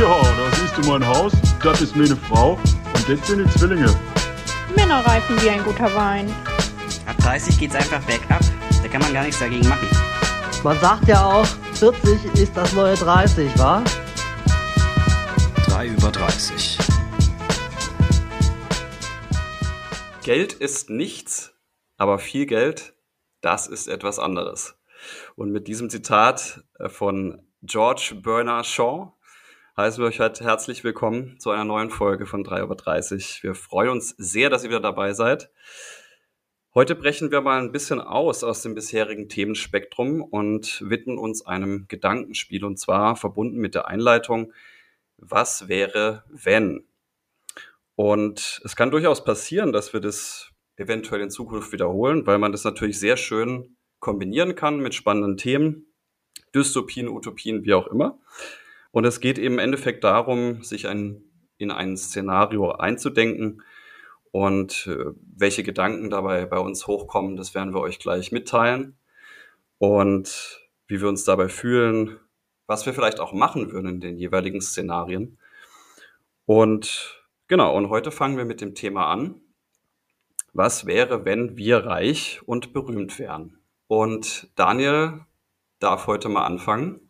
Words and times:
Ja, 0.00 0.22
da 0.22 0.50
siehst 0.56 0.78
du 0.78 0.90
mein 0.90 1.06
Haus, 1.06 1.30
das 1.62 1.82
ist 1.82 1.94
meine 1.94 2.16
Frau 2.16 2.52
und 2.52 3.06
das 3.06 3.26
sind 3.26 3.44
die 3.44 3.58
Zwillinge. 3.58 3.94
Männer 4.74 5.04
reifen 5.04 5.38
wie 5.42 5.50
ein 5.50 5.62
guter 5.62 5.94
Wein. 5.94 6.34
Ab 7.04 7.18
30 7.18 7.58
geht's 7.58 7.74
einfach 7.74 8.02
bergab. 8.04 8.40
Da 8.82 8.88
kann 8.88 9.02
man 9.02 9.12
gar 9.12 9.24
nichts 9.24 9.40
dagegen 9.40 9.68
machen. 9.68 9.86
Man 10.64 10.80
sagt 10.80 11.06
ja 11.06 11.22
auch, 11.22 11.44
40 11.74 12.32
ist 12.32 12.56
das 12.56 12.72
neue 12.72 12.94
30, 12.94 13.58
wa? 13.58 13.84
3 15.66 15.88
über 15.88 16.10
30. 16.10 16.78
Geld 20.22 20.54
ist 20.54 20.88
nichts, 20.88 21.52
aber 21.98 22.18
viel 22.18 22.46
Geld, 22.46 22.94
das 23.42 23.66
ist 23.66 23.86
etwas 23.86 24.18
anderes. 24.18 24.78
Und 25.36 25.52
mit 25.52 25.68
diesem 25.68 25.90
Zitat 25.90 26.64
äh, 26.78 26.88
von 26.88 27.42
George 27.62 28.14
Bernard 28.22 28.64
Shaw 28.64 29.12
heißen 29.80 30.02
wir 30.02 30.08
euch 30.08 30.20
heute 30.20 30.44
herzlich 30.44 30.84
willkommen 30.84 31.40
zu 31.40 31.50
einer 31.50 31.64
neuen 31.64 31.88
Folge 31.88 32.26
von 32.26 32.44
3 32.44 32.60
über 32.60 32.74
30. 32.74 33.42
Wir 33.42 33.54
freuen 33.54 33.88
uns 33.88 34.10
sehr, 34.18 34.50
dass 34.50 34.62
ihr 34.62 34.68
wieder 34.68 34.80
dabei 34.80 35.14
seid. 35.14 35.50
Heute 36.74 36.94
brechen 36.94 37.30
wir 37.30 37.40
mal 37.40 37.62
ein 37.62 37.72
bisschen 37.72 37.98
aus 37.98 38.44
aus 38.44 38.60
dem 38.60 38.74
bisherigen 38.74 39.30
Themenspektrum 39.30 40.20
und 40.20 40.84
widmen 40.86 41.16
uns 41.16 41.46
einem 41.46 41.86
Gedankenspiel 41.88 42.62
und 42.66 42.78
zwar 42.78 43.16
verbunden 43.16 43.56
mit 43.56 43.74
der 43.74 43.88
Einleitung, 43.88 44.52
was 45.16 45.66
wäre, 45.66 46.24
wenn? 46.28 46.84
Und 47.94 48.60
es 48.62 48.76
kann 48.76 48.90
durchaus 48.90 49.24
passieren, 49.24 49.72
dass 49.72 49.94
wir 49.94 50.00
das 50.00 50.50
eventuell 50.76 51.22
in 51.22 51.30
Zukunft 51.30 51.72
wiederholen, 51.72 52.26
weil 52.26 52.36
man 52.36 52.52
das 52.52 52.64
natürlich 52.64 52.98
sehr 52.98 53.16
schön 53.16 53.78
kombinieren 53.98 54.54
kann 54.56 54.80
mit 54.80 54.94
spannenden 54.94 55.38
Themen. 55.38 55.86
Dystopien, 56.54 57.08
Utopien, 57.08 57.64
wie 57.64 57.72
auch 57.72 57.86
immer. 57.86 58.18
Und 58.92 59.04
es 59.04 59.20
geht 59.20 59.38
eben 59.38 59.54
im 59.54 59.58
Endeffekt 59.60 60.04
darum, 60.04 60.62
sich 60.62 60.88
ein, 60.88 61.22
in 61.58 61.70
ein 61.70 61.96
Szenario 61.96 62.72
einzudenken 62.72 63.62
und 64.32 64.86
äh, 64.86 65.12
welche 65.36 65.62
Gedanken 65.62 66.10
dabei 66.10 66.46
bei 66.46 66.58
uns 66.58 66.86
hochkommen, 66.86 67.36
das 67.36 67.54
werden 67.54 67.74
wir 67.74 67.80
euch 67.80 67.98
gleich 67.98 68.32
mitteilen. 68.32 68.96
Und 69.78 70.60
wie 70.86 71.00
wir 71.00 71.08
uns 71.08 71.24
dabei 71.24 71.48
fühlen, 71.48 72.18
was 72.66 72.86
wir 72.86 72.92
vielleicht 72.92 73.20
auch 73.20 73.32
machen 73.32 73.72
würden 73.72 73.88
in 73.88 74.00
den 74.00 74.16
jeweiligen 74.16 74.60
Szenarien. 74.60 75.38
Und 76.46 77.24
genau, 77.48 77.76
und 77.76 77.88
heute 77.88 78.10
fangen 78.10 78.36
wir 78.36 78.44
mit 78.44 78.60
dem 78.60 78.74
Thema 78.74 79.06
an. 79.06 79.40
Was 80.52 80.86
wäre, 80.86 81.24
wenn 81.24 81.56
wir 81.56 81.86
reich 81.86 82.40
und 82.44 82.72
berühmt 82.72 83.18
wären? 83.18 83.58
Und 83.86 84.50
Daniel 84.56 85.20
darf 85.78 86.06
heute 86.06 86.28
mal 86.28 86.44
anfangen, 86.44 87.09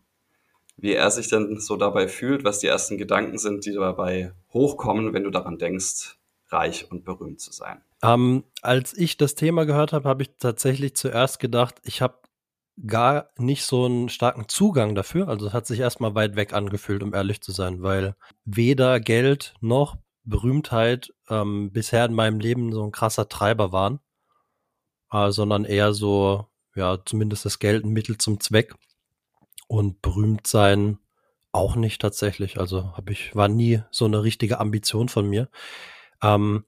wie 0.81 0.95
er 0.95 1.11
sich 1.11 1.29
denn 1.29 1.59
so 1.61 1.77
dabei 1.77 2.09
fühlt, 2.09 2.45
was 2.45 2.59
die 2.59 2.67
ersten 2.67 2.99
Gedanken 2.99 3.39
sind, 3.39 3.67
die 3.67 3.73
dabei 3.73 4.33
hochkommen, 4.53 5.13
wenn 5.13 5.25
du 5.25 5.31
daran 5.31 5.59
denkst, 5.59 6.17
reich 6.49 6.91
und 6.91 7.05
berühmt 7.05 7.41
zu 7.41 7.53
sein. 7.53 7.83
Ähm, 8.03 8.45
als 8.63 8.97
ich 8.97 9.17
das 9.17 9.35
Thema 9.35 9.67
gehört 9.67 9.93
habe, 9.93 10.09
habe 10.09 10.23
ich 10.23 10.31
tatsächlich 10.39 10.97
zuerst 10.97 11.39
gedacht, 11.39 11.77
ich 11.85 12.01
habe 12.01 12.15
gar 12.87 13.31
nicht 13.37 13.65
so 13.65 13.85
einen 13.85 14.09
starken 14.09 14.49
Zugang 14.49 14.95
dafür. 14.95 15.29
Also 15.29 15.47
es 15.47 15.53
hat 15.53 15.67
sich 15.67 15.81
erstmal 15.81 16.15
weit 16.15 16.37
weg 16.37 16.53
angefühlt, 16.55 17.03
um 17.03 17.15
ehrlich 17.15 17.43
zu 17.43 17.53
sein, 17.53 17.83
weil 17.83 18.17
weder 18.45 19.01
Geld 19.01 19.55
noch 19.61 19.97
Berühmtheit 20.25 21.13
ähm, 21.29 21.73
bisher 21.73 22.05
in 22.05 22.15
meinem 22.15 22.41
Leben 22.41 22.73
so 22.73 22.83
ein 22.83 22.93
krasser 22.93 23.29
Treiber 23.29 23.73
waren, 23.73 24.01
äh, 25.13 25.31
sondern 25.31 25.65
eher 25.65 25.93
so, 25.93 26.47
ja, 26.75 26.99
zumindest 27.05 27.45
das 27.45 27.59
Geld 27.59 27.85
ein 27.85 27.93
Mittel 27.93 28.17
zum 28.19 28.41
Zweck. 28.41 28.75
Und 29.71 30.03
berühmt 30.03 30.49
sein 30.49 30.99
auch 31.53 31.77
nicht 31.77 32.01
tatsächlich. 32.01 32.59
Also 32.59 32.97
habe 32.97 33.13
ich, 33.13 33.37
war 33.37 33.47
nie 33.47 33.83
so 33.93 34.05
eine 34.05 34.25
richtige 34.25 34.59
Ambition 34.59 35.09
von 35.09 35.29
mir. 35.29 35.49
Ähm, 36.21 36.65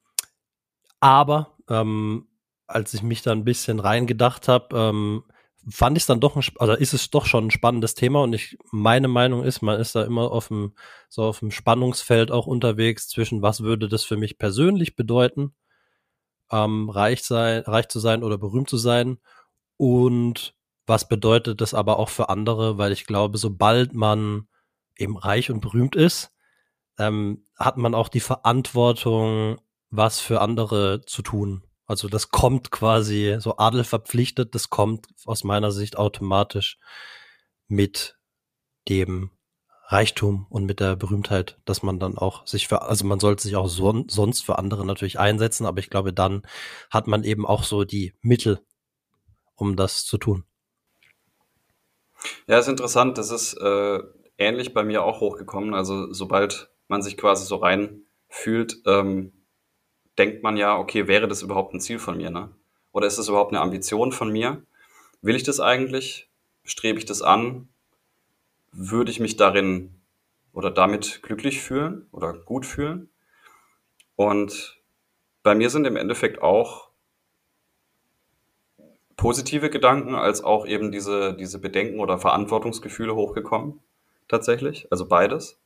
aber 1.00 1.56
ähm, 1.68 2.28
als 2.68 2.94
ich 2.94 3.02
mich 3.02 3.22
da 3.22 3.32
ein 3.32 3.42
bisschen 3.42 3.80
reingedacht 3.80 4.46
habe, 4.46 4.76
ähm, 4.76 5.24
fand 5.68 5.96
ich 5.96 6.04
es 6.04 6.06
dann 6.06 6.20
doch, 6.20 6.36
ein, 6.36 6.44
oder 6.60 6.78
ist 6.78 6.92
es 6.94 7.10
doch 7.10 7.26
schon 7.26 7.48
ein 7.48 7.50
spannendes 7.50 7.96
Thema 7.96 8.22
und 8.22 8.34
ich, 8.34 8.56
meine 8.70 9.08
Meinung 9.08 9.42
ist, 9.42 9.62
man 9.62 9.80
ist 9.80 9.96
da 9.96 10.04
immer 10.04 10.30
auf 10.30 10.46
dem, 10.46 10.72
so 11.08 11.24
auf 11.24 11.40
dem 11.40 11.50
Spannungsfeld 11.50 12.30
auch 12.30 12.46
unterwegs 12.46 13.08
zwischen, 13.08 13.42
was 13.42 13.64
würde 13.64 13.88
das 13.88 14.04
für 14.04 14.16
mich 14.16 14.38
persönlich 14.38 14.94
bedeuten, 14.94 15.56
ähm, 16.52 16.88
reich 16.88 17.24
sein, 17.24 17.62
reich 17.62 17.88
zu 17.88 17.98
sein 17.98 18.22
oder 18.22 18.38
berühmt 18.38 18.70
zu 18.70 18.76
sein 18.76 19.18
und 19.76 20.54
was 20.86 21.08
bedeutet 21.08 21.60
das 21.60 21.74
aber 21.74 21.98
auch 21.98 22.08
für 22.08 22.28
andere, 22.28 22.78
weil 22.78 22.92
ich 22.92 23.06
glaube, 23.06 23.38
sobald 23.38 23.94
man 23.94 24.48
eben 24.96 25.16
reich 25.16 25.50
und 25.50 25.60
berühmt 25.60 25.96
ist, 25.96 26.32
ähm, 26.98 27.44
hat 27.58 27.76
man 27.76 27.94
auch 27.94 28.08
die 28.08 28.20
Verantwortung, 28.20 29.60
was 29.90 30.20
für 30.20 30.40
andere 30.40 31.02
zu 31.06 31.22
tun. 31.22 31.64
Also 31.86 32.08
das 32.08 32.30
kommt 32.30 32.70
quasi 32.70 33.36
so 33.38 33.58
Adel 33.58 33.84
verpflichtet, 33.84 34.54
das 34.54 34.70
kommt 34.70 35.08
aus 35.26 35.44
meiner 35.44 35.72
Sicht 35.72 35.96
automatisch 35.98 36.78
mit 37.68 38.16
dem 38.88 39.30
Reichtum 39.86 40.46
und 40.48 40.64
mit 40.64 40.80
der 40.80 40.96
Berühmtheit, 40.96 41.60
dass 41.66 41.82
man 41.82 41.98
dann 41.98 42.16
auch 42.16 42.46
sich 42.46 42.66
für, 42.66 42.82
also 42.82 43.04
man 43.04 43.20
sollte 43.20 43.42
sich 43.42 43.56
auch 43.56 43.68
son 43.68 44.06
sonst 44.08 44.42
für 44.42 44.58
andere 44.58 44.86
natürlich 44.86 45.18
einsetzen, 45.18 45.66
aber 45.66 45.80
ich 45.80 45.90
glaube, 45.90 46.14
dann 46.14 46.42
hat 46.90 47.06
man 47.08 47.24
eben 47.24 47.46
auch 47.46 47.62
so 47.62 47.84
die 47.84 48.14
Mittel, 48.22 48.60
um 49.54 49.76
das 49.76 50.06
zu 50.06 50.16
tun. 50.16 50.44
Ja, 52.46 52.58
ist 52.58 52.68
interessant. 52.68 53.18
Das 53.18 53.30
ist 53.30 53.54
äh, 53.54 54.00
ähnlich 54.38 54.74
bei 54.74 54.84
mir 54.84 55.02
auch 55.04 55.20
hochgekommen. 55.20 55.74
Also 55.74 56.12
sobald 56.12 56.70
man 56.88 57.02
sich 57.02 57.16
quasi 57.16 57.46
so 57.46 57.56
rein 57.56 58.02
fühlt, 58.28 58.82
ähm, 58.86 59.32
denkt 60.18 60.42
man 60.42 60.56
ja, 60.56 60.76
okay, 60.78 61.08
wäre 61.08 61.28
das 61.28 61.42
überhaupt 61.42 61.74
ein 61.74 61.80
Ziel 61.80 61.98
von 61.98 62.16
mir, 62.16 62.30
ne? 62.30 62.54
Oder 62.92 63.06
ist 63.06 63.18
das 63.18 63.28
überhaupt 63.28 63.52
eine 63.52 63.60
Ambition 63.60 64.12
von 64.12 64.30
mir? 64.30 64.62
Will 65.22 65.34
ich 65.34 65.44
das 65.44 65.60
eigentlich? 65.60 66.30
Strebe 66.64 66.98
ich 66.98 67.06
das 67.06 67.22
an? 67.22 67.68
Würde 68.72 69.10
ich 69.10 69.20
mich 69.20 69.36
darin 69.36 70.02
oder 70.52 70.70
damit 70.70 71.22
glücklich 71.22 71.60
fühlen 71.60 72.06
oder 72.12 72.34
gut 72.34 72.66
fühlen? 72.66 73.08
Und 74.16 74.82
bei 75.42 75.54
mir 75.54 75.70
sind 75.70 75.86
im 75.86 75.96
Endeffekt 75.96 76.42
auch 76.42 76.91
positive 79.22 79.70
Gedanken 79.70 80.16
als 80.16 80.42
auch 80.42 80.66
eben 80.66 80.90
diese, 80.90 81.34
diese 81.34 81.60
Bedenken 81.60 82.00
oder 82.00 82.18
Verantwortungsgefühle 82.18 83.14
hochgekommen. 83.14 83.78
Tatsächlich. 84.26 84.88
Also 84.90 85.06
beides. 85.06 85.60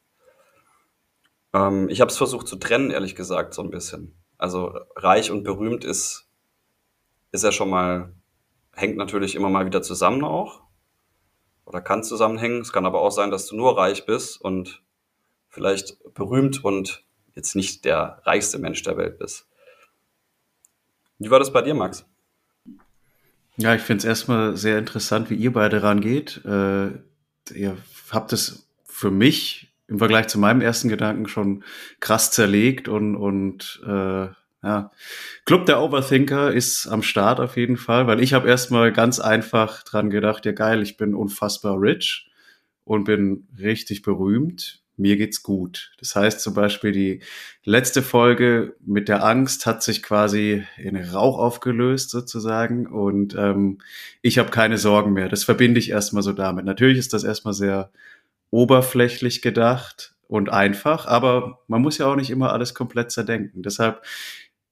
Ähm, 1.54 1.88
ich 1.88 2.02
habe 2.02 2.10
es 2.10 2.18
versucht 2.18 2.46
zu 2.46 2.56
trennen, 2.56 2.90
ehrlich 2.90 3.16
gesagt, 3.16 3.54
so 3.54 3.62
ein 3.62 3.70
bisschen. 3.70 4.14
Also 4.36 4.78
reich 4.94 5.30
und 5.30 5.42
berühmt 5.42 5.86
ist, 5.86 6.28
ist 7.32 7.44
ja 7.44 7.50
schon 7.50 7.70
mal, 7.70 8.12
hängt 8.74 8.98
natürlich 8.98 9.34
immer 9.34 9.48
mal 9.48 9.64
wieder 9.64 9.80
zusammen 9.80 10.22
auch. 10.22 10.60
Oder 11.64 11.80
kann 11.80 12.04
zusammenhängen. 12.04 12.60
Es 12.60 12.74
kann 12.74 12.84
aber 12.84 13.00
auch 13.00 13.10
sein, 13.10 13.30
dass 13.30 13.46
du 13.46 13.56
nur 13.56 13.78
reich 13.78 14.04
bist 14.04 14.38
und 14.38 14.82
vielleicht 15.48 15.96
berühmt 16.12 16.62
und 16.62 17.06
jetzt 17.34 17.56
nicht 17.56 17.86
der 17.86 18.20
reichste 18.24 18.58
Mensch 18.58 18.82
der 18.82 18.98
Welt 18.98 19.16
bist. 19.16 19.48
Wie 21.18 21.30
war 21.30 21.38
das 21.38 21.54
bei 21.54 21.62
dir, 21.62 21.72
Max? 21.72 22.04
Ja, 23.58 23.74
ich 23.74 23.82
finde 23.82 24.00
es 24.00 24.04
erstmal 24.04 24.56
sehr 24.56 24.78
interessant, 24.78 25.30
wie 25.30 25.34
ihr 25.34 25.52
beide 25.52 25.82
rangeht. 25.82 26.44
Äh, 26.44 26.88
ihr 27.54 27.76
habt 28.10 28.32
es 28.32 28.68
für 28.84 29.10
mich 29.10 29.72
im 29.88 29.98
Vergleich 29.98 30.26
zu 30.28 30.38
meinem 30.38 30.60
ersten 30.60 30.88
Gedanken 30.88 31.28
schon 31.28 31.64
krass 32.00 32.30
zerlegt 32.30 32.88
und, 32.88 33.16
und 33.16 33.80
äh, 33.86 34.28
ja, 34.62 34.90
Club 35.44 35.66
der 35.66 35.80
Overthinker 35.80 36.52
ist 36.52 36.86
am 36.88 37.02
Start 37.02 37.40
auf 37.40 37.56
jeden 37.56 37.76
Fall, 37.76 38.06
weil 38.06 38.20
ich 38.20 38.34
habe 38.34 38.48
erstmal 38.48 38.92
ganz 38.92 39.20
einfach 39.20 39.84
dran 39.84 40.10
gedacht, 40.10 40.44
ja 40.44 40.52
geil, 40.52 40.82
ich 40.82 40.96
bin 40.96 41.14
unfassbar 41.14 41.80
rich 41.80 42.28
und 42.84 43.04
bin 43.04 43.46
richtig 43.58 44.02
berühmt. 44.02 44.82
Mir 44.96 45.16
geht's 45.16 45.42
gut. 45.42 45.92
Das 45.98 46.16
heißt 46.16 46.40
zum 46.40 46.54
Beispiel, 46.54 46.92
die 46.92 47.20
letzte 47.64 48.02
Folge 48.02 48.76
mit 48.84 49.08
der 49.08 49.24
Angst 49.24 49.66
hat 49.66 49.82
sich 49.82 50.02
quasi 50.02 50.64
in 50.78 50.96
Rauch 50.96 51.38
aufgelöst 51.38 52.10
sozusagen 52.10 52.86
und 52.86 53.34
ähm, 53.34 53.78
ich 54.22 54.38
habe 54.38 54.50
keine 54.50 54.78
Sorgen 54.78 55.12
mehr. 55.12 55.28
Das 55.28 55.44
verbinde 55.44 55.78
ich 55.80 55.90
erstmal 55.90 56.22
so 56.22 56.32
damit. 56.32 56.64
Natürlich 56.64 56.98
ist 56.98 57.12
das 57.12 57.24
erstmal 57.24 57.54
sehr 57.54 57.90
oberflächlich 58.50 59.42
gedacht 59.42 60.14
und 60.28 60.48
einfach, 60.48 61.06
aber 61.06 61.60
man 61.68 61.82
muss 61.82 61.98
ja 61.98 62.06
auch 62.06 62.16
nicht 62.16 62.30
immer 62.30 62.52
alles 62.52 62.74
komplett 62.74 63.10
zerdenken. 63.10 63.62
Deshalb 63.62 64.02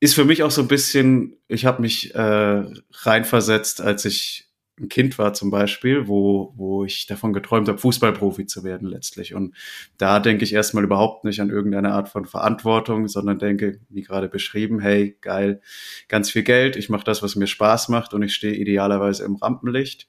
ist 0.00 0.14
für 0.14 0.24
mich 0.24 0.42
auch 0.42 0.50
so 0.50 0.62
ein 0.62 0.68
bisschen, 0.68 1.36
ich 1.48 1.66
habe 1.66 1.82
mich 1.82 2.14
äh, 2.14 2.64
reinversetzt, 2.92 3.80
als 3.80 4.04
ich 4.04 4.48
ein 4.78 4.88
Kind 4.88 5.18
war 5.18 5.34
zum 5.34 5.50
Beispiel, 5.50 6.08
wo, 6.08 6.52
wo 6.56 6.84
ich 6.84 7.06
davon 7.06 7.32
geträumt 7.32 7.68
habe, 7.68 7.78
Fußballprofi 7.78 8.46
zu 8.46 8.64
werden 8.64 8.88
letztlich. 8.88 9.34
Und 9.34 9.54
da 9.98 10.18
denke 10.18 10.42
ich 10.42 10.52
erstmal 10.52 10.82
überhaupt 10.82 11.24
nicht 11.24 11.40
an 11.40 11.50
irgendeine 11.50 11.92
Art 11.92 12.08
von 12.08 12.24
Verantwortung, 12.26 13.06
sondern 13.06 13.38
denke, 13.38 13.80
wie 13.88 14.02
gerade 14.02 14.28
beschrieben, 14.28 14.80
hey, 14.80 15.16
geil, 15.20 15.60
ganz 16.08 16.30
viel 16.30 16.42
Geld, 16.42 16.74
ich 16.74 16.88
mache 16.88 17.04
das, 17.04 17.22
was 17.22 17.36
mir 17.36 17.46
Spaß 17.46 17.88
macht 17.88 18.14
und 18.14 18.22
ich 18.22 18.34
stehe 18.34 18.56
idealerweise 18.56 19.24
im 19.24 19.36
Rampenlicht. 19.36 20.08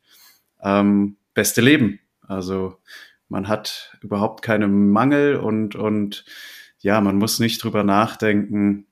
Ähm, 0.63 1.17
beste 1.35 1.61
Leben. 1.61 1.99
Also 2.21 2.77
man 3.29 3.47
hat 3.47 3.95
überhaupt 4.01 4.41
keine 4.41 4.67
Mangel 4.67 5.35
und, 5.35 5.75
und 5.75 6.25
ja, 6.79 7.01
man 7.01 7.17
muss 7.17 7.39
nicht 7.39 7.63
drüber 7.63 7.83
nachdenken, 7.83 8.87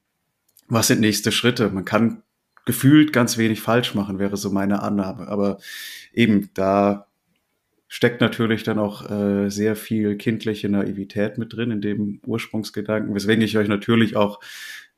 was 0.67 0.87
sind 0.87 1.01
nächste 1.01 1.31
Schritte. 1.31 1.69
Man 1.69 1.85
kann 1.85 2.21
gefühlt 2.65 3.13
ganz 3.13 3.37
wenig 3.37 3.61
falsch 3.61 3.95
machen, 3.95 4.19
wäre 4.19 4.37
so 4.37 4.49
meine 4.49 4.81
Annahme. 4.81 5.27
Aber 5.27 5.57
eben, 6.13 6.49
da 6.53 7.07
steckt 7.87 8.21
natürlich 8.21 8.63
dann 8.63 8.79
auch 8.79 9.09
äh, 9.09 9.49
sehr 9.49 9.75
viel 9.75 10.17
kindliche 10.17 10.69
Naivität 10.69 11.37
mit 11.37 11.53
drin 11.53 11.71
in 11.71 11.81
dem 11.81 12.21
Ursprungsgedanken, 12.25 13.13
weswegen 13.13 13.43
ich 13.43 13.57
euch 13.57 13.67
natürlich 13.67 14.15
auch 14.15 14.39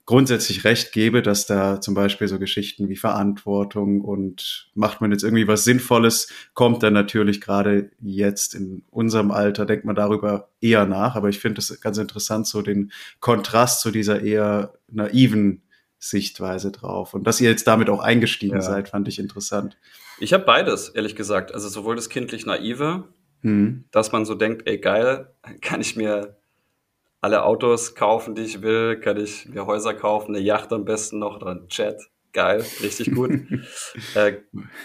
grundsätzlich 0.06 0.64
recht 0.64 0.92
gebe, 0.92 1.22
dass 1.22 1.48
da 1.48 1.82
zum 1.82 1.96
Beispiel 1.96 2.28
so 2.28 2.38
Geschichten 2.38 2.90
wie 2.90 2.96
Verantwortung 2.96 4.02
und 4.02 4.70
macht 4.76 5.02
man 5.02 5.12
jetzt 5.12 5.24
irgendwie 5.24 5.48
was 5.48 5.64
Sinnvolles, 5.64 6.32
kommt 6.54 6.84
dann 6.84 6.94
natürlich 6.94 7.42
gerade 7.42 7.90
jetzt 8.02 8.54
in 8.54 8.84
unserem 8.92 9.32
Alter, 9.32 9.66
denkt 9.66 9.84
man 9.84 9.96
darüber 9.96 10.50
eher 10.62 10.86
nach. 10.86 11.16
Aber 11.16 11.30
ich 11.30 11.40
finde 11.40 11.60
es 11.60 11.82
ganz 11.82 11.98
interessant, 11.98 12.46
so 12.46 12.62
den 12.62 12.92
Kontrast 13.20 13.82
zu 13.82 13.90
dieser 13.90 14.22
eher 14.22 14.74
naiven 14.88 15.64
Sichtweise 16.10 16.72
drauf. 16.72 17.14
Und 17.14 17.26
dass 17.26 17.42
ihr 17.42 17.50
jetzt 17.50 17.68
damit 17.68 17.90
auch 17.90 18.00
eingestiegen 18.00 18.56
ja. 18.56 18.62
seid, 18.62 18.90
fand 18.90 19.08
ich 19.08 19.20
interessant. 19.20 19.78
Ich 20.20 20.34
habe 20.34 20.46
beides, 20.46 20.90
ehrlich 20.90 21.16
gesagt. 21.16 21.54
Also 21.54 21.68
sowohl 21.68 21.96
das 21.96 22.10
kindlich 22.10 22.46
Naive, 22.46 23.06
hm. 23.42 23.86
dass 23.92 24.12
man 24.12 24.26
so 24.26 24.36
denkt, 24.36 24.68
ey 24.68 24.78
geil, 24.78 25.34
kann 25.62 25.82
ich 25.82 25.96
mir 25.96 26.38
alle 27.22 27.44
Autos 27.44 27.96
kaufen, 27.96 28.36
die 28.36 28.44
ich 28.44 28.62
will, 28.62 29.00
kann 29.00 29.18
ich 29.18 29.48
mir 29.50 29.66
Häuser 29.66 29.94
kaufen, 29.96 30.36
eine 30.36 30.44
Yacht 30.44 30.72
am 30.72 30.86
besten 30.86 31.20
noch 31.20 31.38
oder 31.38 31.52
ein 31.52 31.68
Jet. 31.70 32.00
Geil, 32.34 32.66
richtig 32.84 33.14
gut. 33.14 33.32
äh, 34.16 34.42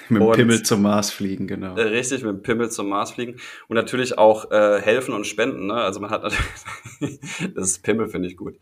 mit 0.09 0.23
dem 0.23 0.33
Pimmel 0.33 0.63
zum 0.63 0.83
Mars 0.83 1.11
fliegen, 1.11 1.49
genau. 1.49 1.77
Äh, 1.77 1.83
richtig, 1.83 2.23
mit 2.23 2.31
dem 2.31 2.43
Pimmel 2.43 2.71
zum 2.71 2.89
Mars 2.89 3.11
fliegen. 3.11 3.41
Und 3.67 3.75
natürlich 3.75 4.17
auch 4.17 4.53
äh, 4.53 4.81
helfen 4.81 5.13
und 5.15 5.27
spenden. 5.27 5.67
Ne? 5.67 5.75
Also 5.75 5.99
man 5.99 6.11
hat 6.11 6.23
natürlich, 6.23 7.21
das 7.55 7.81
Pimmel 7.81 8.09
finde 8.09 8.29
ich 8.29 8.37
gut. 8.37 8.55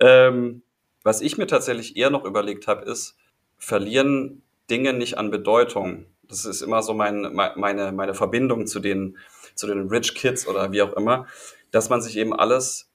Ähm, 0.00 0.62
was 1.02 1.20
ich 1.20 1.38
mir 1.38 1.46
tatsächlich 1.46 1.96
eher 1.96 2.10
noch 2.10 2.24
überlegt 2.24 2.66
habe, 2.66 2.84
ist, 2.84 3.16
verlieren 3.58 4.42
Dinge 4.70 4.92
nicht 4.92 5.18
an 5.18 5.30
Bedeutung. 5.30 6.06
Das 6.22 6.44
ist 6.44 6.62
immer 6.62 6.82
so 6.82 6.94
mein, 6.94 7.32
meine, 7.32 7.92
meine 7.92 8.14
Verbindung 8.14 8.66
zu 8.66 8.80
den, 8.80 9.18
zu 9.54 9.66
den 9.66 9.88
Rich 9.88 10.14
Kids 10.14 10.46
oder 10.46 10.72
wie 10.72 10.82
auch 10.82 10.94
immer, 10.94 11.26
dass 11.70 11.90
man 11.90 12.00
sich 12.00 12.16
eben 12.16 12.34
alles 12.34 12.90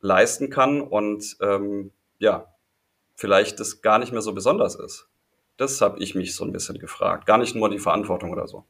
leisten 0.00 0.50
kann 0.50 0.80
und 0.80 1.36
ähm, 1.40 1.92
ja, 2.18 2.54
vielleicht 3.14 3.60
das 3.60 3.80
gar 3.80 3.98
nicht 3.98 4.12
mehr 4.12 4.22
so 4.22 4.32
besonders 4.34 4.74
ist. 4.74 5.08
Das 5.56 5.80
habe 5.80 6.00
ich 6.00 6.14
mich 6.14 6.34
so 6.34 6.44
ein 6.44 6.52
bisschen 6.52 6.78
gefragt. 6.78 7.26
Gar 7.26 7.38
nicht 7.38 7.54
nur 7.54 7.70
die 7.70 7.78
Verantwortung 7.78 8.32
oder 8.32 8.48
so. 8.48 8.64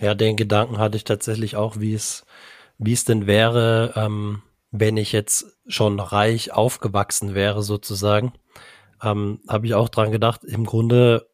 Ja, 0.00 0.14
den 0.14 0.36
Gedanken 0.36 0.78
hatte 0.78 0.96
ich 0.96 1.04
tatsächlich 1.04 1.56
auch, 1.56 1.78
wie 1.80 1.94
es, 1.94 2.24
wie 2.78 2.92
es 2.92 3.04
denn 3.04 3.26
wäre, 3.26 3.92
ähm, 3.96 4.42
wenn 4.76 4.96
ich 4.96 5.12
jetzt 5.12 5.46
schon 5.68 6.00
reich 6.00 6.52
aufgewachsen 6.52 7.36
wäre, 7.36 7.62
sozusagen. 7.62 8.32
Ähm, 9.00 9.40
habe 9.48 9.66
ich 9.66 9.74
auch 9.74 9.88
dran 9.88 10.10
gedacht, 10.10 10.42
im 10.42 10.66
Grunde 10.66 11.28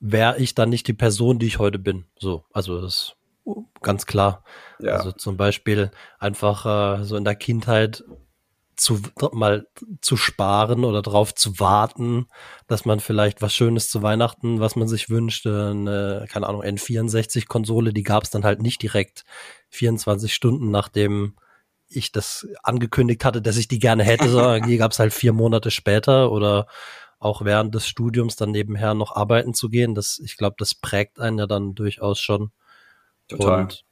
wäre 0.00 0.38
ich 0.38 0.54
dann 0.54 0.70
nicht 0.70 0.88
die 0.88 0.94
Person, 0.94 1.38
die 1.38 1.46
ich 1.46 1.58
heute 1.58 1.78
bin. 1.78 2.06
So, 2.18 2.46
also 2.50 2.80
das 2.80 3.16
ganz 3.82 4.06
klar. 4.06 4.44
Ja. 4.80 4.92
Also 4.92 5.12
zum 5.12 5.36
Beispiel 5.36 5.90
einfach 6.18 7.00
äh, 7.00 7.04
so 7.04 7.16
in 7.16 7.24
der 7.24 7.34
Kindheit 7.34 8.02
zu 8.76 9.02
mal 9.32 9.66
zu 10.00 10.16
sparen 10.16 10.86
oder 10.86 11.02
darauf 11.02 11.34
zu 11.34 11.60
warten, 11.60 12.28
dass 12.66 12.86
man 12.86 13.00
vielleicht 13.00 13.42
was 13.42 13.54
Schönes 13.54 13.90
zu 13.90 14.00
Weihnachten, 14.02 14.58
was 14.58 14.74
man 14.74 14.88
sich 14.88 15.10
wünschte, 15.10 15.72
eine, 15.72 16.26
keine 16.30 16.46
Ahnung, 16.46 16.62
N64-Konsole, 16.62 17.92
die 17.92 18.02
gab 18.02 18.22
es 18.22 18.30
dann 18.30 18.44
halt 18.44 18.62
nicht 18.62 18.80
direkt 18.80 19.26
24 19.68 20.32
Stunden 20.32 20.70
nachdem 20.70 21.34
ich 21.94 22.12
das 22.12 22.46
angekündigt 22.62 23.24
hatte, 23.24 23.42
dass 23.42 23.56
ich 23.56 23.68
die 23.68 23.78
gerne 23.78 24.04
hätte, 24.04 24.28
sondern 24.28 24.62
die 24.68 24.76
gab 24.76 24.92
es 24.92 24.98
halt 24.98 25.12
vier 25.12 25.32
Monate 25.32 25.70
später 25.70 26.30
oder 26.32 26.66
auch 27.18 27.44
während 27.44 27.74
des 27.74 27.86
Studiums 27.86 28.36
dann 28.36 28.50
nebenher 28.50 28.94
noch 28.94 29.14
arbeiten 29.14 29.54
zu 29.54 29.68
gehen. 29.68 29.94
Das, 29.94 30.20
ich 30.24 30.36
glaube, 30.36 30.56
das 30.58 30.74
prägt 30.74 31.20
einen 31.20 31.38
ja 31.38 31.46
dann 31.46 31.74
durchaus 31.74 32.18
schon. 32.18 32.50
Total. 33.28 33.62
Und 33.62 33.84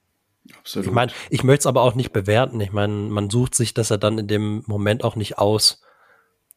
Absolut. 0.59 0.89
Ich 0.89 0.93
meine, 0.93 1.13
ich 1.29 1.45
möchte 1.45 1.61
es 1.61 1.67
aber 1.67 1.83
auch 1.83 1.95
nicht 1.95 2.13
bewerten. 2.13 2.61
Ich 2.61 2.73
meine, 2.73 2.93
man 2.93 3.31
sucht 3.31 3.55
sich 3.55 3.75
das 3.75 3.91
ja 3.91 3.97
dann 3.97 4.19
in 4.19 4.27
dem 4.27 4.65
Moment 4.67 5.05
auch 5.05 5.17
nicht 5.17 5.39
aus. 5.39 5.83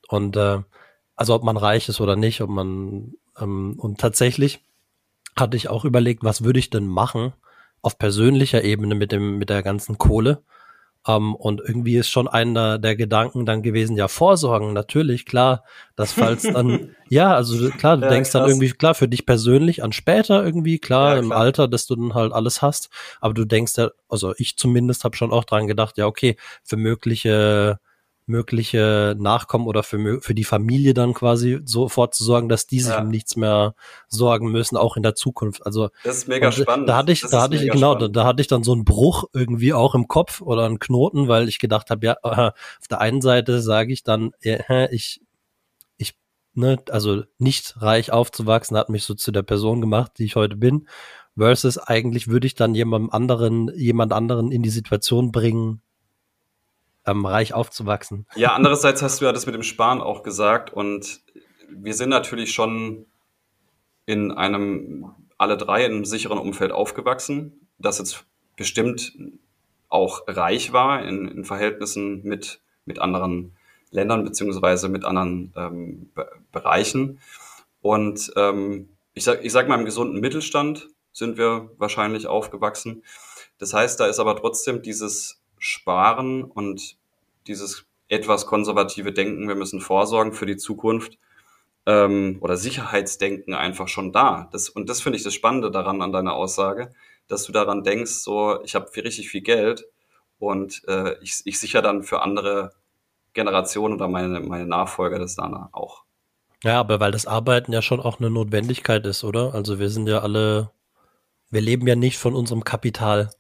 Und 0.08 0.36
äh, 0.36 0.62
also 1.16 1.36
ob 1.36 1.44
man 1.44 1.58
reich 1.58 1.90
ist 1.90 2.02
oder 2.02 2.16
nicht, 2.16 2.42
ob 2.42 2.50
man 2.50 3.14
ähm, 3.40 3.76
und 3.78 4.00
tatsächlich 4.00 4.64
hatte 5.36 5.58
ich 5.58 5.70
auch 5.70 5.86
überlegt, 5.86 6.24
was 6.24 6.44
würde 6.44 6.60
ich 6.60 6.70
denn 6.70 6.88
machen 6.88 7.34
auf 7.82 7.98
persönlicher 7.98 8.64
Ebene 8.64 8.96
mit 8.96 9.12
dem 9.12 9.38
mit 9.38 9.50
der 9.50 9.64
ganzen 9.64 9.98
Kohle. 9.98 10.44
Um, 11.06 11.16
ähm, 11.16 11.36
und 11.36 11.60
irgendwie 11.60 11.98
ist 11.98 12.10
schon 12.10 12.30
einer 12.30 12.80
der 12.80 12.96
Gedanken 12.96 13.46
dann 13.46 13.62
gewesen, 13.62 13.98
ja, 13.98 14.08
Vorsorgen, 14.08 14.72
natürlich, 14.72 15.26
klar, 15.26 15.66
dass 15.98 16.14
falls 16.14 16.44
dann, 16.44 16.96
ja, 17.10 17.36
also 17.36 17.70
klar, 17.72 17.98
du 17.98 18.04
ja, 18.04 18.10
denkst 18.10 18.32
krass. 18.32 18.42
dann 18.42 18.50
irgendwie, 18.50 18.70
klar, 18.70 18.96
für 18.96 19.10
dich 19.10 19.26
persönlich 19.26 19.84
an 19.84 19.92
später 19.92 20.46
irgendwie, 20.46 20.80
klar, 20.80 21.16
ja, 21.16 21.20
im 21.20 21.34
Alter, 21.34 21.68
dass 21.68 21.88
du 21.88 21.98
dann 21.98 22.14
halt 22.14 22.32
alles 22.32 22.62
hast, 22.62 22.90
aber 23.20 23.34
du 23.34 23.44
denkst 23.44 23.74
ja, 23.76 23.92
also 24.08 24.34
ich 24.38 24.56
zumindest 24.56 25.04
habe 25.04 25.18
schon 25.18 25.34
auch 25.34 25.44
dran 25.44 25.68
gedacht, 25.68 25.98
ja, 25.98 26.06
okay, 26.06 26.38
für 26.64 26.78
mögliche 26.78 27.80
mögliche 28.26 29.16
Nachkommen 29.20 29.68
oder 29.68 29.84
für, 29.84 30.22
für 30.22 30.34
die 30.34 30.44
Familie 30.44 30.94
dann 30.94 31.14
quasi 31.14 31.60
so 31.66 31.90
vorzusorgen, 31.90 32.50
dass 32.50 32.68
die 32.68 32.80
sich 32.80 32.94
ja. 32.94 33.02
um 33.02 33.10
nichts 33.10 33.36
mehr 33.36 33.76
sorgen 34.08 34.52
müssen, 34.52 34.78
auch 34.78 34.96
in 34.96 35.04
der 35.04 35.16
Zukunft. 35.16 35.66
Also 35.66 35.90
das 36.04 36.18
ist 36.18 36.28
mega 36.28 36.52
spannend. 36.52 36.88
Da 36.88 36.98
hatte 36.98 37.12
ich, 37.12 37.22
das 37.22 37.32
da 37.32 37.42
hatte 37.42 37.56
ich 37.56 37.70
genau, 37.70 37.96
da, 37.96 38.08
da, 38.08 38.26
hatte 38.26 38.42
ich 38.42 38.48
dann 38.48 38.64
so 38.64 38.74
einen 38.74 38.86
Bruch 38.86 39.26
irgendwie 39.34 39.74
auch 39.74 39.96
im 39.96 40.08
Kopf 40.08 40.42
oder 40.42 40.66
einen 40.66 40.80
Knoten, 40.80 41.28
weil 41.28 41.50
ich 41.50 41.60
gedacht 41.60 41.90
habe, 41.90 42.06
ja, 42.06 42.16
auf 42.22 42.88
der 42.90 43.02
einen 43.02 43.22
Seite 43.22 43.62
sage 43.62 43.92
ich 43.92 44.04
dann, 44.04 44.32
äh, 44.42 44.94
ich 44.94 45.22
ich 45.98 46.16
ne, 46.54 46.78
also 46.90 47.24
nicht 47.38 47.82
reich 47.82 48.12
aufzuwachsen, 48.12 48.78
hat 48.78 48.90
mich 48.90 49.04
so 49.04 49.14
zu 49.16 49.32
der 49.32 49.44
Person 49.44 49.82
gemacht, 49.82 50.14
die 50.18 50.26
ich 50.26 50.36
heute 50.36 50.56
bin. 50.56 50.88
Versus 51.36 51.80
eigentlich 51.80 52.28
würde 52.28 52.46
ich 52.46 52.54
dann 52.54 52.76
jemandem 52.76 53.10
anderen, 53.10 53.72
jemand 53.76 54.14
anderen 54.14 54.52
in 54.52 54.62
die 54.62 54.70
Situation 54.70 55.32
bringen, 55.32 55.82
ähm, 57.06 57.26
reich 57.26 57.54
aufzuwachsen. 57.54 58.26
Ja, 58.36 58.54
andererseits 58.54 59.02
hast 59.02 59.22
du 59.22 59.26
ja 59.26 59.32
das 59.32 59.46
mit 59.46 59.56
dem 59.56 59.64
Sparen 59.64 60.02
auch 60.02 60.24
gesagt 60.24 60.72
und 60.72 61.22
wir 61.70 61.94
sind 61.94 62.10
natürlich 62.10 62.54
schon 62.54 63.06
in 64.06 64.32
einem, 64.32 65.12
alle 65.38 65.58
drei 65.58 65.86
in 65.86 65.92
einem 65.92 66.06
sicheren 66.06 66.38
Umfeld 66.38 66.72
aufgewachsen, 66.72 67.68
das 67.78 68.00
jetzt 68.00 68.26
bestimmt 68.56 69.14
auch 69.90 70.24
reich 70.28 70.74
war 70.74 71.06
in, 71.06 71.28
in 71.28 71.46
Verhältnissen 71.46 72.24
mit, 72.24 72.62
mit 72.86 73.00
anderen 73.00 73.56
Ländern 73.92 74.24
beziehungsweise 74.24 74.90
mit 74.90 75.06
anderen 75.06 75.54
ähm, 75.56 76.10
Be 76.14 76.30
Bereichen. 76.52 77.20
Und 77.82 78.32
ähm, 78.36 78.90
ich 79.14 79.24
sag, 79.24 79.44
ich 79.44 79.52
sag 79.52 79.68
mal, 79.68 79.78
im 79.78 79.86
gesunden 79.86 80.20
Mittelstand 80.20 80.88
sind 81.12 81.38
wir 81.38 81.70
wahrscheinlich 81.78 82.28
aufgewachsen. 82.28 83.04
Das 83.60 83.74
heißt, 83.74 84.00
da 84.00 84.08
ist 84.08 84.20
aber 84.20 84.36
trotzdem 84.36 84.82
dieses 84.82 85.42
Sparen 85.60 86.44
und 86.44 86.98
dieses 87.48 87.86
etwas 88.08 88.46
konservative 88.46 89.12
Denken, 89.12 89.48
wir 89.48 89.56
müssen 89.56 89.82
vorsorgen 89.82 90.34
für 90.34 90.46
die 90.46 90.58
Zukunft 90.58 91.18
ähm, 91.86 92.38
oder 92.42 92.58
Sicherheitsdenken 92.58 93.54
einfach 93.54 93.88
schon 93.88 94.12
da. 94.12 94.50
Das, 94.52 94.70
und 94.70 94.90
das 94.90 95.02
finde 95.02 95.18
ich 95.18 95.24
das 95.24 95.34
Spannende 95.34 95.72
daran 95.72 96.02
an 96.02 96.12
deiner 96.12 96.34
Aussage, 96.34 96.92
dass 97.28 97.46
du 97.46 97.52
daran 97.52 97.84
denkst, 97.84 98.12
so 98.12 98.62
ich 98.64 98.76
habe 98.76 98.90
richtig 98.96 99.30
viel 99.30 99.42
Geld 99.42 99.86
und 100.40 100.82
äh, 100.88 101.16
ich, 101.22 101.42
ich 101.46 101.60
sichere 101.60 101.82
dann 101.82 102.04
für 102.04 102.22
andere 102.22 102.74
Generationen 103.34 103.96
oder 103.96 104.08
meine, 104.08 104.40
meine 104.42 104.68
Nachfolger 104.68 105.20
das 105.20 105.36
dann 105.36 105.56
auch. 105.72 106.04
Ja, 106.64 106.80
aber 106.80 107.00
weil 107.00 107.12
das 107.12 107.26
Arbeiten 107.26 107.74
ja 107.74 107.82
schon 107.82 108.00
auch 108.00 108.20
eine 108.20 108.30
Notwendigkeit 108.30 109.06
ist, 109.06 109.24
oder? 109.24 109.54
Also 109.54 109.80
wir 109.80 109.90
sind 109.90 110.08
ja 110.08 110.20
alle, 110.20 110.72
wir 111.50 111.62
leben 111.62 111.86
ja 111.88 111.96
nicht 111.96 112.18
von 112.18 112.36
unserem 112.36 112.64
Kapital. 112.64 113.32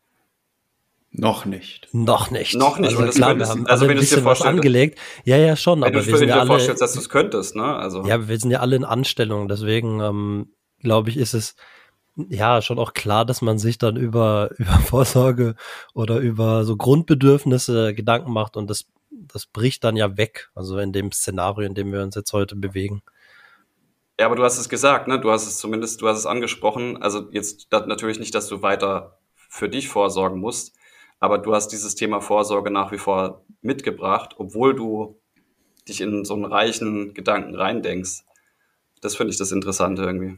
Noch 1.16 1.46
nicht. 1.46 1.88
Noch 1.94 2.32
nicht. 2.32 2.56
Noch 2.56 2.80
nicht. 2.80 2.98
Also, 2.98 3.12
klar, 3.12 3.38
wir 3.38 3.48
haben 3.48 3.68
also 3.68 3.88
wenn 3.88 3.98
ein 3.98 4.00
bisschen 4.00 4.26
was 4.26 4.42
angelegt. 4.42 5.00
Ja, 5.26 5.38
ja, 5.38 5.56
schon. 5.56 5.82
Wenn 5.82 5.90
aber 5.90 6.00
du, 6.00 6.08
wir 6.08 6.18
sind 6.18 6.28
dir 6.28 6.34
ja 6.34 6.40
alle, 6.40 6.48
vorstellst, 6.48 6.82
dass 6.82 6.94
du 6.94 7.00
es 7.00 7.10
könntest, 7.10 7.56
ne? 7.56 7.64
Also. 7.64 8.04
Ja, 8.06 8.28
wir 8.28 8.40
sind 8.40 8.50
ja 8.50 8.62
alle 8.62 8.76
in 8.76 8.84
Anstellung. 8.84 9.48
Deswegen 9.48 10.00
ähm, 10.00 10.54
glaube 10.80 11.12
ich, 11.12 11.18
ist 11.18 11.36
es 11.36 11.56
ja 12.16 12.64
schon 12.64 12.80
auch 12.80 12.94
klar, 12.94 13.26
dass 13.26 13.44
man 13.44 13.60
sich 13.60 13.78
dann 13.78 13.96
über 13.96 14.50
über 14.58 14.74
Vorsorge 14.80 15.56
oder 15.94 16.18
über 16.18 16.64
so 16.64 16.76
Grundbedürfnisse 16.76 17.94
Gedanken 17.94 18.34
macht 18.34 18.58
und 18.58 18.68
das 18.68 18.86
das 19.12 19.46
bricht 19.46 19.84
dann 19.84 19.96
ja 19.96 20.18
weg. 20.18 20.50
Also 20.56 20.80
in 20.80 20.94
dem 20.94 21.12
Szenario, 21.12 21.68
in 21.68 21.76
dem 21.76 21.92
wir 21.92 22.02
uns 22.02 22.16
jetzt 22.16 22.34
heute 22.34 22.56
bewegen. 22.56 23.04
Ja, 24.20 24.26
aber 24.26 24.36
du 24.36 24.44
hast 24.44 24.58
es 24.58 24.68
gesagt, 24.68 25.08
ne? 25.08 25.20
Du 25.20 25.30
hast 25.30 25.46
es 25.46 25.60
zumindest, 25.60 26.02
du 26.02 26.08
hast 26.08 26.18
es 26.18 26.26
angesprochen. 26.26 27.02
Also 27.02 27.30
jetzt 27.32 27.68
natürlich 27.72 28.20
nicht, 28.20 28.34
dass 28.34 28.48
du 28.48 28.64
weiter 28.64 29.20
für 29.36 29.70
dich 29.70 29.90
vorsorgen 29.90 30.40
musst, 30.40 30.76
aber 31.24 31.38
du 31.38 31.56
hast 31.56 31.70
dieses 31.70 31.96
Thema 31.96 32.20
Vorsorge 32.20 32.70
nach 32.70 32.92
wie 32.92 32.98
vor 32.98 33.46
mitgebracht, 33.62 34.36
obwohl 34.40 34.76
du 34.76 35.22
dich 35.88 36.02
in 36.02 36.26
so 36.26 36.34
einen 36.34 36.44
reichen 36.44 37.14
Gedanken 37.14 37.56
reindenkst. 37.56 38.24
Das 39.00 39.16
finde 39.16 39.32
ich 39.32 39.38
das 39.38 39.54
Interessante 39.54 40.02
irgendwie. 40.02 40.38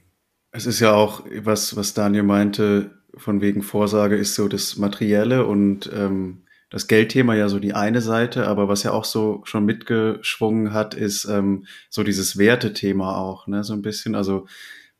Es 0.51 0.67
ist 0.67 0.79
ja 0.79 0.93
auch, 0.93 1.23
was, 1.41 1.75
was 1.75 1.95
Daniel 1.95 2.21
meinte, 2.21 2.91
von 3.17 3.41
wegen 3.41 3.63
Vorsorge 3.63 4.15
ist 4.15 4.35
so 4.35 4.47
das 4.47 4.77
Materielle 4.77 5.47
und 5.47 5.89
ähm, 5.91 6.43
das 6.69 6.85
Geldthema 6.85 7.33
ja 7.33 7.49
so 7.49 7.57
die 7.57 7.73
eine 7.73 8.01
Seite, 8.01 8.45
aber 8.45 8.67
was 8.67 8.83
ja 8.83 8.91
auch 8.91 9.05
so 9.05 9.41
schon 9.45 9.65
mitgeschwungen 9.65 10.71
hat, 10.71 10.93
ist 10.93 11.25
ähm, 11.25 11.65
so 11.89 12.03
dieses 12.03 12.37
Wertethema 12.37 13.17
auch, 13.17 13.47
ne, 13.47 13.63
so 13.63 13.73
ein 13.73 13.81
bisschen. 13.81 14.13
Also 14.13 14.45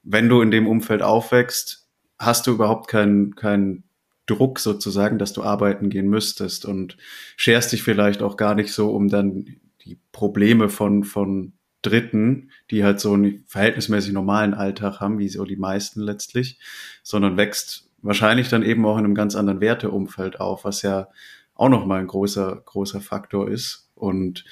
wenn 0.01 0.29
du 0.29 0.41
in 0.41 0.49
dem 0.49 0.65
Umfeld 0.65 1.03
aufwächst, 1.03 1.87
hast 2.17 2.47
du 2.47 2.53
überhaupt 2.53 2.87
keinen 2.87 3.35
keinen 3.35 3.84
Druck 4.25 4.59
sozusagen, 4.59 5.19
dass 5.19 5.33
du 5.33 5.43
arbeiten 5.43 5.89
gehen 5.89 6.07
müsstest 6.07 6.65
und 6.65 6.97
scherst 7.37 7.71
dich 7.71 7.83
vielleicht 7.83 8.21
auch 8.21 8.37
gar 8.37 8.55
nicht 8.55 8.73
so 8.73 8.91
um 8.91 9.07
dann 9.07 9.57
die 9.83 9.99
Probleme 10.11 10.69
von 10.69 11.03
von 11.03 11.53
Dritten, 11.81 12.49
die 12.71 12.83
halt 12.83 12.99
so 12.99 13.13
einen 13.13 13.43
verhältnismäßig 13.47 14.11
normalen 14.11 14.55
Alltag 14.55 14.99
haben, 14.99 15.19
wie 15.19 15.29
so 15.29 15.45
die 15.45 15.55
meisten 15.55 16.01
letztlich, 16.01 16.59
sondern 17.03 17.37
wächst 17.37 17.89
wahrscheinlich 18.01 18.49
dann 18.49 18.63
eben 18.63 18.85
auch 18.85 18.97
in 18.97 19.05
einem 19.05 19.15
ganz 19.15 19.35
anderen 19.35 19.61
Werteumfeld 19.61 20.39
auf, 20.39 20.65
was 20.65 20.81
ja 20.81 21.09
auch 21.53 21.69
nochmal 21.69 22.01
ein 22.01 22.07
großer, 22.07 22.61
großer 22.65 23.01
Faktor 23.01 23.49
ist. 23.49 23.89
Und 23.95 24.45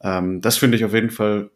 ähm, 0.00 0.40
das 0.40 0.56
finde 0.56 0.76
ich 0.76 0.84
auf 0.84 0.94
jeden 0.94 1.10
Fall 1.10 1.50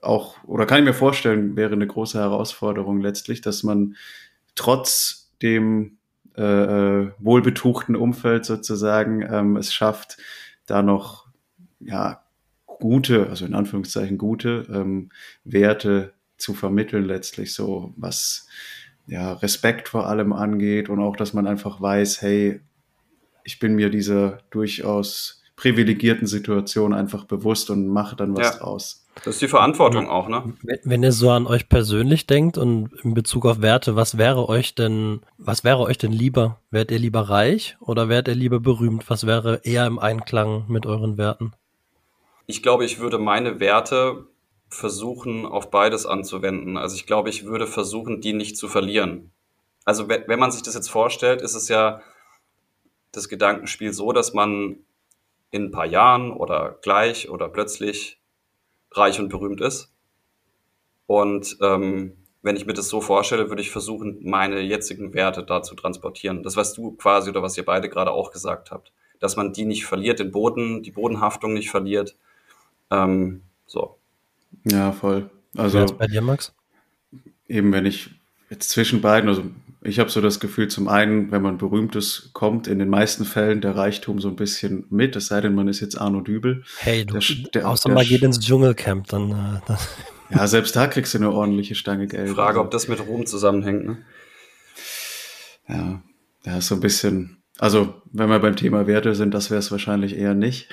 auch, 0.00 0.42
oder 0.44 0.66
kann 0.66 0.78
ich 0.78 0.84
mir 0.84 0.94
vorstellen, 0.94 1.56
wäre 1.56 1.72
eine 1.72 1.86
große 1.86 2.18
Herausforderung 2.18 3.00
letztlich, 3.00 3.40
dass 3.40 3.62
man 3.62 3.96
trotz 4.54 5.32
dem 5.42 5.95
äh, 6.36 6.42
äh 6.42 7.12
wohlbetuchten 7.18 7.96
Umfeld 7.96 8.44
sozusagen 8.44 9.22
ähm, 9.22 9.56
es 9.56 9.72
schafft, 9.72 10.18
da 10.66 10.82
noch 10.82 11.26
ja 11.80 12.22
gute, 12.66 13.28
also 13.28 13.44
in 13.44 13.54
Anführungszeichen 13.54 14.18
gute 14.18 14.66
ähm, 14.70 15.10
Werte 15.44 16.12
zu 16.36 16.54
vermitteln 16.54 17.04
letztlich 17.04 17.54
so, 17.54 17.94
was 17.96 18.46
ja 19.06 19.32
Respekt 19.34 19.88
vor 19.88 20.08
allem 20.08 20.32
angeht 20.32 20.88
und 20.88 21.00
auch, 21.00 21.16
dass 21.16 21.32
man 21.32 21.46
einfach 21.46 21.80
weiß, 21.80 22.22
hey, 22.22 22.60
ich 23.44 23.58
bin 23.58 23.74
mir 23.76 23.90
dieser 23.90 24.38
durchaus 24.50 25.42
privilegierten 25.54 26.26
Situation 26.26 26.92
einfach 26.92 27.24
bewusst 27.24 27.70
und 27.70 27.88
mache 27.88 28.16
dann 28.16 28.36
was 28.36 28.54
ja. 28.54 28.58
draus. 28.58 29.05
Das 29.24 29.34
ist 29.34 29.42
die 29.42 29.48
Verantwortung 29.48 30.08
auch, 30.08 30.28
ne? 30.28 30.54
Wenn 30.84 31.02
ihr 31.02 31.12
so 31.12 31.30
an 31.30 31.46
euch 31.46 31.68
persönlich 31.68 32.26
denkt 32.26 32.58
und 32.58 32.90
in 33.02 33.14
Bezug 33.14 33.46
auf 33.46 33.60
Werte, 33.60 33.96
was 33.96 34.18
wäre 34.18 34.48
euch 34.48 34.74
denn, 34.74 35.20
was 35.38 35.64
wäre 35.64 35.80
euch 35.80 35.98
denn 35.98 36.12
lieber? 36.12 36.60
Wärt 36.70 36.90
ihr 36.90 36.98
lieber 36.98 37.22
reich 37.22 37.76
oder 37.80 38.08
wärt 38.08 38.28
ihr 38.28 38.34
lieber 38.34 38.60
berühmt? 38.60 39.08
Was 39.08 39.26
wäre 39.26 39.62
eher 39.64 39.86
im 39.86 39.98
Einklang 39.98 40.66
mit 40.68 40.86
euren 40.86 41.18
Werten? 41.18 41.54
Ich 42.46 42.62
glaube, 42.62 42.84
ich 42.84 43.00
würde 43.00 43.18
meine 43.18 43.58
Werte 43.58 44.26
versuchen, 44.68 45.46
auf 45.46 45.70
beides 45.70 46.06
anzuwenden. 46.06 46.76
Also 46.76 46.94
ich 46.96 47.06
glaube, 47.06 47.30
ich 47.30 47.46
würde 47.46 47.66
versuchen, 47.66 48.20
die 48.20 48.32
nicht 48.32 48.56
zu 48.56 48.68
verlieren. 48.68 49.32
Also 49.84 50.08
wenn 50.08 50.38
man 50.38 50.50
sich 50.50 50.62
das 50.62 50.74
jetzt 50.74 50.90
vorstellt, 50.90 51.40
ist 51.40 51.54
es 51.54 51.68
ja 51.68 52.00
das 53.12 53.28
Gedankenspiel 53.28 53.92
so, 53.92 54.12
dass 54.12 54.34
man 54.34 54.78
in 55.50 55.66
ein 55.66 55.70
paar 55.70 55.86
Jahren 55.86 56.32
oder 56.32 56.78
gleich 56.82 57.30
oder 57.30 57.48
plötzlich 57.48 58.18
reich 58.96 59.20
und 59.20 59.28
berühmt 59.28 59.60
ist. 59.60 59.92
Und 61.06 61.56
ähm, 61.62 62.12
wenn 62.42 62.56
ich 62.56 62.66
mir 62.66 62.74
das 62.74 62.88
so 62.88 63.00
vorstelle, 63.00 63.48
würde 63.48 63.62
ich 63.62 63.70
versuchen, 63.70 64.18
meine 64.22 64.60
jetzigen 64.60 65.14
Werte 65.14 65.42
da 65.44 65.62
zu 65.62 65.74
transportieren. 65.74 66.42
Das, 66.42 66.56
was 66.56 66.74
du 66.74 66.92
quasi 66.92 67.30
oder 67.30 67.42
was 67.42 67.56
ihr 67.56 67.64
beide 67.64 67.88
gerade 67.88 68.12
auch 68.12 68.30
gesagt 68.30 68.70
habt. 68.70 68.92
Dass 69.18 69.36
man 69.36 69.52
die 69.52 69.64
nicht 69.64 69.86
verliert, 69.86 70.18
den 70.18 70.30
Boden, 70.30 70.82
die 70.82 70.90
Bodenhaftung 70.90 71.54
nicht 71.54 71.70
verliert, 71.70 72.16
ähm, 72.90 73.42
so. 73.66 73.96
Ja, 74.64 74.92
voll. 74.92 75.30
Also 75.56 75.86
bei 75.98 76.06
dir, 76.06 76.20
Max? 76.20 76.54
Eben, 77.48 77.72
wenn 77.72 77.86
ich 77.86 78.10
jetzt 78.50 78.70
zwischen 78.70 79.00
beiden, 79.00 79.28
also 79.28 79.44
ich 79.86 79.98
habe 79.98 80.10
so 80.10 80.20
das 80.20 80.40
Gefühl, 80.40 80.68
zum 80.68 80.88
einen, 80.88 81.30
wenn 81.30 81.42
man 81.42 81.58
Berühmtes 81.58 82.30
kommt, 82.32 82.66
in 82.66 82.78
den 82.78 82.88
meisten 82.88 83.24
Fällen 83.24 83.60
der 83.60 83.76
Reichtum 83.76 84.20
so 84.20 84.28
ein 84.28 84.36
bisschen 84.36 84.86
mit, 84.90 85.16
es 85.16 85.28
sei 85.28 85.40
denn, 85.40 85.54
man 85.54 85.68
ist 85.68 85.80
jetzt 85.80 85.96
Arno 86.00 86.20
Dübel. 86.20 86.64
Hey, 86.78 87.04
du, 87.04 87.18
der, 87.18 87.50
der, 87.54 87.68
außer 87.68 87.88
man 87.90 88.04
geht 88.04 88.22
ins 88.22 88.40
Dschungelcamp, 88.40 89.06
dann. 89.08 89.30
Äh, 89.30 89.60
dann 89.66 89.78
ja, 90.30 90.46
selbst 90.46 90.74
da 90.74 90.86
kriegst 90.86 91.14
du 91.14 91.18
eine 91.18 91.30
ordentliche 91.30 91.74
Stange 91.74 92.06
Geld. 92.06 92.30
Frage, 92.30 92.58
also. 92.58 92.60
ob 92.62 92.70
das 92.70 92.88
mit 92.88 93.00
Ruhm 93.06 93.26
zusammenhängt, 93.26 93.86
ne? 93.86 93.98
Ja, 95.68 96.02
ja, 96.44 96.58
ist 96.58 96.68
so 96.68 96.74
ein 96.74 96.80
bisschen, 96.80 97.42
also, 97.58 98.02
wenn 98.12 98.28
wir 98.28 98.38
beim 98.38 98.56
Thema 98.56 98.86
Werte 98.86 99.14
sind, 99.14 99.34
das 99.34 99.50
wäre 99.50 99.60
es 99.60 99.70
wahrscheinlich 99.70 100.16
eher 100.16 100.34
nicht. 100.34 100.68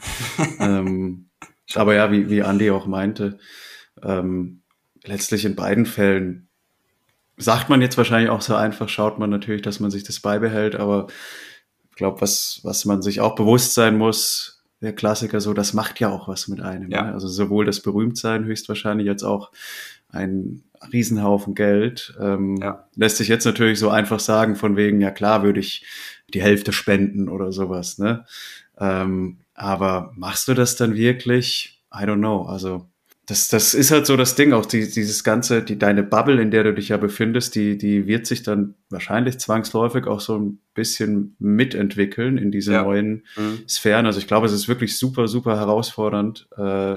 ähm, 0.60 1.30
aber 1.74 1.94
ja, 1.94 2.10
wie, 2.10 2.28
wie 2.30 2.42
Andi 2.42 2.70
auch 2.70 2.86
meinte, 2.86 3.38
ähm, 4.02 4.62
letztlich 5.04 5.44
in 5.44 5.54
beiden 5.54 5.86
Fällen 5.86 6.47
sagt 7.38 7.68
man 7.68 7.80
jetzt 7.80 7.96
wahrscheinlich 7.96 8.30
auch 8.30 8.40
so 8.40 8.54
einfach, 8.54 8.88
schaut 8.88 9.18
man 9.18 9.30
natürlich, 9.30 9.62
dass 9.62 9.80
man 9.80 9.90
sich 9.90 10.04
das 10.04 10.20
beibehält, 10.20 10.76
aber 10.76 11.06
ich 11.90 11.96
glaube, 11.96 12.20
was, 12.20 12.60
was 12.62 12.84
man 12.84 13.02
sich 13.02 13.20
auch 13.20 13.34
bewusst 13.34 13.74
sein 13.74 13.96
muss, 13.96 14.62
der 14.80 14.92
Klassiker 14.92 15.40
so, 15.40 15.54
das 15.54 15.72
macht 15.72 15.98
ja 16.00 16.08
auch 16.08 16.28
was 16.28 16.48
mit 16.48 16.60
einem. 16.60 16.90
Ja. 16.90 17.02
Ne? 17.02 17.12
Also 17.12 17.28
sowohl 17.28 17.64
das 17.64 17.80
Berühmtsein 17.80 18.44
höchstwahrscheinlich 18.44 19.08
als 19.08 19.24
auch 19.24 19.50
ein 20.08 20.62
Riesenhaufen 20.92 21.54
Geld. 21.54 22.16
Ähm, 22.20 22.56
ja. 22.62 22.88
Lässt 22.94 23.16
sich 23.16 23.28
jetzt 23.28 23.44
natürlich 23.44 23.78
so 23.78 23.90
einfach 23.90 24.20
sagen, 24.20 24.54
von 24.54 24.76
wegen, 24.76 25.00
ja 25.00 25.10
klar, 25.10 25.42
würde 25.42 25.60
ich 25.60 25.84
die 26.32 26.42
Hälfte 26.42 26.72
spenden 26.72 27.28
oder 27.28 27.52
sowas, 27.52 27.98
ne? 27.98 28.24
Ähm, 28.78 29.38
aber 29.54 30.12
machst 30.14 30.46
du 30.46 30.54
das 30.54 30.76
dann 30.76 30.94
wirklich? 30.94 31.82
I 31.92 32.04
don't 32.04 32.18
know. 32.18 32.42
Also 32.42 32.86
das, 33.28 33.48
das 33.48 33.74
ist 33.74 33.90
halt 33.90 34.06
so 34.06 34.16
das 34.16 34.36
Ding, 34.36 34.54
auch 34.54 34.64
die, 34.64 34.90
dieses 34.90 35.22
ganze, 35.22 35.62
die, 35.62 35.78
deine 35.78 36.02
Bubble, 36.02 36.40
in 36.40 36.50
der 36.50 36.64
du 36.64 36.72
dich 36.72 36.88
ja 36.88 36.96
befindest, 36.96 37.54
die, 37.54 37.76
die 37.76 38.06
wird 38.06 38.26
sich 38.26 38.42
dann 38.42 38.74
wahrscheinlich 38.88 39.38
zwangsläufig 39.38 40.06
auch 40.06 40.20
so 40.20 40.38
ein 40.38 40.60
bisschen 40.72 41.36
mitentwickeln 41.38 42.38
in 42.38 42.50
diese 42.50 42.72
ja. 42.72 42.84
neuen 42.84 43.26
mhm. 43.36 43.68
Sphären. 43.68 44.06
Also 44.06 44.18
ich 44.18 44.26
glaube, 44.26 44.46
es 44.46 44.52
ist 44.52 44.66
wirklich 44.66 44.96
super, 44.96 45.28
super 45.28 45.58
herausfordernd, 45.58 46.48
äh, 46.56 46.96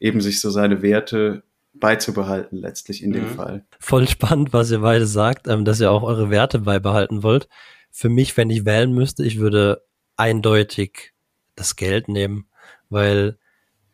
eben 0.00 0.22
sich 0.22 0.40
so 0.40 0.48
seine 0.48 0.80
Werte 0.80 1.42
beizubehalten, 1.74 2.56
letztlich 2.56 3.02
in 3.02 3.10
mhm. 3.10 3.14
dem 3.14 3.26
Fall. 3.26 3.66
Voll 3.78 4.08
spannend, 4.08 4.54
was 4.54 4.70
ihr 4.70 4.80
beide 4.80 5.06
sagt, 5.06 5.46
ähm, 5.46 5.66
dass 5.66 5.78
ihr 5.78 5.90
auch 5.90 6.04
eure 6.04 6.30
Werte 6.30 6.60
beibehalten 6.60 7.22
wollt. 7.22 7.48
Für 7.90 8.08
mich, 8.08 8.34
wenn 8.38 8.48
ich 8.48 8.64
wählen 8.64 8.94
müsste, 8.94 9.26
ich 9.26 9.38
würde 9.38 9.82
eindeutig 10.16 11.12
das 11.54 11.76
Geld 11.76 12.08
nehmen, 12.08 12.46
weil 12.88 13.36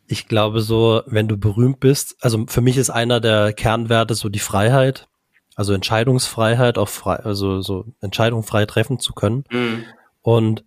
ich 0.07 0.27
glaube 0.27 0.61
so, 0.61 1.01
wenn 1.05 1.27
du 1.27 1.37
berühmt 1.37 1.79
bist, 1.79 2.15
also 2.21 2.45
für 2.47 2.61
mich 2.61 2.77
ist 2.77 2.89
einer 2.89 3.19
der 3.19 3.53
Kernwerte 3.53 4.15
so 4.15 4.29
die 4.29 4.39
Freiheit, 4.39 5.07
also 5.55 5.73
Entscheidungsfreiheit, 5.73 6.77
auch 6.77 6.89
frei, 6.89 7.17
also 7.17 7.61
so 7.61 7.85
Entscheidungen 8.01 8.43
frei 8.43 8.65
treffen 8.65 8.99
zu 8.99 9.13
können. 9.13 9.45
Mhm. 9.51 9.83
Und 10.21 10.65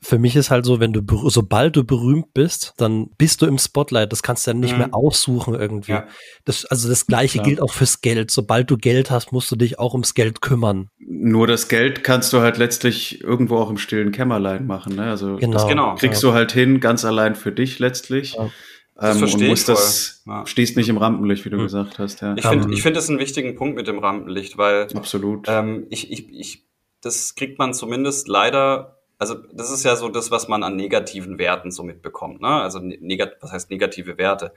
für 0.00 0.18
mich 0.18 0.36
ist 0.36 0.50
halt 0.50 0.64
so, 0.64 0.78
wenn 0.78 0.92
du, 0.92 1.28
sobald 1.28 1.74
du 1.74 1.84
berühmt 1.84 2.32
bist, 2.32 2.74
dann 2.76 3.08
bist 3.18 3.42
du 3.42 3.46
im 3.46 3.58
Spotlight. 3.58 4.12
Das 4.12 4.22
kannst 4.22 4.46
du 4.46 4.52
dann 4.52 4.60
nicht 4.60 4.72
mhm. 4.72 4.78
mehr 4.78 4.94
aussuchen 4.94 5.54
irgendwie. 5.54 5.92
Ja. 5.92 6.06
Das, 6.44 6.64
also 6.66 6.88
das 6.88 7.06
Gleiche 7.06 7.38
Klar. 7.38 7.46
gilt 7.46 7.60
auch 7.60 7.72
fürs 7.72 8.00
Geld. 8.00 8.30
Sobald 8.30 8.70
du 8.70 8.76
Geld 8.76 9.10
hast, 9.10 9.32
musst 9.32 9.50
du 9.50 9.56
dich 9.56 9.78
auch 9.78 9.94
ums 9.94 10.14
Geld 10.14 10.40
kümmern. 10.40 10.88
Nur 10.98 11.46
das 11.46 11.68
Geld 11.68 12.04
kannst 12.04 12.32
du 12.32 12.40
halt 12.40 12.58
letztlich 12.58 13.22
irgendwo 13.24 13.56
auch 13.56 13.70
im 13.70 13.78
stillen 13.78 14.12
Kämmerlein 14.12 14.66
machen. 14.66 14.94
Ne? 14.94 15.04
Also 15.04 15.36
genau. 15.36 15.52
das 15.52 15.66
genau. 15.66 15.94
kriegst 15.96 16.22
ja. 16.22 16.28
du 16.28 16.34
halt 16.34 16.52
hin, 16.52 16.78
ganz 16.78 17.04
allein 17.04 17.34
für 17.34 17.50
dich 17.50 17.80
letztlich. 17.80 18.34
Ja. 18.34 18.50
Das 18.94 19.16
ähm, 19.16 19.22
und 19.22 19.48
musst 19.48 19.68
das, 19.68 20.22
ja. 20.26 20.44
stehst 20.46 20.76
nicht 20.76 20.88
im 20.88 20.96
Rampenlicht, 20.96 21.44
wie 21.44 21.50
du 21.50 21.56
hm. 21.56 21.64
gesagt 21.64 21.98
hast. 21.98 22.20
Ja. 22.20 22.34
Ich 22.36 22.44
finde, 22.44 22.66
um, 22.66 22.72
ich 22.72 22.82
finde 22.82 22.98
das 22.98 23.08
einen 23.08 23.20
wichtigen 23.20 23.54
Punkt 23.54 23.76
mit 23.76 23.86
dem 23.86 24.00
Rampenlicht, 24.00 24.58
weil 24.58 24.88
absolut. 24.94 25.46
Ähm, 25.48 25.86
ich, 25.88 26.10
ich, 26.10 26.28
ich, 26.32 26.64
das 27.00 27.36
kriegt 27.36 27.60
man 27.60 27.74
zumindest 27.74 28.26
leider 28.26 28.97
also 29.18 29.34
das 29.52 29.70
ist 29.70 29.84
ja 29.84 29.96
so 29.96 30.08
das, 30.08 30.30
was 30.30 30.48
man 30.48 30.62
an 30.62 30.76
negativen 30.76 31.38
Werten 31.38 31.70
so 31.70 31.82
mitbekommt. 31.82 32.40
Ne? 32.40 32.48
Also 32.48 32.78
ne, 32.78 32.96
negat 33.00 33.36
was 33.40 33.52
heißt 33.52 33.70
negative 33.70 34.16
Werte? 34.16 34.54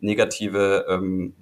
Negative 0.00 0.86
ähm, 0.88 1.34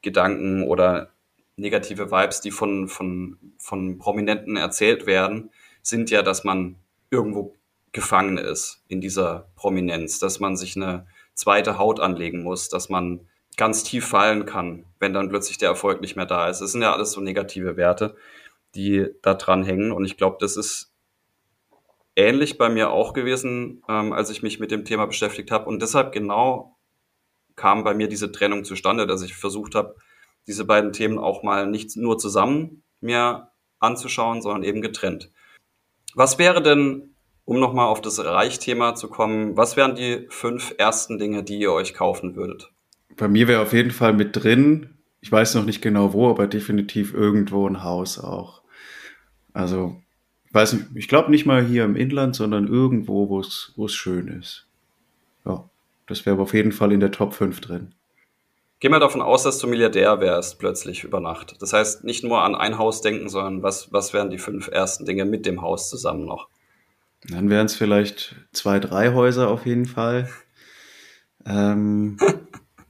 Gedanken 0.00 0.62
oder 0.64 1.10
negative 1.56 2.10
Vibes, 2.10 2.40
die 2.40 2.50
von, 2.50 2.88
von, 2.88 3.36
von 3.58 3.98
Prominenten 3.98 4.56
erzählt 4.56 5.06
werden, 5.06 5.50
sind 5.82 6.10
ja, 6.10 6.22
dass 6.22 6.44
man 6.44 6.76
irgendwo 7.10 7.54
gefangen 7.92 8.38
ist 8.38 8.82
in 8.88 9.00
dieser 9.00 9.50
Prominenz, 9.54 10.18
dass 10.18 10.40
man 10.40 10.56
sich 10.56 10.76
eine 10.76 11.06
zweite 11.34 11.78
Haut 11.78 12.00
anlegen 12.00 12.42
muss, 12.42 12.70
dass 12.70 12.88
man 12.88 13.20
ganz 13.58 13.84
tief 13.84 14.06
fallen 14.06 14.46
kann, 14.46 14.86
wenn 14.98 15.12
dann 15.12 15.28
plötzlich 15.28 15.58
der 15.58 15.68
Erfolg 15.68 16.00
nicht 16.00 16.16
mehr 16.16 16.24
da 16.24 16.48
ist. 16.48 16.62
Es 16.62 16.72
sind 16.72 16.80
ja 16.80 16.94
alles 16.94 17.12
so 17.12 17.20
negative 17.20 17.76
Werte, 17.76 18.16
die 18.74 19.08
da 19.20 19.34
dran 19.34 19.62
hängen. 19.62 19.92
Und 19.92 20.06
ich 20.06 20.16
glaube, 20.16 20.38
das 20.40 20.56
ist 20.56 20.91
ähnlich 22.16 22.58
bei 22.58 22.68
mir 22.68 22.90
auch 22.90 23.12
gewesen, 23.12 23.82
ähm, 23.88 24.12
als 24.12 24.30
ich 24.30 24.42
mich 24.42 24.60
mit 24.60 24.70
dem 24.70 24.84
Thema 24.84 25.06
beschäftigt 25.06 25.50
habe. 25.50 25.66
Und 25.66 25.80
deshalb 25.80 26.12
genau 26.12 26.76
kam 27.56 27.84
bei 27.84 27.94
mir 27.94 28.08
diese 28.08 28.32
Trennung 28.32 28.64
zustande, 28.64 29.06
dass 29.06 29.22
ich 29.22 29.34
versucht 29.34 29.74
habe, 29.74 29.96
diese 30.46 30.64
beiden 30.64 30.92
Themen 30.92 31.18
auch 31.18 31.42
mal 31.42 31.66
nicht 31.66 31.96
nur 31.96 32.18
zusammen 32.18 32.82
mir 33.00 33.48
anzuschauen, 33.78 34.42
sondern 34.42 34.64
eben 34.64 34.80
getrennt. 34.80 35.30
Was 36.14 36.38
wäre 36.38 36.62
denn, 36.62 37.14
um 37.44 37.58
nochmal 37.58 37.86
auf 37.86 38.00
das 38.00 38.24
Reichthema 38.24 38.94
zu 38.94 39.08
kommen, 39.08 39.56
was 39.56 39.76
wären 39.76 39.94
die 39.94 40.26
fünf 40.28 40.74
ersten 40.78 41.18
Dinge, 41.18 41.42
die 41.42 41.58
ihr 41.58 41.72
euch 41.72 41.94
kaufen 41.94 42.36
würdet? 42.36 42.70
Bei 43.16 43.28
mir 43.28 43.48
wäre 43.48 43.62
auf 43.62 43.72
jeden 43.72 43.90
Fall 43.90 44.12
mit 44.12 44.36
drin, 44.36 44.98
ich 45.20 45.30
weiß 45.30 45.54
noch 45.54 45.64
nicht 45.64 45.82
genau 45.82 46.12
wo, 46.12 46.28
aber 46.30 46.46
definitiv 46.46 47.14
irgendwo 47.14 47.68
ein 47.68 47.82
Haus 47.82 48.18
auch. 48.18 48.62
Also, 49.52 49.96
weiß 50.52 50.74
nicht, 50.74 50.86
ich 50.94 51.08
glaube 51.08 51.30
nicht 51.30 51.46
mal 51.46 51.64
hier 51.64 51.84
im 51.84 51.96
Inland, 51.96 52.36
sondern 52.36 52.68
irgendwo, 52.68 53.28
wo 53.28 53.40
es, 53.40 53.94
schön 53.94 54.28
ist. 54.28 54.66
Ja, 55.44 55.68
das 56.06 56.26
wäre 56.26 56.40
auf 56.40 56.54
jeden 56.54 56.72
Fall 56.72 56.92
in 56.92 57.00
der 57.00 57.10
Top 57.10 57.34
5 57.34 57.60
drin. 57.60 57.94
Geh 58.80 58.88
mal 58.88 58.98
davon 58.98 59.22
aus, 59.22 59.44
dass 59.44 59.58
du 59.58 59.68
Milliardär 59.68 60.20
wärst 60.20 60.58
plötzlich 60.58 61.04
über 61.04 61.20
Nacht. 61.20 61.54
Das 61.60 61.72
heißt, 61.72 62.02
nicht 62.02 62.24
nur 62.24 62.42
an 62.42 62.56
ein 62.56 62.78
Haus 62.78 63.00
denken, 63.00 63.28
sondern 63.28 63.62
was, 63.62 63.92
was 63.92 64.12
wären 64.12 64.30
die 64.30 64.38
fünf 64.38 64.66
ersten 64.66 65.04
Dinge 65.04 65.24
mit 65.24 65.46
dem 65.46 65.62
Haus 65.62 65.88
zusammen 65.88 66.24
noch? 66.24 66.48
Dann 67.28 67.48
wären 67.48 67.66
es 67.66 67.76
vielleicht 67.76 68.34
zwei, 68.52 68.80
drei 68.80 69.12
Häuser 69.12 69.48
auf 69.48 69.66
jeden 69.66 69.86
Fall. 69.86 70.28
Ähm, 71.46 72.18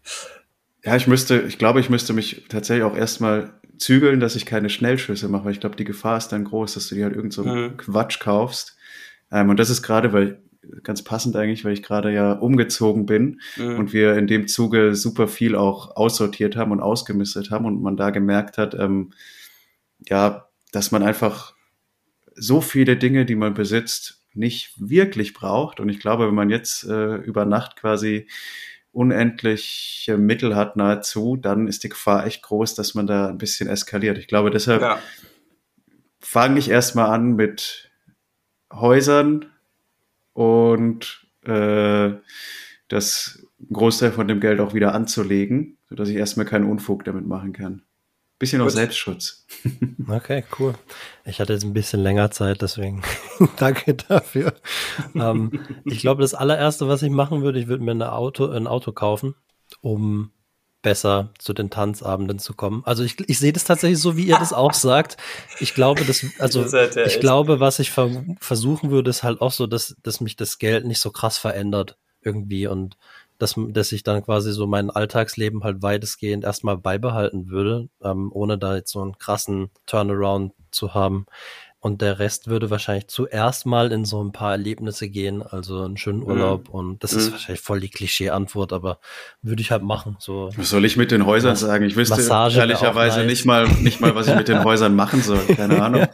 ja, 0.83 0.97
ich 0.97 1.07
müsste, 1.07 1.43
ich 1.43 1.59
glaube, 1.59 1.81
ich 1.81 1.91
müsste 1.91 2.15
mich 2.15 2.47
tatsächlich 2.49 2.85
auch 2.85 2.97
erstmal 2.97 3.53
zügeln, 3.83 4.21
dass 4.21 4.37
ich 4.37 4.47
keine 4.47 4.71
Schnellschüsse 4.71 5.29
mache, 5.29 5.45
weil 5.45 5.53
ich 5.53 5.61
glaube, 5.61 5.77
die 5.77 5.85
Gefahr 5.85 6.19
ist 6.19 6.29
dann 6.29 6.45
groß, 6.45 6.75
dass 6.75 6.89
du 6.89 6.95
dir 6.95 7.05
halt 7.05 7.17
irgend 7.17 7.33
so 7.33 7.43
einen 7.43 7.73
mhm. 7.73 7.77
Quatsch 7.77 8.21
kaufst. 8.21 8.77
Ähm, 9.31 9.51
und 9.51 9.59
das 9.59 9.71
ist 9.71 9.83
gerade, 9.83 10.13
weil 10.13 10.43
ganz 10.83 11.03
passend 11.03 11.35
eigentlich, 11.37 11.65
weil 11.65 11.73
ich 11.73 11.83
gerade 11.83 12.13
ja 12.13 12.33
umgezogen 12.33 13.07
bin 13.07 13.41
mhm. 13.57 13.79
und 13.79 13.93
wir 13.93 14.17
in 14.17 14.27
dem 14.27 14.47
Zuge 14.47 14.95
super 14.95 15.27
viel 15.29 15.57
auch 15.57 15.97
aussortiert 15.97 16.57
haben 16.57 16.71
und 16.71 16.81
ausgemistet 16.81 17.51
haben 17.51 17.67
und 17.67 17.83
man 17.83 17.97
da 17.97 18.11
gemerkt 18.11 18.59
hat, 18.59 18.75
ähm, 18.75 19.13
ja, 20.09 20.49
dass 20.73 20.93
man 20.93 21.03
einfach 21.03 21.55
so 22.35 22.61
viele 22.61 22.97
Dinge, 22.97 23.27
die 23.27 23.35
man 23.35 23.55
besitzt, 23.55 24.23
nicht 24.35 24.75
wirklich 24.79 25.35
braucht. 25.35 25.81
Und 25.81 25.89
ich 25.89 26.01
glaube, 26.01 26.27
wenn 26.27 26.35
man 26.35 26.49
jetzt 26.49 26.85
äh, 26.85 27.17
über 27.17 27.45
Nacht 27.45 27.77
quasi 27.77 28.29
unendliche 28.93 30.19
Mittel 30.19 30.55
hat 30.55 30.77
nahezu, 30.77 31.37
dann 31.37 31.67
ist 31.67 31.83
die 31.83 31.89
Gefahr 31.89 32.27
echt 32.27 32.43
groß, 32.43 32.75
dass 32.75 32.95
man 32.95 33.07
da 33.07 33.29
ein 33.29 33.39
bisschen 33.39 33.69
eskaliert. 33.69 34.19
Ich 34.19 34.29
glaube, 34.29 34.51
deshalb 34.51 34.83
ja. 34.83 34.99
fange 36.21 36.59
ich 36.59 36.69
erstmal 36.69 37.11
an 37.11 37.35
mit 37.35 37.91
Häusern 38.73 39.47
und 40.35 41.27
äh, 41.45 42.13
das 42.89 43.47
Großteil 43.73 44.13
von 44.13 44.29
dem 44.29 44.41
Geld 44.41 44.61
auch 44.61 44.75
wieder 44.75 44.95
anzulegen, 44.95 45.79
sodass 45.89 46.09
ich 46.09 46.17
erstmal 46.17 46.47
keinen 46.47 46.69
Unfug 46.69 47.05
damit 47.05 47.27
machen 47.27 47.53
kann. 47.53 47.83
Bisschen 48.43 48.61
auch 48.61 48.71
Selbstschutz. 48.71 49.47
Okay, 50.09 50.43
cool. 50.59 50.75
Ich 51.25 51.39
hatte 51.39 51.53
jetzt 51.53 51.63
ein 51.63 51.75
bisschen 51.75 52.03
länger 52.03 52.33
Zeit, 52.33 52.61
deswegen 52.61 53.01
danke 53.57 53.95
dafür. 53.95 54.55
ähm, 55.15 55.61
ich 55.85 56.01
glaube, 56.01 56.23
das 56.23 56.35
allererste, 56.35 56.89
was 56.89 57.05
ich 57.05 57.11
machen 57.11 57.43
würde, 57.43 57.61
ich 57.61 57.69
würde 57.69 57.85
mir 57.85 57.93
ein 57.93 58.03
Auto, 58.03 58.51
ein 58.51 58.67
Auto 58.67 58.91
kaufen, 58.91 59.37
um 59.81 60.33
besser 60.83 61.31
zu 61.39 61.53
den 61.53 61.71
Tanzabenden 61.71 62.41
zu 62.41 62.55
kommen. 62.55 62.83
Also 62.85 63.05
ich, 63.05 63.17
ich 63.29 63.39
sehe 63.39 63.53
das 63.53 63.63
tatsächlich 63.63 64.01
so, 64.01 64.17
wie 64.17 64.27
ihr 64.27 64.39
das 64.41 64.53
auch 64.53 64.73
sagt. 64.75 65.19
Ich 65.61 65.75
glaube, 65.75 66.05
dass, 66.05 66.27
also 66.41 66.65
das 66.65 66.97
ich 66.97 67.21
glaube, 67.21 67.61
was 67.61 67.79
ich 67.79 67.93
ver 67.93 68.25
versuchen 68.41 68.91
würde, 68.91 69.11
ist 69.11 69.23
halt 69.23 69.41
auch 69.41 69.53
so, 69.53 69.69
dass, 69.69 69.95
dass 70.03 70.21
mich 70.21 70.35
das 70.35 70.59
Geld 70.59 70.85
nicht 70.85 70.99
so 70.99 71.13
krass 71.13 71.39
verändert 71.39 71.97
irgendwie 72.23 72.67
und 72.67 72.97
dass, 73.43 73.57
dass 73.59 73.91
ich 73.91 74.05
dann 74.05 74.23
quasi 74.25 74.53
so 74.53 74.69
mein 74.69 74.89
Alltagsleben 74.89 75.65
halt 75.65 75.83
weitestgehend 75.83 76.45
erstmal 76.45 76.79
beibehalten 76.79 77.49
würde, 77.49 77.89
ähm, 78.01 78.31
ohne 78.33 78.57
da 78.57 78.77
jetzt 78.77 78.93
so 78.93 79.03
einen 79.03 79.19
krassen 79.19 79.71
Turnaround 79.85 80.53
zu 80.71 80.95
haben. 80.95 81.27
Und 81.85 82.01
der 82.01 82.21
Rest 82.21 82.47
würde 82.47 82.71
wahrscheinlich 82.71 83.09
zuerst 83.09 83.67
mal 83.67 83.91
in 83.91 84.05
so 84.05 84.23
ein 84.23 84.31
paar 84.31 84.53
Erlebnisse 84.53 85.09
gehen, 85.09 85.43
also 85.43 85.83
einen 85.83 85.97
schönen 85.97 86.21
mhm. 86.21 86.27
Urlaub. 86.27 86.69
Mhm. 86.69 86.75
Und 86.75 87.03
das 87.03 87.13
ist 87.13 87.27
mhm. 87.27 87.33
wahrscheinlich 87.33 87.61
voll 87.61 87.81
die 87.81 87.89
Klischee-Antwort, 87.89 88.73
aber 88.73 89.01
würde 89.43 89.63
ich 89.63 89.73
halt 89.73 89.83
machen. 89.83 90.17
So. 90.21 90.51
Was 90.57 90.71
soll 90.71 90.85
ich 90.85 90.97
mit 90.97 91.11
den 91.11 91.27
Häusern 91.27 91.57
sagen? 91.57 91.85
Ich 91.85 91.97
wüsste 91.97 92.15
Massage 92.15 92.61
ehrlicherweise 92.61 93.25
nicht 93.25 93.45
mal, 93.47 93.67
nicht 93.67 94.01
mal, 94.01 94.15
was 94.15 94.29
ich 94.29 94.37
mit 94.37 94.47
den 94.47 94.63
Häusern 94.65 94.95
machen 94.95 95.23
soll. 95.23 95.41
Keine 95.57 95.83
Ahnung. 95.83 96.07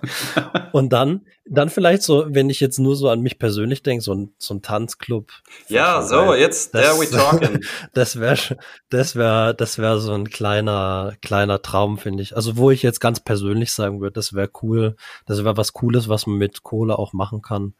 Und 0.73 0.91
dann, 0.91 1.27
dann 1.45 1.69
vielleicht 1.69 2.03
so, 2.03 2.25
wenn 2.29 2.49
ich 2.49 2.61
jetzt 2.61 2.79
nur 2.79 2.97
so 2.97 3.11
an 3.11 3.21
mich 3.21 3.39
persönlich 3.39 3.83
denke, 3.83 4.03
so 4.03 4.15
ein, 4.15 4.33
so 4.39 4.55
ein 4.55 4.63
Tanzclub. 4.63 5.31
Ja, 5.69 6.01
so, 6.03 6.35
jetzt, 6.35 6.75
das, 6.75 6.83
there 6.83 6.99
we 6.99 7.11
talking. 7.11 7.63
Das 7.93 8.19
wäre, 8.21 8.57
das 8.89 9.17
wäre, 9.17 9.55
das 9.55 9.79
wäre 9.79 10.01
so 10.01 10.13
ein 10.13 10.31
kleiner, 10.31 11.13
kleiner 11.21 11.61
Traum, 11.61 11.99
finde 11.99 12.23
ich. 12.23 12.37
Also, 12.37 12.57
wo 12.57 12.71
ich 12.71 12.83
jetzt 12.83 13.01
ganz 13.01 13.21
persönlich 13.21 13.73
sagen 13.73 14.01
würde, 14.01 14.15
das 14.15 14.33
wäre 14.33 14.51
cool. 14.63 14.97
Das 15.27 15.45
wäre 15.45 15.58
was 15.59 15.75
Cooles, 15.75 16.09
was 16.09 16.27
man 16.27 16.39
mit 16.39 16.63
Kohle 16.63 16.99
auch 16.99 17.13
machen 17.13 17.43
kann. 17.43 17.75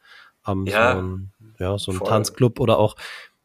Ähm, 0.47 0.67
ja, 0.67 0.93
so 0.93 0.99
ein, 0.99 1.31
ja, 1.57 1.77
so 1.79 1.91
ein. 1.91 1.99
Tanzclub 1.99 2.59
oder 2.59 2.77
auch, 2.77 2.95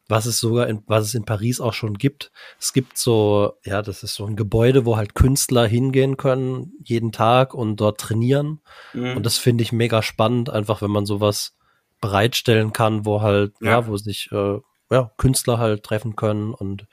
was 0.07 0.27
es 0.27 0.39
sogar 0.39 0.67
in, 0.67 0.83
was 0.85 1.05
es 1.05 1.15
in 1.15 1.25
Paris 1.25 1.59
auch 1.59 1.73
schon 1.73 1.95
gibt. 1.95 2.31
Es 2.59 2.73
gibt 2.73 2.97
so, 2.97 3.53
ja, 3.65 3.81
das 3.81 4.03
ist 4.03 4.13
so 4.13 4.25
ein 4.25 4.35
Gebäude, 4.35 4.85
wo 4.85 4.97
halt 4.97 5.15
Künstler 5.15 5.65
hingehen 5.65 6.17
können, 6.17 6.73
jeden 6.83 7.11
Tag 7.11 7.55
und 7.55 7.77
dort 7.77 7.99
trainieren. 7.99 8.61
Mhm. 8.93 9.17
Und 9.17 9.25
das 9.25 9.39
finde 9.39 9.63
ich 9.63 9.71
mega 9.71 10.03
spannend, 10.03 10.49
einfach 10.51 10.83
wenn 10.83 10.91
man 10.91 11.07
sowas 11.07 11.55
bereitstellen 12.01 12.71
kann, 12.71 13.05
wo 13.05 13.21
halt, 13.21 13.55
ja, 13.61 13.71
ja 13.71 13.87
wo 13.87 13.97
sich 13.97 14.29
äh, 14.31 14.59
ja, 14.91 15.11
Künstler 15.17 15.57
halt 15.57 15.83
treffen 15.83 16.15
können 16.15 16.53
und 16.53 16.87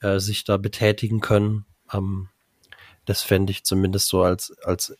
äh, 0.00 0.18
sich 0.18 0.44
da 0.44 0.56
betätigen 0.56 1.20
können. 1.20 1.66
Ähm, 1.92 2.28
das 3.04 3.22
fände 3.22 3.50
ich 3.50 3.64
zumindest 3.64 4.08
so 4.08 4.22
als, 4.22 4.56
als, 4.64 4.96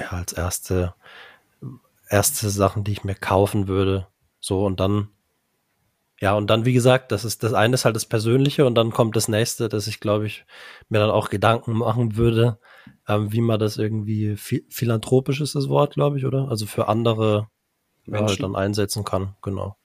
ja, 0.00 0.10
als 0.10 0.32
erste 0.32 0.94
erste 2.10 2.50
Sachen, 2.50 2.84
die 2.84 2.92
ich 2.92 3.04
mir 3.04 3.14
kaufen 3.14 3.68
würde. 3.68 4.08
So 4.40 4.64
und 4.66 4.80
dann, 4.80 5.08
ja, 6.20 6.34
und 6.34 6.48
dann, 6.48 6.64
wie 6.64 6.72
gesagt, 6.72 7.12
das 7.12 7.24
ist 7.24 7.42
das 7.42 7.54
eine 7.54 7.74
ist 7.74 7.84
halt 7.84 7.96
das 7.96 8.04
Persönliche 8.04 8.66
und 8.66 8.74
dann 8.74 8.90
kommt 8.90 9.16
das 9.16 9.28
nächste, 9.28 9.68
dass 9.68 9.86
ich, 9.86 10.00
glaube 10.00 10.26
ich, 10.26 10.44
mir 10.88 10.98
dann 10.98 11.10
auch 11.10 11.30
Gedanken 11.30 11.72
machen 11.72 12.16
würde, 12.16 12.58
ähm, 13.08 13.32
wie 13.32 13.40
man 13.40 13.58
das 13.58 13.78
irgendwie 13.78 14.36
philanthropisch 14.36 15.40
ist 15.40 15.54
das 15.54 15.68
Wort, 15.68 15.94
glaube 15.94 16.18
ich, 16.18 16.26
oder? 16.26 16.48
Also 16.48 16.66
für 16.66 16.88
andere 16.88 17.48
ja, 18.06 18.20
halt 18.20 18.42
dann 18.42 18.56
einsetzen 18.56 19.04
kann, 19.04 19.36
genau. 19.40 19.76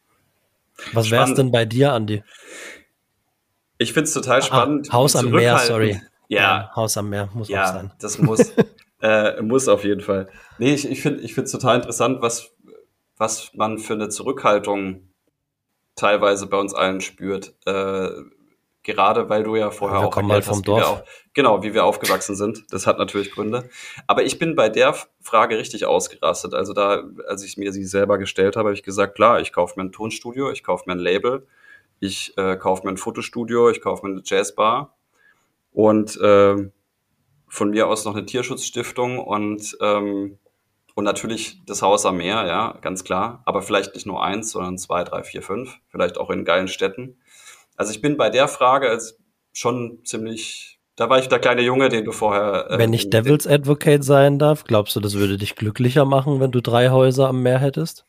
Was 0.91 1.09
wäre 1.09 1.23
es 1.23 1.33
denn 1.35 1.51
bei 1.51 1.63
dir, 1.63 1.93
Andi? 1.93 2.23
Ich 3.77 3.93
finde 3.93 4.07
es 4.07 4.13
total 4.13 4.41
spannend. 4.41 4.87
Ah, 4.89 4.93
Haus 4.93 5.15
am 5.15 5.29
Meer, 5.29 5.57
sorry. 5.59 6.01
Ja. 6.27 6.41
ja. 6.41 6.71
Haus 6.75 6.97
am 6.97 7.09
Meer 7.09 7.29
muss 7.33 7.49
ja, 7.49 7.63
auch 7.63 7.73
sein. 7.73 7.91
Das 7.99 8.17
muss. 8.17 8.51
Äh, 9.05 9.39
muss 9.43 9.67
auf 9.67 9.83
jeden 9.83 10.01
Fall. 10.01 10.27
Nee, 10.57 10.73
ich, 10.73 10.89
ich 10.89 11.03
finde 11.03 11.21
ich 11.21 11.35
finde 11.35 11.45
es 11.45 11.51
total 11.51 11.75
interessant, 11.75 12.23
was, 12.23 12.55
was 13.17 13.53
man 13.53 13.77
für 13.77 13.93
eine 13.93 14.09
Zurückhaltung 14.09 15.09
teilweise 15.95 16.47
bei 16.47 16.57
uns 16.57 16.73
allen 16.73 17.01
spürt. 17.01 17.53
Äh, 17.67 18.09
gerade 18.81 19.29
weil 19.29 19.43
du 19.43 19.55
ja 19.55 19.69
vorher 19.69 19.99
ja, 19.99 20.07
auch 20.07 20.17
erklärt 20.17 20.31
halt 20.31 20.45
vom 20.45 20.55
hast, 20.55 20.67
Dorf. 20.67 20.79
Wie 20.79 20.95
wir 20.95 21.03
genau, 21.35 21.61
wie 21.61 21.73
wir 21.75 21.85
aufgewachsen 21.85 22.35
sind. 22.35 22.65
Das 22.71 22.87
hat 22.87 22.97
natürlich 22.97 23.31
Gründe. 23.31 23.69
Aber 24.07 24.23
ich 24.23 24.39
bin 24.39 24.55
bei 24.55 24.69
der 24.69 24.95
Frage 25.21 25.59
richtig 25.59 25.85
ausgerastet. 25.85 26.55
Also 26.55 26.73
da, 26.73 27.03
als 27.27 27.43
ich 27.43 27.57
mir 27.57 27.73
sie 27.73 27.85
selber 27.85 28.17
gestellt 28.17 28.55
habe, 28.55 28.69
habe 28.69 28.75
ich 28.75 28.81
gesagt, 28.81 29.13
klar, 29.13 29.39
ich 29.39 29.53
kaufe 29.53 29.75
mir 29.77 29.85
ein 29.85 29.91
Tonstudio, 29.91 30.49
ich 30.49 30.63
kaufe 30.63 30.85
mir 30.87 30.93
ein 30.93 30.99
Label, 30.99 31.45
ich 31.99 32.35
äh, 32.37 32.57
kaufe 32.57 32.83
mir 32.85 32.89
ein 32.89 32.97
Fotostudio, 32.97 33.69
ich 33.69 33.81
kaufe 33.81 34.03
mir 34.07 34.13
eine 34.13 34.21
Jazzbar 34.25 34.97
und 35.73 36.19
äh, 36.19 36.71
von 37.47 37.69
mir 37.69 37.87
aus 37.87 38.05
noch 38.05 38.15
eine 38.15 38.25
Tierschutzstiftung 38.25 39.19
und, 39.19 39.77
ähm, 39.81 40.37
und 40.93 41.03
natürlich 41.03 41.61
das 41.65 41.81
Haus 41.81 42.05
am 42.05 42.17
Meer, 42.17 42.45
ja, 42.47 42.77
ganz 42.81 43.03
klar. 43.03 43.41
Aber 43.45 43.61
vielleicht 43.61 43.95
nicht 43.95 44.05
nur 44.05 44.23
eins, 44.23 44.51
sondern 44.51 44.77
zwei, 44.77 45.03
drei, 45.03 45.23
vier, 45.23 45.41
fünf. 45.41 45.77
Vielleicht 45.89 46.17
auch 46.17 46.29
in 46.29 46.45
geilen 46.45 46.67
Städten. 46.67 47.17
Also 47.75 47.91
ich 47.91 48.01
bin 48.01 48.17
bei 48.17 48.29
der 48.29 48.47
Frage 48.47 48.89
als 48.89 49.17
schon 49.53 49.99
ziemlich, 50.03 50.79
da 50.95 51.09
war 51.09 51.19
ich 51.19 51.27
der 51.27 51.39
kleine 51.39 51.61
Junge, 51.61 51.89
den 51.89 52.05
du 52.05 52.11
vorher. 52.11 52.71
Äh, 52.71 52.77
wenn 52.77 52.93
ich 52.93 53.09
Devil's 53.09 53.47
Advocate 53.47 54.03
sein 54.03 54.39
darf, 54.39 54.63
glaubst 54.63 54.95
du, 54.95 54.99
das 54.99 55.15
würde 55.15 55.37
dich 55.37 55.55
glücklicher 55.55 56.05
machen, 56.05 56.39
wenn 56.39 56.51
du 56.51 56.61
drei 56.61 56.89
Häuser 56.89 57.27
am 57.27 57.43
Meer 57.43 57.59
hättest? 57.59 58.05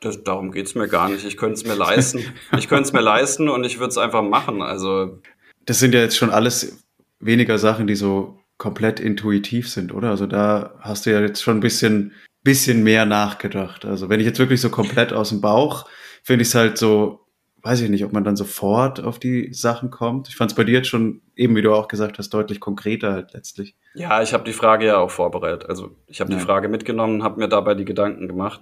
Das, 0.00 0.24
darum 0.24 0.50
geht's 0.50 0.74
mir 0.74 0.88
gar 0.88 1.08
nicht. 1.08 1.24
Ich 1.24 1.36
könnte 1.36 1.54
es 1.54 1.64
mir 1.64 1.74
leisten. 1.74 2.24
ich 2.58 2.68
könnte 2.68 2.84
es 2.84 2.92
mir 2.92 3.00
leisten 3.00 3.48
und 3.48 3.64
ich 3.64 3.78
würde 3.78 3.90
es 3.90 3.98
einfach 3.98 4.22
machen. 4.22 4.60
Also. 4.60 5.18
Das 5.64 5.78
sind 5.78 5.94
ja 5.94 6.00
jetzt 6.00 6.16
schon 6.16 6.30
alles 6.30 6.84
weniger 7.20 7.58
Sachen, 7.58 7.86
die 7.86 7.94
so 7.94 8.41
komplett 8.62 9.00
intuitiv 9.00 9.68
sind, 9.68 9.92
oder? 9.92 10.10
Also 10.10 10.28
da 10.28 10.74
hast 10.78 11.04
du 11.04 11.10
ja 11.10 11.20
jetzt 11.20 11.42
schon 11.42 11.56
ein 11.56 11.60
bisschen, 11.60 12.12
bisschen 12.44 12.84
mehr 12.84 13.06
nachgedacht. 13.06 13.84
Also 13.84 14.08
wenn 14.08 14.20
ich 14.20 14.26
jetzt 14.26 14.38
wirklich 14.38 14.60
so 14.60 14.70
komplett 14.70 15.12
aus 15.12 15.30
dem 15.30 15.40
Bauch, 15.40 15.88
finde 16.22 16.42
ich 16.42 16.48
es 16.48 16.54
halt 16.54 16.78
so, 16.78 17.26
weiß 17.62 17.80
ich 17.80 17.90
nicht, 17.90 18.04
ob 18.04 18.12
man 18.12 18.22
dann 18.22 18.36
sofort 18.36 19.02
auf 19.02 19.18
die 19.18 19.52
Sachen 19.52 19.90
kommt. 19.90 20.28
Ich 20.28 20.36
fand 20.36 20.52
es 20.52 20.56
bei 20.56 20.62
dir 20.62 20.74
jetzt 20.74 20.86
schon, 20.86 21.22
eben 21.34 21.56
wie 21.56 21.62
du 21.62 21.74
auch 21.74 21.88
gesagt 21.88 22.20
hast, 22.20 22.30
deutlich 22.30 22.60
konkreter 22.60 23.12
halt 23.12 23.32
letztlich. 23.32 23.74
Ja, 23.94 24.22
ich 24.22 24.32
habe 24.32 24.44
die 24.44 24.52
Frage 24.52 24.86
ja 24.86 24.98
auch 24.98 25.10
vorbereitet. 25.10 25.68
Also 25.68 25.96
ich 26.06 26.20
habe 26.20 26.30
ja. 26.30 26.38
die 26.38 26.44
Frage 26.44 26.68
mitgenommen, 26.68 27.24
habe 27.24 27.40
mir 27.40 27.48
dabei 27.48 27.74
die 27.74 27.84
Gedanken 27.84 28.28
gemacht. 28.28 28.60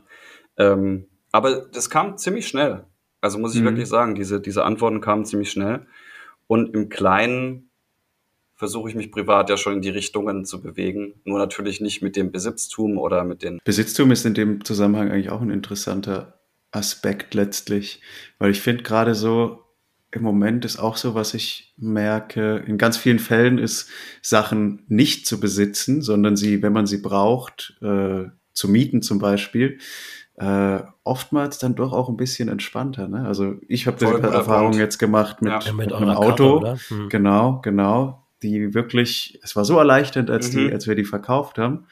Ähm, 0.56 1.08
aber 1.30 1.66
das 1.74 1.90
kam 1.90 2.16
ziemlich 2.16 2.48
schnell. 2.48 2.86
Also 3.20 3.38
muss 3.38 3.54
ich 3.54 3.60
mhm. 3.60 3.66
wirklich 3.66 3.88
sagen, 3.90 4.14
diese, 4.14 4.40
diese 4.40 4.64
Antworten 4.64 5.02
kamen 5.02 5.26
ziemlich 5.26 5.50
schnell. 5.50 5.86
Und 6.46 6.74
im 6.74 6.88
Kleinen 6.88 7.69
versuche 8.60 8.90
ich 8.90 8.94
mich 8.94 9.10
privat 9.10 9.48
ja 9.48 9.56
schon 9.56 9.76
in 9.76 9.80
die 9.80 9.88
Richtungen 9.88 10.44
zu 10.44 10.60
bewegen. 10.60 11.14
Nur 11.24 11.38
natürlich 11.38 11.80
nicht 11.80 12.02
mit 12.02 12.14
dem 12.14 12.30
Besitztum 12.30 12.98
oder 12.98 13.24
mit 13.24 13.42
den. 13.42 13.58
Besitztum 13.64 14.10
ist 14.10 14.26
in 14.26 14.34
dem 14.34 14.62
Zusammenhang 14.66 15.10
eigentlich 15.10 15.30
auch 15.30 15.40
ein 15.40 15.48
interessanter 15.48 16.42
Aspekt 16.70 17.32
letztlich, 17.32 18.02
weil 18.38 18.50
ich 18.50 18.60
finde 18.60 18.82
gerade 18.82 19.14
so, 19.14 19.64
im 20.10 20.22
Moment 20.22 20.66
ist 20.66 20.78
auch 20.78 20.98
so, 20.98 21.14
was 21.14 21.32
ich 21.32 21.72
merke, 21.78 22.62
in 22.66 22.76
ganz 22.76 22.98
vielen 22.98 23.18
Fällen 23.18 23.56
ist 23.56 23.88
Sachen 24.20 24.84
nicht 24.88 25.26
zu 25.26 25.40
besitzen, 25.40 26.02
sondern 26.02 26.36
sie, 26.36 26.62
wenn 26.62 26.74
man 26.74 26.86
sie 26.86 27.00
braucht, 27.00 27.78
äh, 27.80 28.24
zu 28.52 28.68
mieten 28.68 29.00
zum 29.00 29.20
Beispiel, 29.20 29.78
äh, 30.36 30.80
oftmals 31.02 31.56
dann 31.58 31.76
doch 31.76 31.94
auch 31.94 32.10
ein 32.10 32.18
bisschen 32.18 32.50
entspannter. 32.50 33.08
Ne? 33.08 33.26
Also 33.26 33.54
ich 33.68 33.86
habe 33.86 34.04
guter 34.04 34.28
Erfahrung 34.28 34.74
jetzt 34.74 34.98
gemacht 34.98 35.40
mit, 35.40 35.50
Ja. 35.50 35.60
Mit 35.72 35.76
mit 35.86 35.92
einem 35.94 36.10
Auto. 36.10 36.58
Oder? 36.58 36.76
Hm. 36.88 37.08
Genau, 37.08 37.60
genau. 37.62 38.19
Die 38.42 38.74
wirklich, 38.74 39.38
es 39.42 39.54
war 39.56 39.64
so 39.64 39.78
erleichternd, 39.78 40.30
als, 40.30 40.52
Mhm. 40.52 40.56
die, 40.68 40.72
als 40.72 40.86
wir 40.86 40.94
die 40.94 41.04
verkauft 41.04 41.58
haben. 41.58 41.86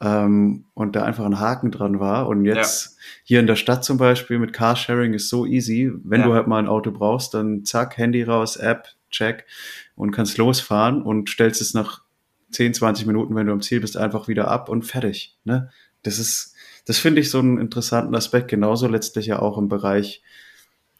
Ähm, 0.00 0.66
und 0.74 0.94
da 0.94 1.04
einfach 1.04 1.24
ein 1.24 1.40
Haken 1.40 1.70
dran 1.70 2.00
war. 2.00 2.28
Und 2.28 2.44
jetzt 2.44 2.98
hier 3.24 3.40
in 3.40 3.46
der 3.46 3.56
Stadt 3.56 3.82
zum 3.84 3.96
Beispiel 3.96 4.38
mit 4.38 4.52
Carsharing 4.52 5.14
ist 5.14 5.28
so 5.30 5.46
easy. 5.46 5.90
Wenn 6.04 6.20
Ja. 6.20 6.26
du 6.26 6.34
halt 6.34 6.46
mal 6.46 6.58
ein 6.58 6.68
Auto 6.68 6.90
brauchst, 6.92 7.32
dann 7.34 7.64
zack, 7.64 7.96
Handy 7.96 8.22
raus, 8.22 8.56
App, 8.56 8.88
check 9.10 9.46
und 9.94 10.10
kannst 10.10 10.36
losfahren 10.36 11.00
und 11.02 11.30
stellst 11.30 11.60
es 11.62 11.72
nach 11.72 12.02
10, 12.50 12.74
20 12.74 13.06
Minuten, 13.06 13.34
wenn 13.34 13.46
du 13.46 13.52
am 13.52 13.62
Ziel 13.62 13.80
bist, 13.80 13.96
einfach 13.96 14.28
wieder 14.28 14.48
ab 14.48 14.68
und 14.68 14.82
fertig. 14.82 15.36
Ne? 15.44 15.70
Das 16.02 16.18
ist, 16.18 16.54
das 16.84 16.98
finde 16.98 17.20
ich 17.22 17.30
so 17.30 17.38
einen 17.38 17.58
interessanten 17.58 18.14
Aspekt. 18.14 18.48
Genauso 18.48 18.88
letztlich 18.88 19.26
ja 19.26 19.38
auch 19.40 19.56
im 19.56 19.68
Bereich 19.68 20.22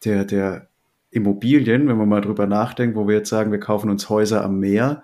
der, 0.04 0.24
der 0.24 0.68
Immobilien, 1.16 1.88
wenn 1.88 1.96
man 1.96 2.08
mal 2.08 2.20
drüber 2.20 2.46
nachdenkt, 2.46 2.96
wo 2.96 3.08
wir 3.08 3.16
jetzt 3.16 3.30
sagen, 3.30 3.50
wir 3.50 3.58
kaufen 3.58 3.90
uns 3.90 4.08
Häuser 4.08 4.44
am 4.44 4.60
Meer, 4.60 5.02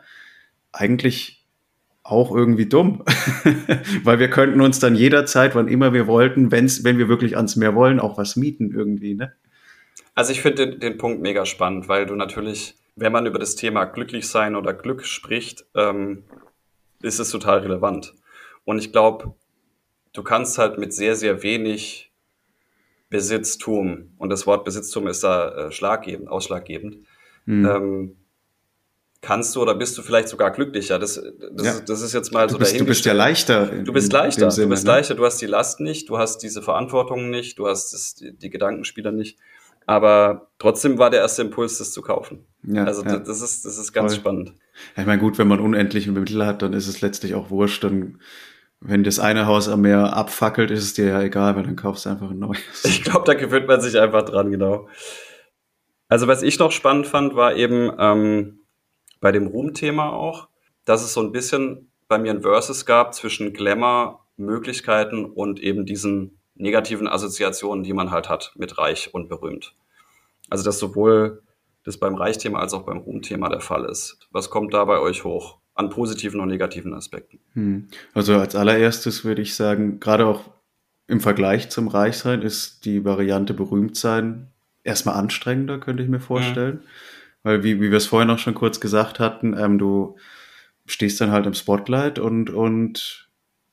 eigentlich 0.70 1.42
auch 2.02 2.34
irgendwie 2.34 2.66
dumm. 2.66 3.04
Weil 4.04 4.18
wir 4.18 4.28
könnten 4.28 4.60
uns 4.60 4.78
dann 4.78 4.94
jederzeit, 4.94 5.54
wann 5.54 5.68
immer 5.68 5.92
wir 5.92 6.06
wollten, 6.06 6.50
wenn's, 6.50 6.84
wenn 6.84 6.98
wir 6.98 7.08
wirklich 7.08 7.36
ans 7.36 7.56
Meer 7.56 7.74
wollen, 7.74 8.00
auch 8.00 8.18
was 8.18 8.36
mieten 8.36 8.72
irgendwie, 8.72 9.14
ne? 9.14 9.32
Also 10.14 10.32
ich 10.32 10.42
finde 10.42 10.66
den, 10.66 10.80
den 10.80 10.98
Punkt 10.98 11.22
mega 11.22 11.46
spannend, 11.46 11.88
weil 11.88 12.04
du 12.04 12.14
natürlich, 12.14 12.74
wenn 12.96 13.12
man 13.12 13.24
über 13.24 13.38
das 13.38 13.56
Thema 13.56 13.86
glücklich 13.86 14.28
sein 14.28 14.56
oder 14.56 14.74
Glück 14.74 15.06
spricht, 15.06 15.64
ähm, 15.74 16.24
ist 17.00 17.18
es 17.18 17.30
total 17.30 17.60
relevant. 17.60 18.14
Und 18.64 18.78
ich 18.78 18.92
glaube, 18.92 19.34
du 20.12 20.22
kannst 20.22 20.58
halt 20.58 20.78
mit 20.78 20.92
sehr, 20.92 21.16
sehr 21.16 21.42
wenig 21.42 22.11
Besitztum, 23.12 24.14
und 24.18 24.30
das 24.30 24.46
Wort 24.48 24.64
Besitztum 24.64 25.06
ist 25.06 25.22
da 25.22 25.68
äh, 25.68 25.70
schlaggebend, 25.72 26.28
ausschlaggebend, 26.28 26.96
Hm. 27.46 27.64
ähm, 27.66 28.16
kannst 29.20 29.54
du 29.54 29.62
oder 29.62 29.74
bist 29.76 29.96
du 29.98 30.02
vielleicht 30.02 30.28
sogar 30.28 30.50
glücklicher. 30.50 30.98
Das, 30.98 31.14
das, 31.14 31.66
Ja. 31.66 31.72
ist, 31.72 31.88
das 31.88 32.02
ist 32.02 32.12
jetzt 32.12 32.32
mal 32.32 32.46
du, 32.48 32.54
so 32.54 32.58
bist, 32.58 32.78
du 32.80 32.84
bist 32.84 33.04
ja 33.04 33.12
leichter. 33.12 33.66
Du 33.66 33.92
bist 33.92 34.12
leichter, 34.12 34.50
Sinne, 34.50 34.66
du 34.66 34.70
bist 34.70 34.84
ne? 34.84 34.90
leichter, 34.92 35.14
du 35.14 35.24
hast 35.24 35.40
die 35.40 35.46
Last 35.46 35.78
nicht, 35.80 36.08
du 36.08 36.18
hast 36.18 36.38
diese 36.38 36.62
Verantwortung 36.62 37.30
nicht, 37.30 37.58
du 37.58 37.68
hast 37.68 37.92
das, 37.92 38.14
die, 38.14 38.32
die 38.36 38.50
Gedankenspieler 38.50 39.12
nicht. 39.12 39.38
Aber 39.86 40.48
trotzdem 40.58 40.98
war 40.98 41.10
der 41.10 41.20
erste 41.20 41.42
Impuls, 41.42 41.78
das 41.78 41.90
zu 41.92 42.02
kaufen. 42.02 42.46
Ja, 42.64 42.84
also 42.84 43.04
ja. 43.04 43.18
das 43.18 43.40
ist, 43.42 43.64
das 43.64 43.78
ist 43.78 43.92
ganz 43.92 44.12
Voll. 44.14 44.20
spannend. 44.20 44.54
Ja, 44.96 45.02
Ich 45.02 45.06
meine, 45.06 45.20
gut, 45.20 45.38
wenn 45.38 45.48
man 45.48 45.58
unendliche 45.60 46.12
Mittel 46.12 46.44
hat, 46.46 46.62
dann 46.62 46.72
ist 46.72 46.86
es 46.86 47.00
letztlich 47.00 47.34
auch 47.34 47.50
wurscht. 47.50 47.82
Dann, 47.82 48.20
wenn 48.84 49.04
das 49.04 49.20
eine 49.20 49.46
Haus 49.46 49.68
am 49.68 49.82
Meer 49.82 50.16
abfackelt, 50.16 50.70
ist 50.70 50.82
es 50.82 50.94
dir 50.94 51.06
ja 51.06 51.22
egal, 51.22 51.54
weil 51.56 51.62
dann 51.62 51.76
kaufst 51.76 52.04
du 52.04 52.10
einfach 52.10 52.30
ein 52.30 52.38
neues. 52.38 52.60
Ich 52.84 53.02
glaube, 53.02 53.24
da 53.24 53.34
gewöhnt 53.34 53.68
man 53.68 53.80
sich 53.80 53.98
einfach 53.98 54.22
dran, 54.22 54.50
genau. 54.50 54.88
Also 56.08 56.26
was 56.26 56.42
ich 56.42 56.58
noch 56.58 56.72
spannend 56.72 57.06
fand, 57.06 57.36
war 57.36 57.54
eben 57.54 57.92
ähm, 57.98 58.60
bei 59.20 59.32
dem 59.32 59.46
Ruhm-Thema 59.46 60.12
auch, 60.12 60.48
dass 60.84 61.02
es 61.04 61.14
so 61.14 61.20
ein 61.20 61.32
bisschen 61.32 61.90
bei 62.08 62.18
mir 62.18 62.32
ein 62.32 62.42
Versus 62.42 62.84
gab 62.84 63.14
zwischen 63.14 63.52
Glamour, 63.52 64.26
Möglichkeiten 64.36 65.24
und 65.24 65.60
eben 65.60 65.86
diesen 65.86 66.38
negativen 66.54 67.06
Assoziationen, 67.06 67.84
die 67.84 67.92
man 67.92 68.10
halt 68.10 68.28
hat 68.28 68.52
mit 68.56 68.78
reich 68.78 69.14
und 69.14 69.28
berühmt. 69.28 69.74
Also 70.50 70.64
dass 70.64 70.78
sowohl 70.78 71.42
das 71.84 71.98
beim 71.98 72.14
Reichthema 72.14 72.58
als 72.58 72.74
auch 72.74 72.82
beim 72.82 72.98
Ruhmthema 72.98 73.48
der 73.48 73.60
Fall 73.60 73.84
ist. 73.84 74.18
Was 74.32 74.50
kommt 74.50 74.74
da 74.74 74.84
bei 74.84 74.98
euch 74.98 75.24
hoch 75.24 75.61
an 75.74 75.90
positiven 75.90 76.40
und 76.40 76.48
negativen 76.48 76.94
Aspekten? 76.94 77.38
Hm. 77.54 77.88
Also 78.14 78.38
als 78.38 78.54
allererstes 78.54 79.24
würde 79.24 79.42
ich 79.42 79.54
sagen, 79.54 80.00
gerade 80.00 80.26
auch 80.26 80.50
im 81.06 81.20
Vergleich 81.20 81.70
zum 81.70 81.88
Reichsein 81.88 82.42
ist 82.42 82.84
die 82.84 83.04
Variante 83.04 83.54
berühmt 83.54 83.96
sein 83.96 84.48
erstmal 84.84 85.16
anstrengender, 85.16 85.78
könnte 85.78 86.02
ich 86.02 86.08
mir 86.08 86.20
vorstellen. 86.20 86.82
Weil 87.42 87.64
wie, 87.64 87.80
wie 87.80 87.90
wir 87.90 87.96
es 87.96 88.06
vorhin 88.06 88.30
auch 88.30 88.38
schon 88.38 88.54
kurz 88.54 88.80
gesagt 88.80 89.18
hatten, 89.18 89.56
ähm, 89.58 89.78
du 89.78 90.16
stehst 90.86 91.20
dann 91.20 91.32
halt 91.32 91.46
im 91.46 91.54
Spotlight 91.54 92.18
und, 92.18 92.50
und 92.50 93.28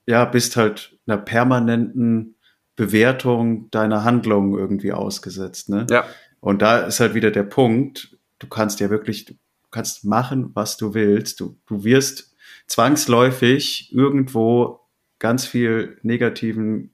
ja, 0.07 0.25
bist 0.25 0.55
halt 0.55 0.97
einer 1.05 1.17
permanenten 1.17 2.35
Bewertung 2.75 3.69
deiner 3.71 4.03
Handlungen 4.03 4.57
irgendwie 4.57 4.93
ausgesetzt. 4.93 5.69
Ne? 5.69 5.85
Ja, 5.89 6.05
Und 6.39 6.61
da 6.61 6.79
ist 6.79 6.99
halt 6.99 7.13
wieder 7.13 7.29
der 7.29 7.43
Punkt, 7.43 8.17
du 8.39 8.47
kannst 8.47 8.79
ja 8.79 8.89
wirklich, 8.89 9.35
kannst 9.71 10.05
machen, 10.05 10.51
was 10.53 10.77
du 10.77 10.93
willst. 10.93 11.39
Du, 11.39 11.57
du 11.67 11.83
wirst 11.83 12.35
zwangsläufig 12.67 13.91
irgendwo 13.93 14.79
ganz 15.19 15.45
viel 15.45 15.97
negativen 16.01 16.91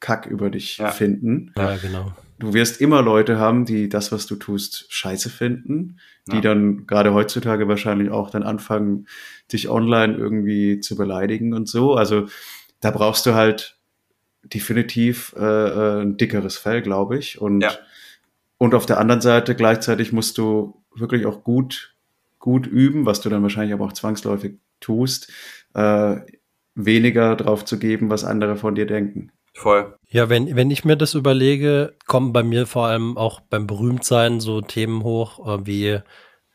Kack 0.00 0.26
über 0.26 0.50
dich 0.50 0.78
Ja. 0.78 0.90
finden. 0.90 1.52
Ja, 1.56 1.76
genau. 1.76 2.12
Du 2.38 2.54
wirst 2.54 2.80
immer 2.80 3.02
Leute 3.02 3.38
haben, 3.38 3.64
die 3.64 3.88
das, 3.88 4.12
was 4.12 4.26
du 4.26 4.36
tust, 4.36 4.86
scheiße 4.90 5.28
finden, 5.28 5.98
die 6.28 6.36
Ja. 6.36 6.40
dann 6.42 6.86
gerade 6.86 7.12
heutzutage 7.14 7.66
wahrscheinlich 7.66 8.10
auch 8.10 8.30
dann 8.30 8.44
anfangen, 8.44 9.08
dich 9.52 9.68
online 9.68 10.16
irgendwie 10.16 10.78
zu 10.80 10.96
beleidigen 10.96 11.52
und 11.54 11.68
so. 11.68 11.94
Also 11.94 12.28
da 12.80 12.90
brauchst 12.92 13.26
du 13.26 13.34
halt 13.34 13.76
definitiv 14.44 15.34
äh, 15.36 15.40
äh, 15.44 16.02
ein 16.02 16.16
dickeres 16.16 16.56
Fell, 16.56 16.80
glaube 16.82 17.18
ich. 17.18 17.40
Und, 17.40 17.62
Ja. 17.62 17.72
und 18.56 18.74
auf 18.74 18.86
der 18.86 18.98
anderen 18.98 19.20
Seite 19.20 19.56
gleichzeitig 19.56 20.12
musst 20.12 20.38
du 20.38 20.80
wirklich 20.94 21.26
auch 21.26 21.42
gut, 21.42 21.96
gut 22.38 22.66
üben, 22.66 23.06
was 23.06 23.20
du 23.20 23.28
dann 23.28 23.42
wahrscheinlich 23.42 23.72
aber 23.74 23.84
auch 23.86 23.92
zwangsläufig 23.92 24.58
tust, 24.80 25.30
äh, 25.74 26.16
weniger 26.74 27.34
drauf 27.36 27.64
zu 27.64 27.78
geben, 27.78 28.10
was 28.10 28.24
andere 28.24 28.56
von 28.56 28.74
dir 28.74 28.86
denken. 28.86 29.32
voll. 29.54 29.96
Ja, 30.10 30.28
wenn, 30.30 30.54
wenn 30.56 30.70
ich 30.70 30.84
mir 30.84 30.96
das 30.96 31.14
überlege, 31.14 31.94
kommen 32.06 32.32
bei 32.32 32.42
mir 32.42 32.66
vor 32.66 32.86
allem 32.86 33.18
auch 33.18 33.40
beim 33.40 33.66
Berühmtsein 33.66 34.40
so 34.40 34.60
Themen 34.60 35.02
hoch 35.02 35.46
äh, 35.46 35.66
wie 35.66 35.98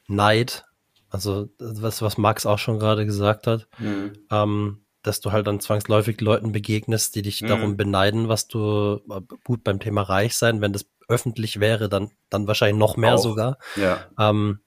Neid. 0.08 0.64
Also 1.10 1.50
was, 1.60 2.02
was 2.02 2.18
Max 2.18 2.46
auch 2.46 2.58
schon 2.60 2.80
gerade 2.80 3.06
gesagt 3.06 3.46
hat, 3.46 3.68
Mhm. 3.78 4.14
ähm, 4.32 4.86
dass 5.04 5.20
du 5.20 5.32
halt 5.34 5.46
dann 5.48 5.60
zwangsläufig 5.60 6.20
Leuten 6.22 6.52
begegnest, 6.54 7.16
die 7.16 7.22
dich 7.22 7.42
Mhm. 7.42 7.48
darum 7.48 7.78
beneiden, 7.78 8.30
was 8.30 8.48
du 8.48 9.02
äh, 9.12 9.22
gut 9.44 9.64
beim 9.64 9.80
Thema 9.80 10.02
reich 10.04 10.36
sein, 10.38 10.62
wenn 10.62 10.74
das 10.74 10.86
öffentlich 11.10 11.60
wäre, 11.60 11.90
dann, 11.90 12.10
dann 12.30 12.48
wahrscheinlich 12.48 12.80
noch 12.80 12.96
mehr 12.98 13.16
Auch. 13.16 13.22
sogar. 13.22 13.58
Ja, 13.76 14.08
Ähm, 14.18 14.60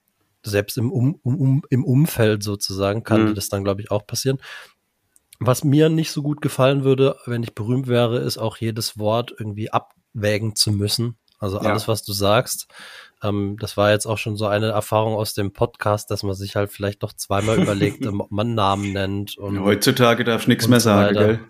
selbst 0.51 0.79
im, 0.79 0.91
um, 0.93 1.15
um, 1.23 1.63
im 1.71 1.85
Umfeld 1.85 2.43
sozusagen 2.43 3.03
kann 3.05 3.31
Mhm. 3.31 3.35
das 3.35 3.49
dann, 3.49 3.65
glaube 3.65 3.81
ich, 3.83 3.91
auch 3.91 4.07
passieren. 4.07 4.39
Was 5.39 5.65
mir 5.65 5.89
nicht 5.91 6.13
so 6.13 6.23
gut 6.23 6.41
gefallen 6.41 6.83
würde, 6.85 7.17
wenn 7.27 7.43
ich 7.43 7.55
berühmt 7.55 7.89
wäre, 7.89 8.19
ist 8.19 8.39
auch 8.39 8.57
jedes 8.57 8.99
Wort 8.99 9.35
irgendwie 9.39 9.71
abwägen 9.71 10.57
zu 10.57 10.73
müssen. 10.73 11.17
Also 11.39 11.59
Ja. 11.61 11.71
alles, 11.71 11.89
was 11.89 12.03
du 12.03 12.13
sagst. 12.15 12.69
Ähm, 13.23 13.57
das 13.61 13.77
war 13.77 13.91
jetzt 13.91 14.07
auch 14.07 14.17
schon 14.19 14.37
so 14.37 14.47
eine 14.47 14.69
Erfahrung 14.69 15.15
aus 15.15 15.35
dem 15.35 15.53
Podcast, 15.53 16.11
dass 16.11 16.23
man 16.23 16.35
sich 16.35 16.57
halt 16.57 16.71
vielleicht 16.71 17.03
doch 17.03 17.13
zweimal 17.13 17.61
überlegt, 17.61 18.05
ähm, 18.07 18.21
ob 18.23 18.31
man 18.31 18.55
Namen 18.55 18.93
nennt 18.95 19.37
und 19.37 19.61
Heutzutage 19.63 20.25
darfst 20.25 20.47
du 20.47 20.51
nichts 20.51 20.69
mehr 20.69 20.81
sagen, 20.81 21.15
gell? 21.15 21.41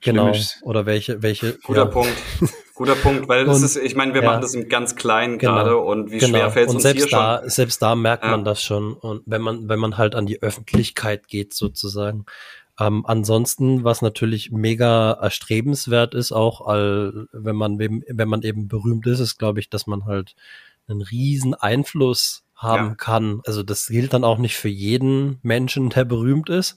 genau. 0.00 0.32
Oder 0.62 0.86
welche, 0.86 1.22
welche. 1.22 1.58
guter 1.64 1.84
ja. 1.84 1.86
Punkt. 1.86 2.12
Guter 2.80 2.94
Punkt, 2.94 3.28
weil 3.28 3.44
das 3.44 3.58
Und- 3.58 3.64
ist, 3.64 3.76
ich 3.76 3.94
meine, 3.94 4.14
wir 4.14 4.22
ja. 4.22 4.30
machen 4.30 4.40
das 4.40 4.54
im 4.54 4.70
ganz 4.70 4.96
Kleinen 4.96 5.36
Genau. 5.38 5.52
gerade 5.52 5.76
und 5.76 6.10
wie 6.10 6.16
Genau. 6.16 6.38
schwer 6.38 6.50
fällt 6.50 6.68
es 6.70 6.74
uns 6.76 6.82
selbst 6.82 7.08
hier 7.08 7.10
da, 7.18 7.40
schon? 7.40 7.50
selbst 7.50 7.82
da 7.82 7.94
merkt 7.94 8.24
Ja. 8.24 8.30
man 8.30 8.44
das 8.44 8.62
schon. 8.62 8.94
Und 8.94 9.22
wenn 9.26 9.42
man, 9.42 9.68
wenn 9.68 9.78
man 9.78 9.98
halt 9.98 10.14
an 10.14 10.24
die 10.24 10.40
Öffentlichkeit 10.42 11.28
geht, 11.28 11.52
sozusagen. 11.52 12.24
Ähm, 12.78 13.04
ansonsten, 13.06 13.84
was 13.84 14.00
natürlich 14.00 14.50
mega 14.50 15.12
erstrebenswert 15.12 16.14
ist, 16.14 16.32
auch 16.32 16.66
all, 16.66 17.26
wenn 17.32 17.54
man 17.54 17.78
eben, 17.78 18.02
wenn 18.08 18.28
man 18.30 18.40
eben 18.44 18.66
berühmt 18.68 19.06
ist, 19.06 19.20
ist, 19.20 19.36
glaube 19.38 19.60
ich, 19.60 19.68
dass 19.68 19.86
man 19.86 20.06
halt 20.06 20.34
einen 20.88 21.02
riesen 21.02 21.52
Einfluss 21.52 22.44
haben 22.54 22.88
Ja. 22.88 22.94
kann. 22.94 23.42
Also 23.44 23.62
das 23.62 23.88
gilt 23.88 24.14
dann 24.14 24.24
auch 24.24 24.38
nicht 24.38 24.56
für 24.56 24.70
jeden 24.70 25.38
Menschen, 25.42 25.90
der 25.90 26.06
berühmt 26.06 26.48
ist. 26.48 26.76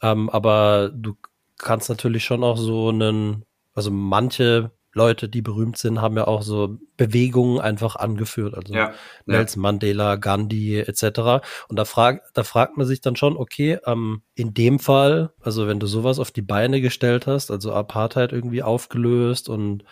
Ähm, 0.00 0.30
aber 0.30 0.92
du 0.94 1.16
kannst 1.58 1.88
natürlich 1.88 2.22
schon 2.24 2.44
auch 2.44 2.56
so 2.56 2.90
einen, 2.90 3.44
also 3.74 3.90
manche 3.90 4.70
Leute, 4.94 5.28
die 5.28 5.42
berühmt 5.42 5.78
sind, 5.78 6.00
haben 6.00 6.16
ja 6.16 6.26
auch 6.26 6.42
so 6.42 6.78
Bewegungen 6.96 7.60
einfach 7.60 7.96
angeführt. 7.96 8.54
Also 8.54 8.74
Ja, 8.74 8.90
ja. 8.90 8.94
Nelson 9.26 9.62
Mandela, 9.62 10.16
Gandhi 10.16 10.78
etc. 10.78 11.42
Und 11.68 11.78
da, 11.78 11.84
frag, 11.84 12.22
da 12.34 12.44
fragt 12.44 12.76
man 12.76 12.86
sich 12.86 13.00
dann 13.00 13.16
schon, 13.16 13.36
okay, 13.36 13.78
ähm, 13.86 14.22
in 14.34 14.54
dem 14.54 14.78
Fall, 14.78 15.32
also 15.40 15.66
wenn 15.66 15.80
du 15.80 15.86
sowas 15.86 16.18
auf 16.18 16.30
die 16.30 16.42
Beine 16.42 16.80
gestellt 16.80 17.26
hast, 17.26 17.50
also 17.50 17.72
Apartheid 17.72 18.32
irgendwie 18.32 18.62
aufgelöst 18.62 19.48
und 19.48 19.84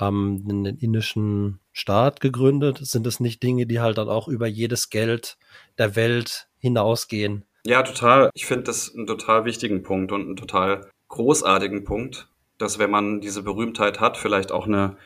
ähm, 0.00 0.44
einen 0.48 0.66
indischen 0.66 1.60
Staat 1.72 2.20
gegründet, 2.20 2.78
sind 2.82 3.06
das 3.06 3.20
nicht 3.20 3.42
Dinge, 3.42 3.66
die 3.66 3.80
halt 3.80 3.98
dann 3.98 4.08
auch 4.08 4.28
über 4.28 4.46
jedes 4.46 4.90
Geld 4.90 5.38
der 5.78 5.96
Welt 5.96 6.48
hinausgehen. 6.58 7.44
Ja, 7.64 7.82
total. 7.82 8.30
Ich 8.34 8.46
finde 8.46 8.64
das 8.64 8.94
einen 8.94 9.06
total 9.06 9.44
wichtigen 9.44 9.82
Punkt 9.82 10.12
und 10.12 10.22
einen 10.22 10.36
total 10.36 10.88
großartigen 11.08 11.84
Punkt, 11.84 12.28
dass 12.58 12.78
wenn 12.78 12.90
man 12.90 13.20
diese 13.20 13.42
Berühmtheit 13.42 14.00
hat, 14.00 14.16
vielleicht 14.16 14.52
auch 14.52 14.66
eine, 14.66 14.96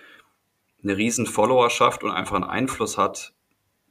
eine 0.82 0.96
riesen 0.96 1.26
Followerschaft 1.26 2.02
und 2.02 2.10
einfach 2.10 2.36
einen 2.36 2.44
Einfluss 2.44 2.98
hat, 2.98 3.34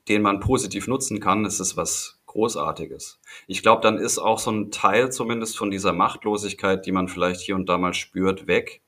den 0.07 0.21
man 0.21 0.39
positiv 0.39 0.87
nutzen 0.87 1.19
kann, 1.19 1.45
ist 1.45 1.59
es 1.59 1.77
was 1.77 2.19
Großartiges. 2.25 3.19
Ich 3.47 3.61
glaube, 3.61 3.81
dann 3.81 3.97
ist 3.97 4.17
auch 4.17 4.39
so 4.39 4.51
ein 4.51 4.71
Teil 4.71 5.11
zumindest 5.11 5.57
von 5.57 5.69
dieser 5.69 5.93
Machtlosigkeit, 5.93 6.85
die 6.85 6.91
man 6.91 7.07
vielleicht 7.07 7.41
hier 7.41 7.55
und 7.55 7.69
da 7.69 7.77
mal 7.77 7.93
spürt, 7.93 8.47
weg. 8.47 8.81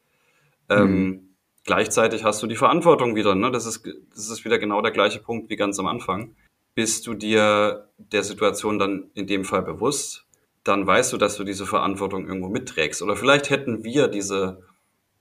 Ähm, 0.69 1.35
gleichzeitig 1.65 2.23
hast 2.23 2.41
du 2.41 2.47
die 2.47 2.55
Verantwortung 2.55 3.15
wieder. 3.15 3.35
Ne? 3.35 3.51
Das, 3.51 3.65
ist, 3.65 3.85
das 4.13 4.29
ist 4.29 4.45
wieder 4.45 4.59
genau 4.59 4.81
der 4.81 4.91
gleiche 4.91 5.19
Punkt 5.19 5.49
wie 5.49 5.55
ganz 5.55 5.77
am 5.77 5.87
Anfang. 5.87 6.35
Bist 6.73 7.05
du 7.05 7.13
dir 7.13 7.89
der 7.97 8.23
Situation 8.23 8.79
dann 8.79 9.11
in 9.13 9.27
dem 9.27 9.45
Fall 9.45 9.61
bewusst, 9.61 10.25
dann 10.63 10.87
weißt 10.87 11.13
du, 11.13 11.17
dass 11.17 11.35
du 11.35 11.43
diese 11.43 11.65
Verantwortung 11.65 12.27
irgendwo 12.27 12.49
mitträgst. 12.49 13.01
Oder 13.01 13.15
vielleicht 13.15 13.49
hätten 13.49 13.83
wir 13.83 14.07
diese, 14.07 14.61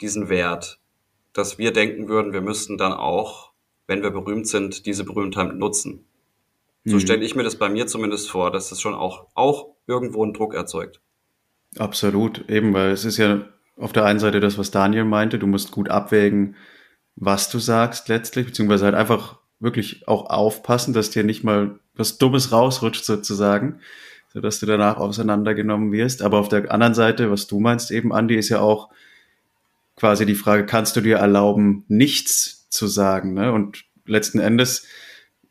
diesen 0.00 0.28
Wert, 0.28 0.78
dass 1.32 1.58
wir 1.58 1.72
denken 1.72 2.08
würden, 2.08 2.32
wir 2.32 2.42
müssten 2.42 2.78
dann 2.78 2.92
auch, 2.92 3.52
wenn 3.86 4.02
wir 4.02 4.10
berühmt 4.10 4.46
sind, 4.46 4.86
diese 4.86 5.04
Berühmtheit 5.04 5.54
nutzen. 5.54 6.04
So 6.84 6.96
Mhm. 6.96 7.00
stelle 7.00 7.24
ich 7.24 7.34
mir 7.34 7.42
das 7.42 7.56
bei 7.56 7.68
mir 7.68 7.86
zumindest 7.86 8.30
vor, 8.30 8.50
dass 8.50 8.68
das 8.70 8.80
schon 8.80 8.94
auch, 8.94 9.26
auch 9.34 9.68
irgendwo 9.86 10.22
einen 10.22 10.34
Druck 10.34 10.54
erzeugt. 10.54 11.00
Absolut, 11.78 12.48
eben, 12.48 12.74
weil 12.74 12.90
es 12.90 13.04
ist 13.04 13.16
ja 13.18 13.48
auf 13.76 13.92
der 13.92 14.04
einen 14.04 14.18
Seite 14.18 14.40
das, 14.40 14.58
was 14.58 14.70
Daniel 14.70 15.04
meinte, 15.04 15.38
du 15.38 15.46
musst 15.46 15.70
gut 15.70 15.88
abwägen, 15.88 16.56
was 17.16 17.50
du 17.50 17.58
sagst 17.58 18.08
letztlich, 18.08 18.46
beziehungsweise 18.46 18.84
halt 18.84 18.94
einfach 18.94 19.38
wirklich 19.60 20.06
auch 20.08 20.28
aufpassen, 20.28 20.92
dass 20.92 21.10
dir 21.10 21.24
nicht 21.24 21.44
mal 21.44 21.78
was 21.94 22.18
Dummes 22.18 22.52
rausrutscht 22.52 23.04
sozusagen, 23.04 23.80
sodass 24.32 24.60
du 24.60 24.66
danach 24.66 24.96
auseinandergenommen 24.96 25.92
wirst. 25.92 26.22
Aber 26.22 26.38
auf 26.38 26.48
der 26.48 26.70
anderen 26.72 26.94
Seite, 26.94 27.30
was 27.30 27.46
du 27.46 27.60
meinst 27.60 27.90
eben, 27.90 28.12
Andi, 28.12 28.36
ist 28.36 28.48
ja 28.48 28.60
auch 28.60 28.88
quasi 29.96 30.24
die 30.26 30.34
Frage, 30.34 30.64
kannst 30.66 30.96
du 30.96 31.00
dir 31.00 31.16
erlauben, 31.16 31.84
nichts 31.88 32.68
zu 32.70 32.86
sagen? 32.86 33.34
Ne? 33.34 33.52
Und 33.52 33.84
letzten 34.06 34.38
Endes, 34.38 34.86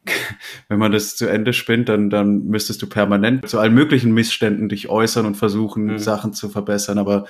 wenn 0.67 0.79
man 0.79 0.91
das 0.91 1.15
zu 1.15 1.27
Ende 1.27 1.53
spinnt, 1.53 1.89
dann, 1.89 2.09
dann 2.09 2.45
müsstest 2.45 2.81
du 2.81 2.87
permanent 2.87 3.47
zu 3.47 3.59
allen 3.59 3.73
möglichen 3.73 4.13
Missständen 4.13 4.67
dich 4.67 4.89
äußern 4.89 5.25
und 5.25 5.35
versuchen, 5.35 5.85
Mhm. 5.85 5.97
Sachen 5.99 6.33
zu 6.33 6.49
verbessern. 6.49 6.97
Aber 6.97 7.27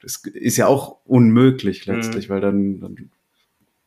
das 0.00 0.16
ist 0.16 0.56
ja 0.56 0.66
auch 0.66 0.98
unmöglich 1.04 1.86
letztlich, 1.86 2.28
weil 2.28 2.40
dann, 2.40 2.80
dann 2.80 3.10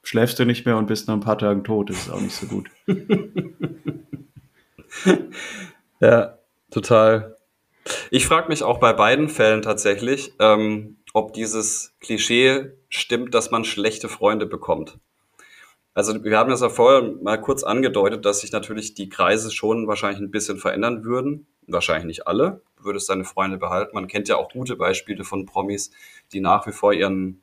schläfst 0.03 0.37
du 0.39 0.45
nicht 0.45 0.65
mehr 0.65 0.77
und 0.77 0.87
bist 0.87 1.07
nach 1.07 1.15
ein 1.15 1.21
paar 1.21 1.37
Tagen 1.37 1.63
tot. 1.63 1.89
Das 1.89 1.97
ist 1.97 2.09
auch 2.09 2.21
nicht 2.21 2.35
so 2.35 2.47
gut. 2.47 2.69
Ja, 6.01 6.37
total. 6.75 7.37
Ich 8.11 8.27
frage 8.27 8.49
mich 8.49 8.63
auch 8.63 8.79
bei 8.79 8.93
beiden 8.93 9.29
Fällen 9.29 9.61
tatsächlich, 9.61 10.33
ähm, 10.39 10.97
ob 11.13 11.33
dieses 11.33 11.95
Klischee 12.01 12.71
stimmt, 12.89 13.33
dass 13.33 13.51
man 13.51 13.63
schlechte 13.63 14.09
Freunde 14.09 14.45
bekommt. 14.45 14.99
Also 15.93 16.21
wir 16.25 16.37
haben 16.37 16.49
das 16.49 16.59
ja 16.59 16.67
vorher 16.67 17.13
mal 17.21 17.39
kurz 17.39 17.63
angedeutet, 17.63 18.25
dass 18.25 18.41
sich 18.41 18.51
natürlich 18.51 18.95
die 18.95 19.07
Kreise 19.07 19.49
schon 19.49 19.87
wahrscheinlich 19.87 20.19
ein 20.19 20.31
bisschen 20.31 20.57
verändern 20.57 21.05
würden. 21.05 21.47
Wahrscheinlich 21.67 22.05
nicht 22.05 22.27
alle. 22.27 22.61
Du 22.77 22.83
würdest 22.83 23.09
deine 23.09 23.23
Freunde 23.23 23.57
behalten. 23.57 23.95
Man 23.95 24.07
kennt 24.07 24.27
ja 24.27 24.35
auch 24.35 24.51
gute 24.51 24.75
Beispiele 24.75 25.23
von 25.23 25.45
Promis, 25.45 25.91
die 26.33 26.41
nach 26.41 26.67
wie 26.67 26.73
vor 26.73 26.91
ihren 26.91 27.41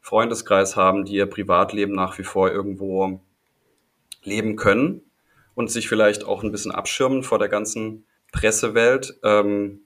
Freundeskreis 0.00 0.76
haben, 0.76 1.04
die 1.04 1.16
ihr 1.16 1.26
Privatleben 1.26 1.92
nach 1.94 2.18
wie 2.18 2.24
vor 2.24 2.50
irgendwo 2.50 3.20
leben 4.22 4.56
können 4.56 5.02
und 5.54 5.70
sich 5.70 5.86
vielleicht 5.86 6.24
auch 6.24 6.42
ein 6.42 6.52
bisschen 6.52 6.72
abschirmen 6.72 7.22
vor 7.22 7.38
der 7.38 7.48
ganzen 7.48 8.06
Pressewelt. 8.32 9.18
Ähm, 9.22 9.80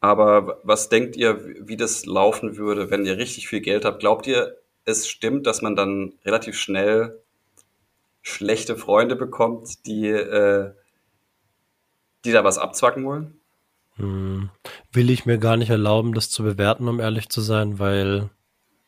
aber 0.00 0.60
was 0.62 0.88
denkt 0.88 1.16
ihr, 1.16 1.44
wie 1.66 1.76
das 1.76 2.06
laufen 2.06 2.56
würde, 2.56 2.90
wenn 2.90 3.04
ihr 3.04 3.16
richtig 3.16 3.48
viel 3.48 3.60
Geld 3.60 3.84
habt? 3.84 4.00
Glaubt 4.00 4.26
ihr, 4.26 4.56
es 4.84 5.08
stimmt, 5.08 5.46
dass 5.46 5.60
man 5.62 5.76
dann 5.76 6.12
relativ 6.24 6.56
schnell 6.56 7.20
schlechte 8.22 8.76
Freunde 8.76 9.16
bekommt, 9.16 9.86
die, 9.86 10.06
äh, 10.08 10.72
die 12.24 12.32
da 12.32 12.44
was 12.44 12.58
abzwacken 12.58 13.04
wollen? 13.04 13.34
Hm, 13.96 14.50
will 14.92 15.10
ich 15.10 15.26
mir 15.26 15.38
gar 15.38 15.56
nicht 15.56 15.70
erlauben, 15.70 16.14
das 16.14 16.30
zu 16.30 16.42
bewerten, 16.44 16.86
um 16.88 17.00
ehrlich 17.00 17.28
zu 17.28 17.40
sein, 17.40 17.78
weil, 17.78 18.30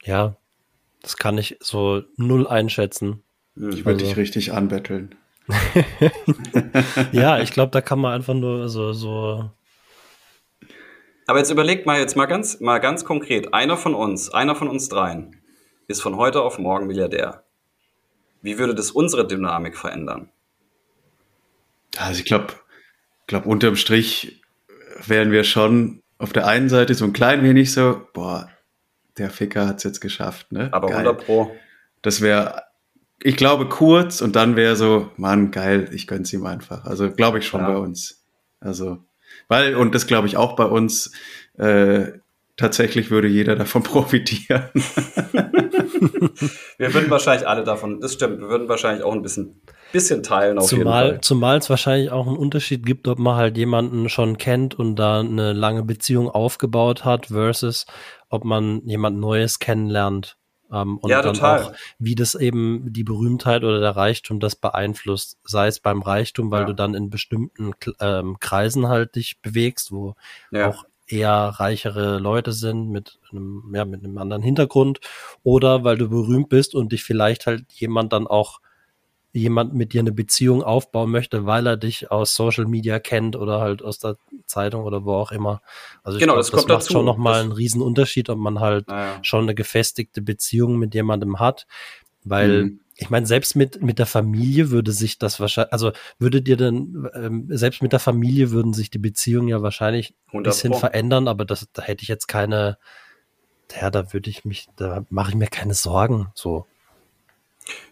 ja, 0.04 0.36
das 1.02 1.16
kann 1.16 1.38
ich 1.38 1.56
so 1.60 2.02
null 2.16 2.46
einschätzen. 2.46 3.22
Ich 3.56 3.84
will 3.84 3.94
Also- 3.94 4.04
dich 4.06 4.16
richtig 4.16 4.52
anbetteln. 4.52 5.16
Ja, 7.12 7.40
ich 7.40 7.52
glaube, 7.52 7.70
da 7.70 7.80
kann 7.80 7.98
man 7.98 8.14
einfach 8.14 8.34
nur 8.34 8.68
so, 8.68 8.92
so, 8.92 9.50
Aber 11.26 11.38
jetzt 11.38 11.50
überlegt 11.50 11.86
mal 11.86 12.00
jetzt 12.00 12.16
mal 12.16 12.26
ganz, 12.26 12.60
mal 12.60 12.78
ganz 12.78 13.04
konkret. 13.04 13.54
Einer 13.54 13.76
von 13.76 13.94
uns, 13.94 14.32
einer 14.32 14.54
von 14.54 14.68
uns 14.68 14.88
dreien 14.88 15.36
ist 15.88 16.02
von 16.02 16.16
heute 16.16 16.42
auf 16.42 16.58
morgen 16.58 16.86
Milliardär. 16.86 17.44
Wie 18.42 18.58
würde 18.58 18.74
das 18.74 18.90
unsere 18.90 19.26
Dynamik 19.26 19.76
verändern? 19.76 20.30
Also 21.96 22.20
ich 22.20 22.24
glaube, 22.24 22.54
glaub, 23.26 23.46
unterm 23.46 23.76
Strich 23.76 24.42
wären 25.06 25.32
wir 25.32 25.44
schon 25.44 26.02
auf 26.18 26.32
der 26.32 26.46
einen 26.46 26.68
Seite 26.68 26.94
so 26.94 27.04
ein 27.04 27.12
klein 27.12 27.42
wenig 27.42 27.72
so, 27.72 28.02
boah, 28.12 28.48
der 29.18 29.30
Ficker 29.30 29.66
hat's 29.66 29.82
jetzt 29.82 30.00
geschafft, 30.00 30.52
ne? 30.52 30.68
Aber 30.72 30.88
Geil. 30.88 31.06
100 31.06 31.24
Pro. 31.24 31.54
Das 32.02 32.20
wäre, 32.20 32.62
ich 33.22 33.36
glaube, 33.36 33.68
kurz 33.68 34.20
und 34.22 34.36
dann 34.36 34.56
wäre 34.56 34.76
so, 34.76 35.10
Mann, 35.16 35.50
geil, 35.50 35.90
ich 35.92 36.06
gönn's 36.06 36.32
ihm 36.32 36.46
einfach. 36.46 36.84
Also 36.84 37.10
glaube 37.10 37.38
ich 37.38 37.46
schon 37.46 37.60
Ja. 37.60 37.70
bei 37.72 37.76
uns. 37.76 38.24
Also, 38.60 38.98
weil, 39.48 39.74
und 39.74 39.94
das 39.94 40.06
glaube 40.06 40.26
ich 40.26 40.36
auch 40.36 40.56
bei 40.56 40.64
uns, 40.64 41.12
äh, 41.58 42.12
tatsächlich 42.56 43.10
würde 43.10 43.28
jeder 43.28 43.56
davon 43.56 43.82
profitieren. 43.84 44.68
Wir 46.78 46.94
würden 46.94 47.10
wahrscheinlich 47.10 47.46
alle 47.46 47.64
davon, 47.64 48.00
das 48.00 48.12
stimmt, 48.14 48.40
wir 48.40 48.48
würden 48.48 48.68
wahrscheinlich 48.68 49.02
auch 49.04 49.12
ein 49.12 49.22
bisschen, 49.22 49.60
bisschen 49.92 50.22
teilen 50.22 50.58
auf 50.58 50.70
jeden 50.70 50.82
zumal, 50.82 51.08
Fall. 51.08 51.20
zumal 51.20 51.58
es 51.58 51.70
wahrscheinlich 51.70 52.10
auch 52.10 52.26
einen 52.26 52.36
Unterschied 52.36 52.84
gibt, 52.86 53.08
ob 53.08 53.18
man 53.18 53.36
halt 53.36 53.56
jemanden 53.56 54.08
schon 54.08 54.38
kennt 54.38 54.74
und 54.74 54.96
da 54.96 55.20
eine 55.20 55.52
lange 55.52 55.82
Beziehung 55.84 56.28
aufgebaut 56.28 57.04
hat 57.04 57.26
versus 57.26 57.86
ob 58.28 58.44
man 58.44 58.82
jemand 58.86 59.18
Neues 59.18 59.58
kennenlernt. 59.58 60.36
Ähm, 60.72 60.98
und 60.98 61.10
Ja, 61.10 61.22
dann 61.22 61.34
total. 61.34 61.64
auch, 61.64 61.72
wie 61.98 62.14
das 62.14 62.34
eben 62.34 62.92
die 62.92 63.04
Berühmtheit 63.04 63.64
oder 63.64 63.80
der 63.80 63.96
Reichtum 63.96 64.40
das 64.40 64.56
beeinflusst. 64.56 65.38
Sei 65.44 65.66
es 65.66 65.80
beim 65.80 66.02
Reichtum, 66.02 66.50
weil 66.50 66.60
Ja. 66.62 66.66
du 66.66 66.74
dann 66.74 66.94
in 66.94 67.10
bestimmten 67.10 67.72
ähm, 68.00 68.38
Kreisen 68.40 68.88
halt 68.88 69.14
dich 69.16 69.40
bewegst, 69.42 69.92
wo 69.92 70.14
Ja. 70.50 70.68
auch 70.68 70.84
eher 71.06 71.30
reichere 71.32 72.18
Leute 72.18 72.52
sind 72.52 72.88
mit 72.90 73.18
einem, 73.32 73.72
ja, 73.74 73.84
mit 73.84 74.04
einem 74.04 74.16
anderen 74.18 74.42
Hintergrund 74.42 75.00
oder 75.42 75.82
weil 75.82 75.98
du 75.98 76.08
berühmt 76.08 76.48
bist 76.48 76.74
und 76.74 76.92
dich 76.92 77.02
vielleicht 77.02 77.46
halt 77.46 77.64
jemand 77.72 78.12
dann 78.12 78.26
auch 78.28 78.60
jemand 79.32 79.74
mit 79.74 79.92
dir 79.92 80.00
eine 80.00 80.12
Beziehung 80.12 80.62
aufbauen 80.62 81.10
möchte, 81.10 81.46
weil 81.46 81.66
er 81.66 81.76
dich 81.76 82.10
aus 82.10 82.34
Social 82.34 82.66
Media 82.66 82.98
kennt 82.98 83.36
oder 83.36 83.60
halt 83.60 83.82
aus 83.82 83.98
der 83.98 84.16
Zeitung 84.46 84.84
oder 84.84 85.04
wo 85.04 85.14
auch 85.14 85.30
immer. 85.32 85.62
Also 86.02 86.16
ich 86.18 86.20
Genau, 86.20 86.32
glaube, 86.32 86.40
das 86.40 86.50
das, 86.50 86.54
kommt 86.60 86.68
macht 86.68 86.80
dazu. 86.82 86.92
schon 86.94 87.04
nochmal 87.04 87.34
Das- 87.34 87.42
einen 87.44 87.52
riesen 87.52 87.82
Unterschied, 87.82 88.28
ob 88.28 88.38
man 88.38 88.58
halt 88.60 88.88
Naja. 88.88 89.18
schon 89.22 89.42
eine 89.42 89.54
gefestigte 89.54 90.20
Beziehung 90.22 90.78
mit 90.78 90.94
jemandem 90.94 91.38
hat, 91.38 91.66
weil 92.24 92.64
Mhm. 92.64 92.80
ich 92.96 93.08
meine, 93.08 93.24
selbst 93.24 93.56
mit, 93.56 93.80
mit 93.82 93.98
der 93.98 94.06
Familie 94.06 94.70
würde 94.70 94.92
sich 94.92 95.18
das 95.18 95.40
wahrscheinlich, 95.40 95.72
also 95.72 95.92
würde 96.18 96.42
dir 96.42 96.56
denn, 96.58 97.08
ähm, 97.14 97.46
selbst 97.48 97.82
mit 97.82 97.92
der 97.92 98.00
Familie 98.00 98.50
würden 98.50 98.74
sich 98.74 98.90
die 98.90 98.98
Beziehungen 98.98 99.48
ja 99.48 99.62
wahrscheinlich 99.62 100.10
ein 100.10 100.32
100 100.32 100.44
bisschen 100.54 100.74
verändern, 100.74 101.26
aber 101.28 101.44
das, 101.46 101.66
da 101.72 101.82
hätte 101.82 102.02
ich 102.02 102.08
jetzt 102.08 102.26
keine, 102.26 102.76
ja, 103.80 103.90
da 103.90 104.12
würde 104.12 104.28
ich 104.28 104.44
mich, 104.44 104.66
da 104.76 105.04
mache 105.08 105.30
ich 105.30 105.36
mir 105.36 105.46
keine 105.46 105.74
Sorgen, 105.74 106.28
so. 106.34 106.66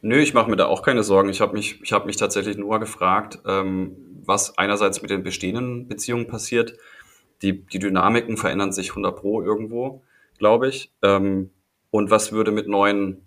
Nö, 0.03 0.19
ich 0.19 0.35
mache 0.35 0.51
mir 0.51 0.57
da 0.57 0.67
auch 0.67 0.83
keine 0.83 1.03
Sorgen. 1.03 1.29
Ich 1.29 1.41
habe 1.41 1.55
mich, 1.55 1.81
ich 1.83 1.93
habe 1.93 2.07
mich 2.07 2.17
tatsächlich 2.17 2.57
nur 2.57 2.79
gefragt, 2.81 3.41
ähm, 3.47 3.97
was 4.25 4.59
einerseits 4.59 5.03
mit 5.03 5.11
den 5.11 5.23
bestehenden 5.23 5.89
Beziehungen 5.89 6.27
passiert. 6.27 6.75
Die, 7.43 7.65
die 7.67 7.79
Dynamiken 7.79 8.37
verändern 8.37 8.73
sich 8.73 8.91
100 8.91 9.17
pro 9.17 9.43
irgendwo, 9.43 10.03
glaube 10.39 10.69
ich. 10.69 10.91
Ähm, 11.03 11.51
und 11.91 12.11
was 12.11 12.33
würde 12.33 12.51
mit 12.51 12.69
neuen, 12.69 13.27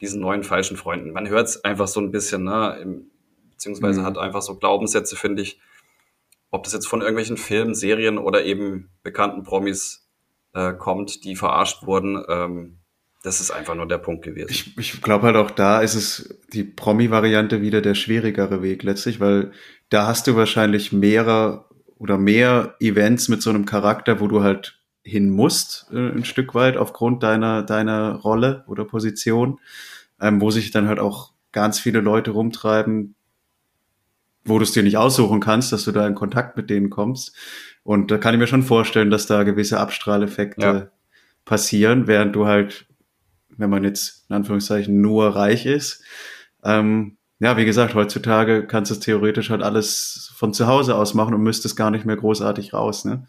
diesen 0.00 0.20
neuen 0.20 0.42
falschen 0.42 0.76
Freunden? 0.76 1.12
Man 1.12 1.28
hört 1.28 1.46
es 1.46 1.62
einfach 1.64 1.86
so 1.88 2.00
ein 2.00 2.10
bisschen, 2.10 2.44
ne? 2.44 3.02
Beziehungsweise 3.50 4.00
Mhm. 4.00 4.04
hat 4.06 4.18
einfach 4.18 4.42
so 4.42 4.56
Glaubenssätze, 4.56 5.14
finde 5.16 5.42
ich. 5.42 5.60
Ob 6.50 6.64
das 6.64 6.72
jetzt 6.72 6.88
von 6.88 7.00
irgendwelchen 7.00 7.36
Filmen, 7.36 7.74
Serien 7.74 8.18
oder 8.18 8.44
eben 8.44 8.90
bekannten 9.02 9.44
Promis 9.44 10.08
äh, 10.52 10.72
kommt, 10.72 11.24
die 11.24 11.36
verarscht 11.36 11.86
wurden. 11.86 12.24
Ähm, 12.28 12.79
das 13.22 13.40
ist 13.40 13.50
einfach 13.50 13.74
nur 13.74 13.86
der 13.86 13.98
Punkt 13.98 14.24
gewesen. 14.24 14.48
Ich, 14.50 14.76
ich 14.78 15.02
glaube 15.02 15.26
halt 15.26 15.36
auch 15.36 15.50
da 15.50 15.80
ist 15.80 15.94
es 15.94 16.38
die 16.52 16.64
Promi-Variante 16.64 17.60
wieder 17.60 17.80
der 17.82 17.94
schwierigere 17.94 18.62
Weg 18.62 18.82
letztlich, 18.82 19.20
weil 19.20 19.52
da 19.90 20.06
hast 20.06 20.26
du 20.26 20.36
wahrscheinlich 20.36 20.92
mehrere 20.92 21.66
oder 21.98 22.16
mehr 22.16 22.76
Events 22.80 23.28
mit 23.28 23.42
so 23.42 23.50
einem 23.50 23.66
Charakter, 23.66 24.20
wo 24.20 24.26
du 24.26 24.42
halt 24.42 24.78
hin 25.02 25.30
musst, 25.30 25.86
äh, 25.92 25.96
ein 25.98 26.24
Stück 26.24 26.54
weit 26.54 26.76
aufgrund 26.76 27.22
deiner, 27.22 27.62
deiner 27.62 28.14
Rolle 28.16 28.64
oder 28.66 28.84
Position, 28.84 29.58
ähm, 30.20 30.40
wo 30.40 30.50
sich 30.50 30.70
dann 30.70 30.88
halt 30.88 30.98
auch 30.98 31.32
ganz 31.52 31.78
viele 31.78 32.00
Leute 32.00 32.30
rumtreiben, 32.30 33.14
wo 34.44 34.58
du 34.58 34.64
es 34.64 34.72
dir 34.72 34.82
nicht 34.82 34.96
aussuchen 34.96 35.40
kannst, 35.40 35.72
dass 35.72 35.84
du 35.84 35.92
da 35.92 36.06
in 36.06 36.14
Kontakt 36.14 36.56
mit 36.56 36.70
denen 36.70 36.90
kommst. 36.90 37.34
Und 37.82 38.10
da 38.10 38.18
kann 38.18 38.34
ich 38.34 38.40
mir 38.40 38.46
schon 38.46 38.62
vorstellen, 38.62 39.10
dass 39.10 39.26
da 39.26 39.42
gewisse 39.42 39.78
Abstrahleffekte 39.80 40.62
Ja. 40.66 40.88
passieren, 41.44 42.06
während 42.06 42.34
du 42.36 42.46
halt, 42.46 42.86
wenn 43.56 43.70
man 43.70 43.84
jetzt 43.84 44.26
in 44.28 44.36
Anführungszeichen 44.36 45.00
nur 45.00 45.36
reich 45.36 45.66
ist, 45.66 46.02
ähm, 46.64 47.16
ja, 47.40 47.56
wie 47.56 47.64
gesagt, 47.64 47.94
heutzutage 47.94 48.66
kannst 48.66 48.90
du 48.90 48.94
es 48.94 49.00
theoretisch 49.00 49.48
halt 49.48 49.62
alles 49.62 50.32
von 50.36 50.52
zu 50.52 50.66
Hause 50.66 50.94
aus 50.94 51.14
machen 51.14 51.34
und 51.34 51.42
müsstest 51.42 51.74
gar 51.74 51.90
nicht 51.90 52.04
mehr 52.04 52.16
großartig 52.16 52.74
raus. 52.74 53.06
Ne? 53.06 53.26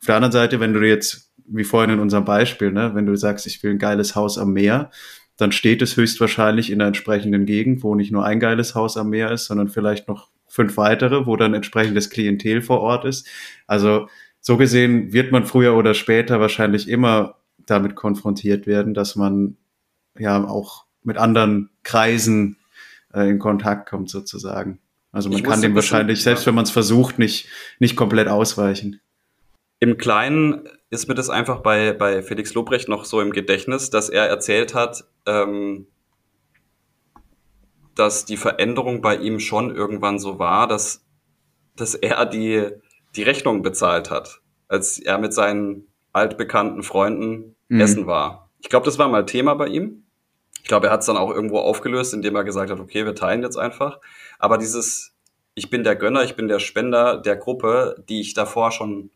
Auf 0.00 0.06
der 0.06 0.16
anderen 0.16 0.32
Seite, 0.32 0.58
wenn 0.58 0.72
du 0.72 0.80
jetzt, 0.80 1.32
wie 1.46 1.64
vorhin 1.64 1.90
in 1.90 2.00
unserem 2.00 2.24
Beispiel, 2.24 2.72
ne, 2.72 2.94
wenn 2.94 3.04
du 3.04 3.14
sagst, 3.14 3.46
ich 3.46 3.62
will 3.62 3.72
ein 3.72 3.78
geiles 3.78 4.16
Haus 4.16 4.38
am 4.38 4.52
Meer, 4.52 4.90
dann 5.36 5.52
steht 5.52 5.82
es 5.82 5.96
höchstwahrscheinlich 5.96 6.70
in 6.70 6.78
der 6.78 6.88
entsprechenden 6.88 7.44
Gegend, 7.44 7.82
wo 7.82 7.94
nicht 7.94 8.10
nur 8.10 8.24
ein 8.24 8.40
geiles 8.40 8.74
Haus 8.74 8.96
am 8.96 9.10
Meer 9.10 9.30
ist, 9.30 9.46
sondern 9.46 9.68
vielleicht 9.68 10.08
noch 10.08 10.30
fünf 10.46 10.76
weitere, 10.76 11.26
wo 11.26 11.36
dann 11.36 11.54
entsprechendes 11.54 12.10
Klientel 12.10 12.62
vor 12.62 12.80
Ort 12.80 13.04
ist. 13.04 13.26
Also 13.66 14.08
so 14.40 14.56
gesehen 14.56 15.12
wird 15.12 15.30
man 15.30 15.44
früher 15.46 15.74
oder 15.74 15.94
später 15.94 16.40
wahrscheinlich 16.40 16.88
immer 16.88 17.36
damit 17.66 17.94
konfrontiert 17.96 18.66
werden, 18.66 18.94
dass 18.94 19.16
man 19.16 19.56
ja 20.18 20.44
auch 20.46 20.86
mit 21.02 21.16
anderen 21.16 21.70
Kreisen 21.82 22.58
äh, 23.14 23.28
in 23.28 23.38
Kontakt 23.38 23.88
kommt 23.88 24.10
sozusagen. 24.10 24.78
Also 25.10 25.28
man 25.28 25.38
Ich 25.38 25.44
kann 25.44 25.60
dem 25.60 25.72
ein 25.72 25.74
bisschen- 25.74 25.92
wahrscheinlich, 25.94 26.22
selbst 26.22 26.46
wenn 26.46 26.54
man 26.54 26.64
es 26.64 26.70
versucht, 26.70 27.18
nicht, 27.18 27.48
nicht 27.78 27.96
komplett 27.96 28.28
ausweichen. 28.28 29.00
Im 29.80 29.98
Kleinen 29.98 30.68
ist 30.90 31.08
mir 31.08 31.14
das 31.14 31.28
einfach 31.28 31.60
bei, 31.60 31.92
bei 31.92 32.22
Felix 32.22 32.54
Lobrecht 32.54 32.88
noch 32.88 33.04
so 33.04 33.20
im 33.20 33.32
Gedächtnis, 33.32 33.90
dass 33.90 34.08
er 34.08 34.26
erzählt 34.26 34.74
hat, 34.74 35.04
ähm, 35.26 35.86
dass 37.94 38.24
die 38.24 38.36
Veränderung 38.36 39.02
bei 39.02 39.16
ihm 39.16 39.38
schon 39.40 39.74
irgendwann 39.74 40.18
so 40.18 40.38
war, 40.38 40.66
dass, 40.66 41.04
dass 41.76 41.94
er 41.94 42.24
die, 42.26 42.68
die 43.16 43.22
Rechnung 43.22 43.62
bezahlt 43.62 44.10
hat, 44.10 44.40
als 44.68 44.98
er 44.98 45.18
mit 45.18 45.34
seinen 45.34 45.86
altbekannten 46.12 46.82
Freunden 46.82 47.56
Mhm. 47.68 47.80
essen 47.80 48.06
war. 48.06 48.50
Ich 48.60 48.68
glaube, 48.68 48.84
das 48.84 48.98
war 48.98 49.08
mal 49.08 49.24
Thema 49.26 49.54
bei 49.54 49.68
ihm. 49.68 50.04
Ich 50.62 50.68
glaube, 50.68 50.86
er 50.86 50.92
hat 50.92 51.00
es 51.00 51.06
dann 51.06 51.16
auch 51.16 51.30
irgendwo 51.30 51.58
aufgelöst, 51.58 52.14
indem 52.14 52.36
er 52.36 52.44
gesagt 52.44 52.70
hat, 52.70 52.78
okay, 52.78 53.04
wir 53.04 53.14
teilen 53.14 53.42
jetzt 53.42 53.56
einfach. 53.56 53.98
Aber 54.38 54.58
dieses, 54.58 55.16
ich 55.54 55.70
bin 55.70 55.82
der 55.82 55.96
Gönner, 55.96 56.22
ich 56.22 56.36
bin 56.36 56.48
der 56.48 56.60
Spender 56.60 57.16
der 57.18 57.36
Gruppe, 57.36 58.04
die 58.08 58.20
ich 58.20 58.34
davor 58.34 58.70
schon 58.70 59.10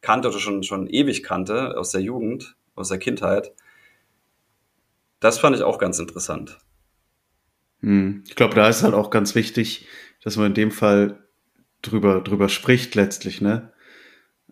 kannte 0.00 0.28
oder 0.28 0.38
schon, 0.38 0.62
schon 0.62 0.86
ewig 0.86 1.22
kannte, 1.22 1.76
aus 1.76 1.90
der 1.90 2.00
Jugend, 2.00 2.56
aus 2.74 2.88
der 2.88 2.98
Kindheit, 2.98 3.52
das 5.20 5.38
fand 5.38 5.54
ich 5.56 5.62
auch 5.62 5.78
ganz 5.78 5.98
interessant. 5.98 6.58
Hm. 7.80 8.24
Ich 8.26 8.34
glaube, 8.34 8.54
da 8.54 8.68
ist 8.68 8.82
halt 8.82 8.94
auch 8.94 9.10
ganz 9.10 9.34
wichtig, 9.34 9.86
dass 10.22 10.36
man 10.36 10.46
in 10.46 10.54
dem 10.54 10.70
Fall 10.70 11.18
drüber, 11.82 12.20
drüber 12.20 12.48
spricht 12.48 12.94
letztlich, 12.94 13.40
ne? 13.40 13.71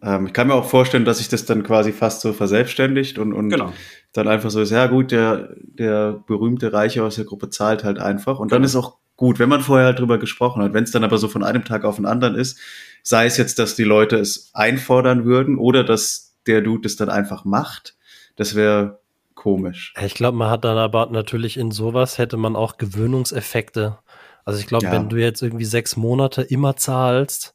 Ähm, 0.02 0.26
ich 0.26 0.32
kann 0.32 0.46
mir 0.48 0.54
auch 0.54 0.64
vorstellen, 0.68 1.04
dass 1.04 1.18
sich 1.18 1.28
das 1.28 1.44
dann 1.44 1.62
quasi 1.62 1.92
fast 1.92 2.20
so 2.22 2.32
verselbstständigt 2.32 3.18
und, 3.18 3.32
und 3.32 3.50
Genau. 3.50 3.72
dann 4.12 4.28
einfach 4.28 4.50
so 4.50 4.60
ist, 4.60 4.70
ja 4.70 4.86
gut, 4.86 5.10
der, 5.10 5.50
der 5.58 6.22
berühmte 6.26 6.72
Reiche 6.72 7.04
aus 7.04 7.16
der 7.16 7.24
Gruppe 7.24 7.50
zahlt 7.50 7.84
halt 7.84 7.98
einfach. 7.98 8.38
Und 8.38 8.52
dann 8.52 8.62
Genau. 8.62 8.66
ist 8.66 8.76
auch 8.76 8.96
gut, 9.16 9.38
wenn 9.38 9.48
man 9.50 9.60
vorher 9.60 9.86
halt 9.86 9.98
drüber 9.98 10.18
gesprochen 10.18 10.62
hat. 10.62 10.72
Wenn 10.72 10.84
es 10.84 10.90
dann 10.90 11.04
aber 11.04 11.18
so 11.18 11.28
von 11.28 11.42
einem 11.44 11.64
Tag 11.64 11.84
auf 11.84 11.96
den 11.96 12.06
anderen 12.06 12.34
ist, 12.34 12.58
sei 13.02 13.26
es 13.26 13.36
jetzt, 13.36 13.58
dass 13.58 13.76
die 13.76 13.84
Leute 13.84 14.16
es 14.16 14.50
einfordern 14.54 15.24
würden 15.26 15.58
oder 15.58 15.84
dass 15.84 16.36
der 16.46 16.62
Dude 16.62 16.86
es 16.86 16.96
dann 16.96 17.10
einfach 17.10 17.44
macht, 17.44 17.96
das 18.36 18.54
wäre 18.54 19.00
komisch. 19.34 19.92
Ich 20.02 20.14
glaube, 20.14 20.36
man 20.38 20.50
hat 20.50 20.64
dann 20.64 20.78
aber 20.78 21.06
natürlich 21.10 21.56
in 21.58 21.70
sowas 21.70 22.16
hätte 22.18 22.36
man 22.38 22.56
auch 22.56 22.78
Gewöhnungseffekte. 22.78 23.98
Also 24.44 24.58
ich 24.58 24.66
glaube, 24.66 24.86
Ja. 24.86 24.92
wenn 24.92 25.08
du 25.10 25.16
jetzt 25.16 25.42
irgendwie 25.42 25.64
sechs 25.66 25.96
Monate 25.96 26.42
immer 26.42 26.76
zahlst 26.76 27.54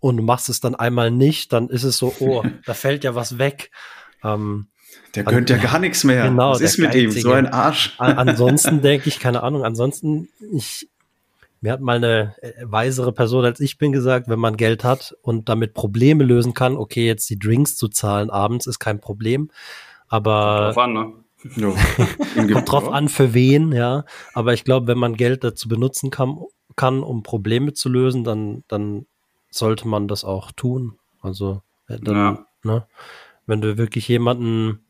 und 0.00 0.16
du 0.18 0.22
machst 0.22 0.48
es 0.48 0.60
dann 0.60 0.74
einmal 0.74 1.10
nicht, 1.10 1.52
dann 1.52 1.68
ist 1.68 1.82
es 1.84 1.98
so, 1.98 2.14
oh, 2.20 2.42
da 2.66 2.74
fällt 2.74 3.04
ja 3.04 3.14
was 3.14 3.38
weg. 3.38 3.70
Ähm, 4.24 4.68
Der 5.14 5.26
An- 5.26 5.34
könnte 5.34 5.54
ja 5.54 5.62
gar 5.62 5.78
nichts 5.78 6.04
mehr. 6.04 6.24
Genau, 6.28 6.52
Was 6.52 6.60
ist 6.60 6.78
mit 6.78 6.94
ihm? 6.94 7.10
So 7.10 7.32
ein 7.32 7.46
Arsch. 7.46 7.94
an- 7.98 8.18
ansonsten 8.18 8.80
denke 8.82 9.08
ich, 9.08 9.18
keine 9.20 9.42
Ahnung, 9.42 9.64
ansonsten, 9.64 10.28
ich, 10.52 10.88
mir 11.60 11.72
hat 11.72 11.80
mal 11.80 11.96
eine 11.96 12.34
äh, 12.42 12.52
weisere 12.62 13.12
Person 13.12 13.44
als 13.44 13.60
ich 13.60 13.78
bin 13.78 13.92
gesagt, 13.92 14.28
wenn 14.28 14.38
man 14.38 14.56
Geld 14.56 14.84
hat 14.84 15.16
und 15.22 15.48
damit 15.48 15.74
Probleme 15.74 16.22
lösen 16.24 16.54
kann, 16.54 16.76
okay, 16.76 17.06
jetzt 17.06 17.28
die 17.30 17.38
Drinks 17.38 17.76
zu 17.76 17.88
zahlen 17.88 18.30
abends 18.30 18.66
ist 18.66 18.78
kein 18.78 19.00
Problem, 19.00 19.50
aber 20.08 20.72
Drauf 20.74 20.78
an, 20.78 20.92
ne? 20.92 21.12
Ja. 21.56 21.72
Kommt 22.52 22.70
drauf 22.72 22.88
an, 22.90 23.08
für 23.08 23.32
wen, 23.34 23.70
ja. 23.72 24.04
Aber 24.34 24.52
ich 24.54 24.64
glaube, 24.64 24.86
wenn 24.88 24.98
man 24.98 25.14
Geld 25.14 25.44
dazu 25.44 25.68
benutzen 25.68 26.10
kann, 26.10 26.38
kann, 26.76 27.02
um 27.02 27.22
Probleme 27.22 27.72
zu 27.72 27.88
lösen, 27.88 28.24
dann, 28.24 28.64
dann 28.68 29.06
sollte 29.56 29.88
man 29.88 30.08
das 30.08 30.24
auch 30.24 30.52
tun. 30.52 30.98
Also, 31.20 31.62
äh, 31.88 31.98
dann, 32.00 32.14
Ja. 32.16 32.46
ne, 32.62 32.86
wenn 33.46 33.60
du 33.60 33.78
wirklich 33.78 34.08
jemanden, 34.08 34.80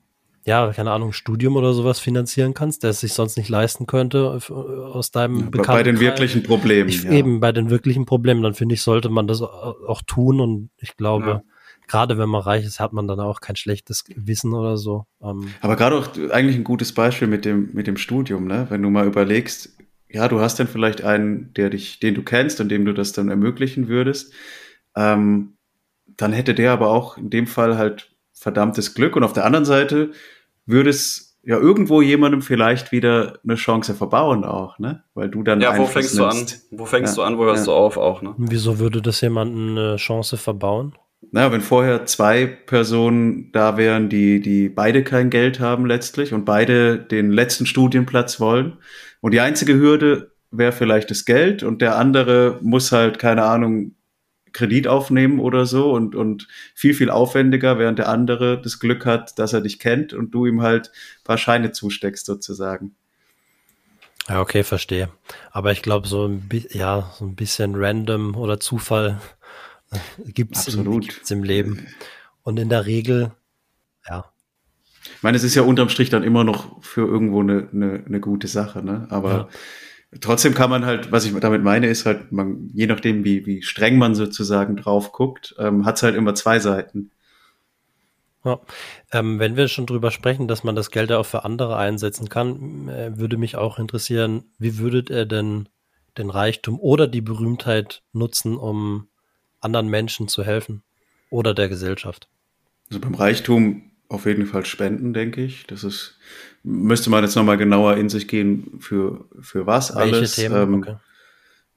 ja, 0.45 0.73
keine 0.73 0.93
Ahnung, 0.93 1.13
Studium 1.13 1.57
oder 1.57 1.73
sowas 1.75 1.99
finanzieren 1.99 2.55
kannst, 2.55 2.83
der 2.83 2.91
es 2.91 3.01
sich 3.01 3.13
sonst 3.13 3.37
nicht 3.37 3.49
leisten 3.49 3.87
könnte, 3.87 4.39
äh, 4.49 4.53
aus 4.53 5.11
deinem 5.11 5.51
Bei, 5.51 5.63
bei 5.65 5.83
den 5.83 5.99
wirklichen 6.01 6.43
Problemen. 6.43 6.89
Ich, 6.89 7.03
ja. 7.05 7.11
Eben 7.11 7.41
bei 7.41 7.53
den 7.53 7.69
wirklichen 7.71 8.07
Problemen, 8.07 8.43
dann 8.43 8.55
finde 8.55 8.75
ich, 8.75 8.83
sollte 8.83 9.09
man 9.09 9.27
das 9.27 9.43
au- 9.43 9.75
auch 9.87 10.03
tun 10.03 10.41
und 10.41 10.71
ich 10.79 10.97
glaube, 10.97 11.27
Ja. 11.27 11.43
gerade 11.89 12.17
wenn 12.17 12.29
man 12.29 12.43
reich 12.43 12.65
ist, 12.65 12.79
hat 12.81 12.93
man 12.93 13.09
dann 13.09 13.19
auch 13.21 13.41
kein 13.41 13.57
schlechtes 13.57 14.05
Gewissen 14.05 14.55
oder 14.55 14.77
so. 14.77 15.07
Ähm, 15.21 15.49
Aber 15.63 15.75
gerade 15.77 15.97
auch 15.99 16.09
eigentlich 16.31 16.57
ein 16.57 16.65
gutes 16.65 16.93
Beispiel 16.93 17.29
mit 17.29 17.45
dem, 17.45 17.71
mit 17.73 17.87
dem 17.89 17.97
Studium, 17.97 18.47
ne? 18.47 18.67
Wenn 18.71 18.83
du 18.83 18.91
mal 18.91 19.07
überlegst, 19.07 19.76
ja, 20.17 20.29
du 20.29 20.41
hast 20.41 20.59
dann 20.59 20.67
vielleicht 20.67 21.03
einen, 21.05 21.53
der 21.55 21.71
dich, 21.71 22.01
den 22.01 22.15
du 22.15 22.23
kennst 22.23 22.61
und 22.61 22.69
dem 22.71 22.85
du 22.85 22.93
das 22.93 23.13
dann 23.13 23.29
ermöglichen 23.29 23.89
würdest, 23.89 24.33
ähm, 24.97 25.57
dann 26.17 26.33
hätte 26.33 26.55
der 26.55 26.73
aber 26.73 26.89
auch 26.89 27.19
in 27.19 27.31
dem 27.31 27.47
Fall 27.47 27.77
halt 27.77 28.11
verdammtes 28.33 28.95
Glück 28.95 29.17
und 29.17 29.23
auf 29.25 29.33
der 29.35 29.45
anderen 29.45 29.65
Seite 29.65 30.13
würde 30.65 30.91
es 30.91 31.39
ja 31.43 31.59
irgendwo 31.59 32.03
jemandem 32.03 32.43
vielleicht 32.43 32.91
wieder 32.93 33.39
eine 33.45 33.55
Chance 33.55 33.95
verbauen 33.95 34.45
auch, 34.45 34.79
ne? 34.79 35.05
Weil 35.15 35.29
du 35.29 35.43
dann 35.43 35.61
Ja, 35.61 35.77
wo 35.79 35.87
fängst 35.87 36.19
du 36.19 36.25
an? 36.25 36.37
nimmst. 36.37 36.67
Wo 36.73 36.87
fängst 36.87 37.17
Ja, 37.17 37.23
du 37.23 37.27
an, 37.27 37.39
wo 37.39 37.45
hörst 37.45 37.67
ja. 37.67 37.73
du 37.73 37.77
auf 37.79 37.97
auch, 37.97 38.23
ne? 38.23 38.35
wieso 38.39 38.79
würde 38.79 39.01
das 39.03 39.21
jemandem 39.21 39.71
eine 39.79 39.97
Chance 39.97 40.37
verbauen? 40.39 40.95
Naja, 41.33 41.51
wenn 41.53 41.61
vorher 41.61 42.07
zwei 42.07 42.47
Personen 42.47 43.51
da 43.53 43.77
wären, 43.77 44.09
die, 44.09 44.41
die 44.41 44.69
beide 44.69 45.03
kein 45.03 45.31
Geld 45.31 45.61
haben 45.61 45.87
letztlich 45.87 46.33
und 46.33 46.45
beide 46.45 46.99
den 46.99 47.31
letzten 47.31 47.67
Studienplatz 47.67 48.39
wollen 48.39 48.79
und 49.21 49.33
die 49.33 49.41
einzige 49.41 49.75
Hürde 49.75 50.33
wäre 50.51 50.73
vielleicht 50.73 51.11
das 51.11 51.25
Geld 51.25 51.63
und 51.63 51.83
der 51.83 51.97
andere 51.97 52.59
muss 52.63 52.93
halt, 52.93 53.19
keine 53.19 53.45
Ahnung, 53.45 53.97
Kredit 54.53 54.89
aufnehmen 54.89 55.39
oder 55.39 55.67
so 55.67 55.93
und, 55.93 56.15
und 56.15 56.49
viel, 56.75 56.95
viel 56.95 57.11
aufwendiger, 57.11 57.79
während 57.79 57.99
der 57.99 58.09
andere 58.09 58.61
das 58.61 58.79
Glück 58.79 59.05
hat, 59.05 59.39
dass 59.39 59.53
er 59.53 59.61
dich 59.61 59.79
kennt 59.79 60.15
und 60.15 60.31
du 60.31 60.47
ihm 60.47 60.63
halt 60.63 60.89
ein 60.89 61.25
paar 61.25 61.39
Scheine 61.39 61.73
zusteckst 61.73 62.25
sozusagen. 62.25 62.95
Ja, 64.29 64.41
okay, 64.41 64.65
verstehe. 64.65 65.11
Aber 65.53 65.73
ich 65.73 65.83
glaube, 65.83 66.09
so 66.09 66.29
ja, 66.71 67.13
so 67.19 67.27
ein 67.27 67.37
bisschen 67.37 67.75
random 67.77 68.35
oder 68.35 68.59
Zufall 68.59 69.21
im, 69.91 70.49
Absolut. 70.53 71.09
gibt's 71.09 71.31
im 71.31 71.43
Leben. 71.45 71.87
Und 72.43 72.59
in 72.59 72.69
der 72.69 72.87
Regel, 72.87 73.33
ja, 74.09 74.33
Ich 75.17 75.23
meine, 75.23 75.37
es 75.37 75.45
ist 75.45 75.55
ja 75.55 75.63
unterm 75.63 75.89
Strich 75.89 76.11
dann 76.11 76.23
immer 76.25 76.45
noch 76.45 76.83
für 76.83 77.07
irgendwo 77.07 77.41
eine, 77.41 77.69
eine, 77.73 78.05
eine 78.07 78.21
gute 78.21 78.49
Sache, 78.49 78.83
ne? 78.85 79.07
Aber 79.11 79.49
Ja. 80.13 80.19
trotzdem 80.21 80.55
kann 80.55 80.71
man 80.71 80.85
halt, 80.87 81.13
was 81.13 81.25
ich 81.25 81.35
damit 81.39 81.63
meine, 81.63 81.87
ist 81.89 82.07
halt, 82.07 82.33
man, 82.33 82.71
je 82.75 82.87
nachdem, 82.87 83.25
wie, 83.25 83.47
wie 83.47 83.63
streng 83.63 83.99
man 83.99 84.15
sozusagen 84.15 84.77
drauf 84.77 85.13
guckt, 85.13 85.55
ähm, 85.59 85.85
hat 85.87 85.97
es 85.97 86.03
halt 86.03 86.17
immer 86.17 86.35
zwei 86.35 86.59
Seiten. 86.61 87.11
Ja. 88.45 88.61
Ähm, 89.13 89.39
wenn 89.41 89.57
wir 89.57 89.67
schon 89.69 89.87
drüber 89.87 90.11
sprechen, 90.13 90.47
dass 90.47 90.63
man 90.63 90.77
das 90.77 90.91
Geld 90.91 91.11
ja 91.11 91.19
auch 91.19 91.27
für 91.27 91.45
andere 91.45 91.77
einsetzen 91.77 92.29
kann, 92.29 92.89
äh, 92.89 93.19
würde 93.19 93.37
mich 93.37 93.57
auch 93.57 93.79
interessieren, 93.79 94.45
wie 94.59 94.79
würdet 94.79 95.11
ihr 95.11 95.27
denn 95.27 95.69
den 96.17 96.31
Reichtum 96.31 96.79
oder 96.79 97.09
die 97.09 97.21
Berühmtheit 97.21 98.03
nutzen, 98.13 98.57
um 98.57 99.09
anderen 99.61 99.89
Menschen 99.89 100.29
zu 100.29 100.45
helfen 100.45 100.83
oder 101.31 101.55
der 101.55 101.69
Gesellschaft? 101.69 102.29
Also 102.89 103.01
beim 103.01 103.15
Reichtum 103.15 103.91
auf 104.09 104.27
jeden 104.27 104.47
Fall 104.47 104.65
spenden, 104.65 105.13
denke 105.13 105.43
ich. 105.43 105.67
Das 105.67 105.85
ist, 105.85 106.19
müsste 106.63 107.11
man 107.11 107.25
jetzt 107.25 107.35
nochmal 107.35 107.57
genauer 107.57 107.97
in 107.97 108.09
sich 108.09 108.29
gehen, 108.29 108.79
für, 108.81 109.25
für 109.41 109.67
was 109.67 109.95
Welche 109.95 110.17
alles. 110.17 110.37
Themen? 110.37 110.57
Ähm, 110.57 110.75
okay. 110.75 110.97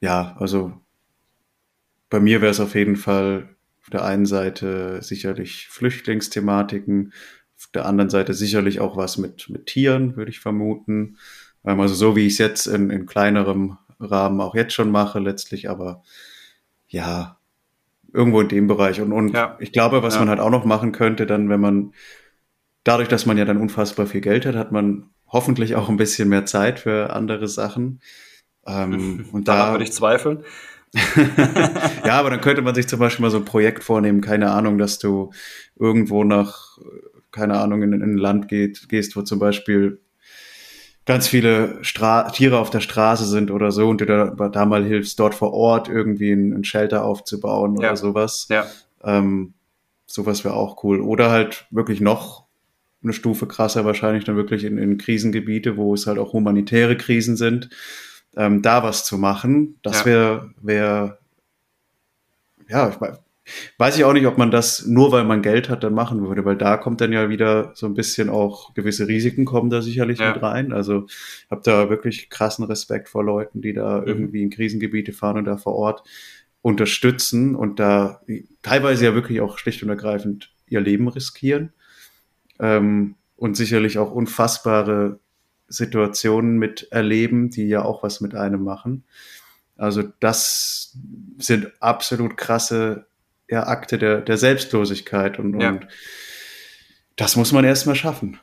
Ja, 0.02 0.36
also 0.39 0.74
bei 2.10 2.20
mir 2.20 2.42
wäre 2.42 2.52
es 2.52 2.60
auf 2.60 2.76
jeden 2.76 2.96
Fall 2.96 3.50
auf 3.82 3.90
der 3.90 4.06
einen 4.06 4.25
Seite 4.25 5.02
sicherlich 5.02 5.67
Flüchtlingsthematiken, 5.67 7.13
auf 7.58 7.67
der 7.73 7.86
anderen 7.86 8.10
Seite 8.10 8.34
sicherlich 8.34 8.80
auch 8.80 8.96
was 8.96 9.17
mit, 9.17 9.50
mit 9.50 9.65
Tieren, 9.65 10.15
würde 10.15 10.32
ich 10.32 10.40
vermuten. 10.40 11.17
Ähm, 11.65 11.80
also 11.80 11.96
so 11.96 12.15
wie 12.15 12.27
ich 12.27 12.34
es 12.34 12.40
jetzt 12.40 12.67
in, 12.67 12.90
in 12.90 13.06
kleinerem 13.06 13.77
Rahmen 14.00 14.40
auch 14.42 14.56
jetzt 14.56 14.73
schon 14.73 14.92
mache, 14.92 15.19
letztlich, 15.19 15.69
aber 15.69 16.04
ja, 16.88 17.38
irgendwo 18.14 18.42
in 18.42 18.48
dem 18.48 18.68
Bereich. 18.68 19.02
Und, 19.02 19.12
und 19.12 19.34
Ja. 19.34 19.58
ich 19.60 19.72
glaube, 19.72 20.04
was 20.04 20.16
Ja. 20.16 20.20
man 20.22 20.30
halt 20.30 20.40
auch 20.40 20.50
noch 20.50 20.66
machen 20.66 20.92
könnte, 20.92 21.26
dann, 21.26 21.50
wenn 21.50 21.60
man, 21.62 21.94
dadurch, 22.84 23.08
dass 23.10 23.26
man 23.26 23.38
ja 23.38 23.46
dann 23.46 23.58
unfassbar 23.58 24.06
viel 24.08 24.22
Geld 24.22 24.46
hat, 24.46 24.56
hat 24.56 24.72
man 24.72 25.10
hoffentlich 25.28 25.76
auch 25.76 25.90
ein 25.90 25.98
bisschen 25.98 26.30
mehr 26.30 26.46
Zeit 26.46 26.80
für 26.80 27.12
andere 27.14 27.48
Sachen. 27.48 28.02
Ähm, 28.66 29.26
und 29.32 29.48
Daran 29.48 29.68
da 29.68 29.72
würde 29.74 29.84
ich 29.84 29.92
zweifeln. 29.94 30.44
ja, 32.06 32.14
aber 32.20 32.32
dann 32.32 32.42
könnte 32.42 32.64
man 32.64 32.74
sich 32.74 32.88
zum 32.88 33.00
Beispiel 33.00 33.24
mal 33.24 33.30
so 33.30 33.38
ein 33.38 33.46
Projekt 33.46 33.84
vornehmen, 33.84 34.22
keine 34.22 34.52
Ahnung, 34.52 34.80
dass 34.80 34.98
du 34.98 35.32
irgendwo 35.80 36.24
nach, 36.24 36.80
keine 37.32 37.60
Ahnung, 37.60 37.84
in, 37.84 37.94
in 37.94 38.02
ein 38.02 38.18
Land 38.18 38.48
geht, 38.48 38.90
gehst, 38.90 39.16
wo 39.16 39.22
zum 39.22 39.38
Beispiel 39.38 40.02
ganz 41.10 41.28
viele 41.28 41.84
Stra 41.84 42.30
Tiere 42.30 42.60
auf 42.60 42.70
der 42.70 42.82
Straße 42.82 43.26
sind 43.26 43.50
oder 43.50 43.72
so 43.72 43.90
und 43.90 44.00
du 44.00 44.06
da, 44.06 44.28
da 44.28 44.66
mal 44.68 44.86
hilfst, 44.86 45.20
dort 45.20 45.34
vor 45.34 45.54
Ort 45.54 45.90
irgendwie 45.90 46.32
ein, 46.32 46.54
ein 46.54 46.64
Shelter 46.64 47.04
aufzubauen 47.04 47.74
Ja. 47.74 47.80
oder 47.80 47.98
sowas. 47.98 48.46
Ja. 48.52 48.68
Ähm, 49.04 49.56
sowas 50.06 50.44
wäre 50.44 50.54
auch 50.54 50.84
cool. 50.84 51.02
Oder 51.02 51.32
halt 51.32 51.66
wirklich 51.72 52.00
noch 52.00 52.46
eine 53.02 53.14
Stufe 53.14 53.48
krasser 53.48 53.86
wahrscheinlich 53.86 54.24
dann 54.26 54.36
wirklich 54.36 54.64
in, 54.64 54.78
in 54.78 55.00
Krisengebiete, 55.00 55.78
wo 55.78 55.96
es 55.96 56.06
halt 56.06 56.20
auch 56.20 56.34
humanitäre 56.34 56.96
Krisen 56.96 57.36
sind, 57.38 57.72
ähm, 58.38 58.62
da 58.62 58.84
was 58.84 59.04
zu 59.04 59.18
machen. 59.18 59.80
Das 59.82 60.02
Ja. 60.02 60.06
wäre, 60.06 60.50
wäre, 60.62 61.18
ja, 62.68 62.88
ich 62.88 63.00
mein, 63.00 63.18
weiß 63.77 63.97
ich 63.97 64.04
auch 64.04 64.13
nicht, 64.13 64.25
ob 64.27 64.37
man 64.37 64.52
das 64.52 64.85
nur, 64.85 65.12
weil 65.12 65.23
man 65.23 65.41
Geld 65.41 65.69
hat, 65.69 65.83
dann 65.83 65.93
machen 65.93 66.25
würde, 66.27 66.45
weil 66.45 66.56
da 66.58 66.77
kommt 66.77 67.02
dann 67.02 67.12
ja 67.13 67.29
wieder 67.29 67.71
so 67.75 67.85
ein 67.85 67.93
bisschen 67.93 68.29
auch 68.29 68.73
gewisse 68.73 69.08
Risiken 69.08 69.45
kommen 69.45 69.69
da 69.69 69.81
sicherlich 69.81 70.19
Ja. 70.19 70.33
mit 70.33 70.41
rein. 70.41 70.71
Also 70.73 71.06
ich 71.08 71.47
habe 71.52 71.62
da 71.63 71.89
wirklich 71.89 72.29
krassen 72.29 72.65
Respekt 72.65 73.10
vor 73.10 73.23
Leuten, 73.23 73.62
die 73.62 73.73
da 73.73 74.00
Mhm. 74.02 74.08
irgendwie 74.08 74.43
in 74.43 74.50
Krisengebiete 74.50 75.13
fahren 75.13 75.37
und 75.37 75.45
da 75.45 75.58
vor 75.58 75.75
Ort 75.75 76.04
unterstützen 76.62 77.56
und 77.56 77.79
da 77.79 78.21
teilweise 78.63 79.06
ja 79.06 79.13
wirklich 79.13 79.39
auch 79.41 79.58
schlicht 79.58 79.81
und 79.83 79.89
ergreifend 79.89 80.52
ihr 80.67 80.81
Leben 80.81 81.08
riskieren 81.08 81.71
ähm, 82.60 83.15
und 83.37 83.56
sicherlich 83.56 83.97
auch 83.97 84.12
unfassbare 84.12 85.19
Situationen 85.67 86.58
mit 86.58 86.87
erleben, 86.91 87.50
die 87.50 87.67
ja 87.67 87.83
auch 87.85 88.04
was 88.04 88.21
mit 88.21 88.35
einem 88.35 88.63
machen. 88.63 89.04
Also 89.77 90.04
das 90.19 90.97
sind 91.37 91.71
absolut 91.79 92.35
krasse 92.37 93.06
ja, 93.50 93.67
Akte 93.67 93.97
der, 93.97 94.21
der 94.21 94.37
Selbstlosigkeit 94.37 95.39
und, 95.39 95.60
Ja. 95.60 95.69
und 95.69 95.87
das 97.15 97.35
muss 97.35 97.52
man 97.52 97.65
erstmal 97.65 97.95
schaffen. 97.95 98.39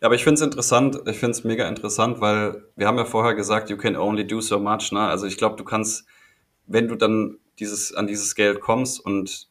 Ja, 0.00 0.06
aber 0.06 0.14
ich 0.14 0.24
finde 0.24 0.34
es 0.34 0.40
interessant, 0.40 0.96
ich 1.06 1.16
finde 1.18 1.32
es 1.32 1.44
mega 1.44 1.68
interessant, 1.68 2.20
weil 2.20 2.64
wir 2.76 2.86
haben 2.86 2.96
ja 2.98 3.04
vorher 3.04 3.34
gesagt, 3.34 3.70
you 3.70 3.76
can 3.76 3.96
only 3.96 4.26
do 4.26 4.40
so 4.40 4.58
much, 4.58 4.90
ne? 4.92 5.00
Also 5.00 5.26
ich 5.26 5.36
glaube, 5.36 5.56
du 5.56 5.64
kannst, 5.64 6.06
wenn 6.66 6.88
du 6.88 6.96
dann 6.96 7.38
dieses, 7.58 7.94
an 7.94 8.06
dieses 8.06 8.34
Geld 8.34 8.60
kommst 8.60 8.98
und 9.00 9.48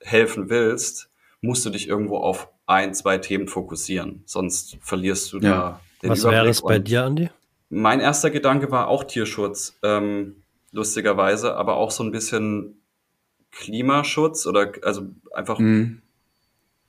helfen 0.00 0.50
willst, 0.50 1.08
musst 1.40 1.64
du 1.64 1.70
dich 1.70 1.88
irgendwo 1.88 2.18
auf 2.18 2.48
ein, 2.66 2.94
zwei 2.94 3.18
Themen 3.18 3.48
fokussieren. 3.48 4.22
Sonst 4.26 4.76
verlierst 4.80 5.32
du 5.32 5.38
Ja. 5.38 5.50
da 5.50 5.80
den 6.02 6.10
Was 6.10 6.24
wäre 6.24 6.48
es 6.48 6.62
bei 6.62 6.78
dir, 6.78 7.04
Andi? 7.04 7.30
Mein 7.70 8.00
erster 8.00 8.30
Gedanke 8.30 8.70
war 8.70 8.88
auch 8.88 9.04
Tierschutz, 9.04 9.78
ähm, 9.82 10.42
lustigerweise, 10.72 11.56
aber 11.56 11.76
auch 11.76 11.90
so 11.90 12.02
ein 12.04 12.10
bisschen 12.10 12.82
Klimaschutz 13.54 14.46
oder 14.46 14.72
also 14.82 15.06
einfach 15.32 15.58
Mhm. 15.58 16.02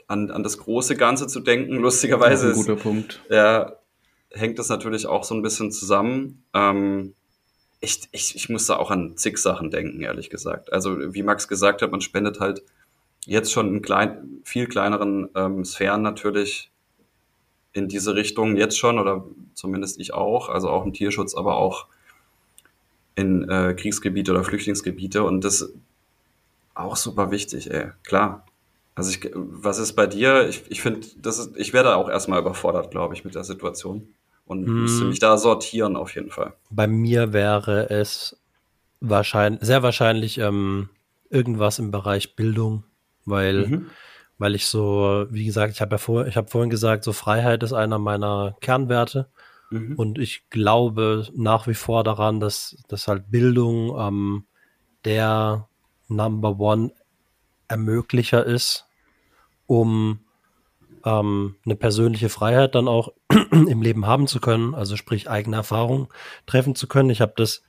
an, 0.07 0.31
an 0.31 0.43
das 0.43 0.57
große 0.57 0.95
Ganze 0.95 1.27
zu 1.27 1.39
denken. 1.39 1.75
Lustigerweise 1.77 2.47
ein 2.47 2.51
ist, 2.51 2.57
guter 2.57 2.75
Punkt. 2.75 3.21
ja, 3.29 3.73
hängt 4.31 4.59
das 4.59 4.69
natürlich 4.69 5.07
auch 5.07 5.23
so 5.23 5.35
ein 5.35 5.41
bisschen 5.41 5.71
zusammen. 5.71 6.43
Ähm, 6.53 7.13
ich, 7.79 8.01
ich, 8.11 8.35
ich 8.35 8.49
muss 8.49 8.65
da 8.65 8.77
auch 8.77 8.91
an 8.91 9.15
zig 9.17 9.37
Sachen 9.37 9.69
denken, 9.69 10.01
ehrlich 10.01 10.29
gesagt. 10.29 10.73
Also 10.73 11.13
wie 11.13 11.23
Max 11.23 11.47
gesagt 11.47 11.81
hat, 11.81 11.91
man 11.91 12.01
spendet 12.01 12.39
halt 12.39 12.63
jetzt 13.25 13.51
schon 13.51 13.67
in 13.67 13.81
klein, 13.81 14.41
viel 14.43 14.67
kleineren 14.67 15.29
ähm, 15.35 15.65
Sphären 15.65 16.01
natürlich 16.01 16.71
in 17.73 17.87
diese 17.87 18.15
Richtung 18.15 18.55
jetzt 18.55 18.77
schon 18.77 18.99
oder 18.99 19.25
zumindest 19.53 19.99
ich 19.99 20.13
auch, 20.13 20.49
also 20.49 20.69
auch 20.69 20.85
im 20.85 20.93
Tierschutz, 20.93 21.35
aber 21.35 21.57
auch 21.57 21.87
in 23.15 23.47
äh, 23.49 23.73
Kriegsgebiete 23.77 24.31
oder 24.31 24.43
Flüchtlingsgebiete 24.43 25.23
und 25.23 25.43
das 25.43 25.73
auch 26.75 26.95
super 26.95 27.31
wichtig, 27.31 27.71
ey, 27.71 27.87
klar. 28.03 28.45
Also 28.95 29.11
ich, 29.11 29.31
was 29.33 29.77
ist 29.77 29.93
bei 29.93 30.07
dir? 30.07 30.47
Ich, 30.47 30.63
ich 30.69 30.81
finde, 30.81 31.05
das 31.17 31.39
ist, 31.39 31.57
ich 31.57 31.73
werde 31.73 31.95
auch 31.95 32.09
erstmal 32.09 32.39
überfordert, 32.39 32.91
glaube 32.91 33.13
ich, 33.13 33.25
mit 33.25 33.35
der 33.35 33.43
Situation 33.43 34.07
und 34.45 34.65
Hm. 34.65 34.81
müsste 34.81 35.05
mich 35.05 35.19
da 35.19 35.37
sortieren 35.37 35.95
auf 35.95 36.15
jeden 36.15 36.31
Fall. 36.31 36.53
Bei 36.69 36.87
mir 36.87 37.33
wäre 37.33 37.89
es 37.89 38.37
wahrscheinlich, 39.01 39.61
sehr 39.63 39.83
wahrscheinlich 39.83 40.37
ähm, 40.37 40.89
irgendwas 41.29 41.79
im 41.79 41.91
Bereich 41.91 42.35
Bildung, 42.35 42.83
weil, 43.25 43.67
Mhm. 43.67 43.89
weil 44.37 44.55
ich 44.55 44.67
so, 44.67 45.25
wie 45.29 45.45
gesagt, 45.45 45.73
ich 45.73 45.81
habe 45.81 45.91
ja 45.95 45.97
vor, 45.97 46.27
ich 46.27 46.37
habe 46.37 46.47
vorhin 46.49 46.69
gesagt, 46.69 47.03
so 47.03 47.11
Freiheit 47.13 47.63
ist 47.63 47.73
einer 47.73 47.99
meiner 47.99 48.55
Kernwerte 48.61 49.27
Mhm. 49.71 49.95
und 49.97 50.19
ich 50.19 50.49
glaube 50.49 51.27
nach 51.35 51.67
wie 51.67 51.73
vor 51.73 52.03
daran, 52.05 52.39
dass, 52.39 52.77
dass 52.87 53.07
halt 53.09 53.29
Bildung 53.31 53.93
ähm, 53.99 54.45
der 55.03 55.67
Number 56.07 56.59
One 56.59 56.91
Ermöglicher 57.67 58.45
ist, 58.45 58.85
um 59.65 60.19
ähm, 61.03 61.55
eine 61.65 61.75
persönliche 61.75 62.29
Freiheit 62.29 62.75
dann 62.75 62.87
auch 62.87 63.09
im 63.51 63.81
Leben 63.81 64.05
haben 64.05 64.27
zu 64.27 64.39
können, 64.39 64.75
also 64.75 64.97
sprich 64.97 65.29
eigene 65.29 65.57
Erfahrungen 65.57 66.07
treffen 66.45 66.75
zu 66.75 66.87
können. 66.87 67.09
Ich 67.09 67.21
habe 67.21 67.33
das 67.35 67.63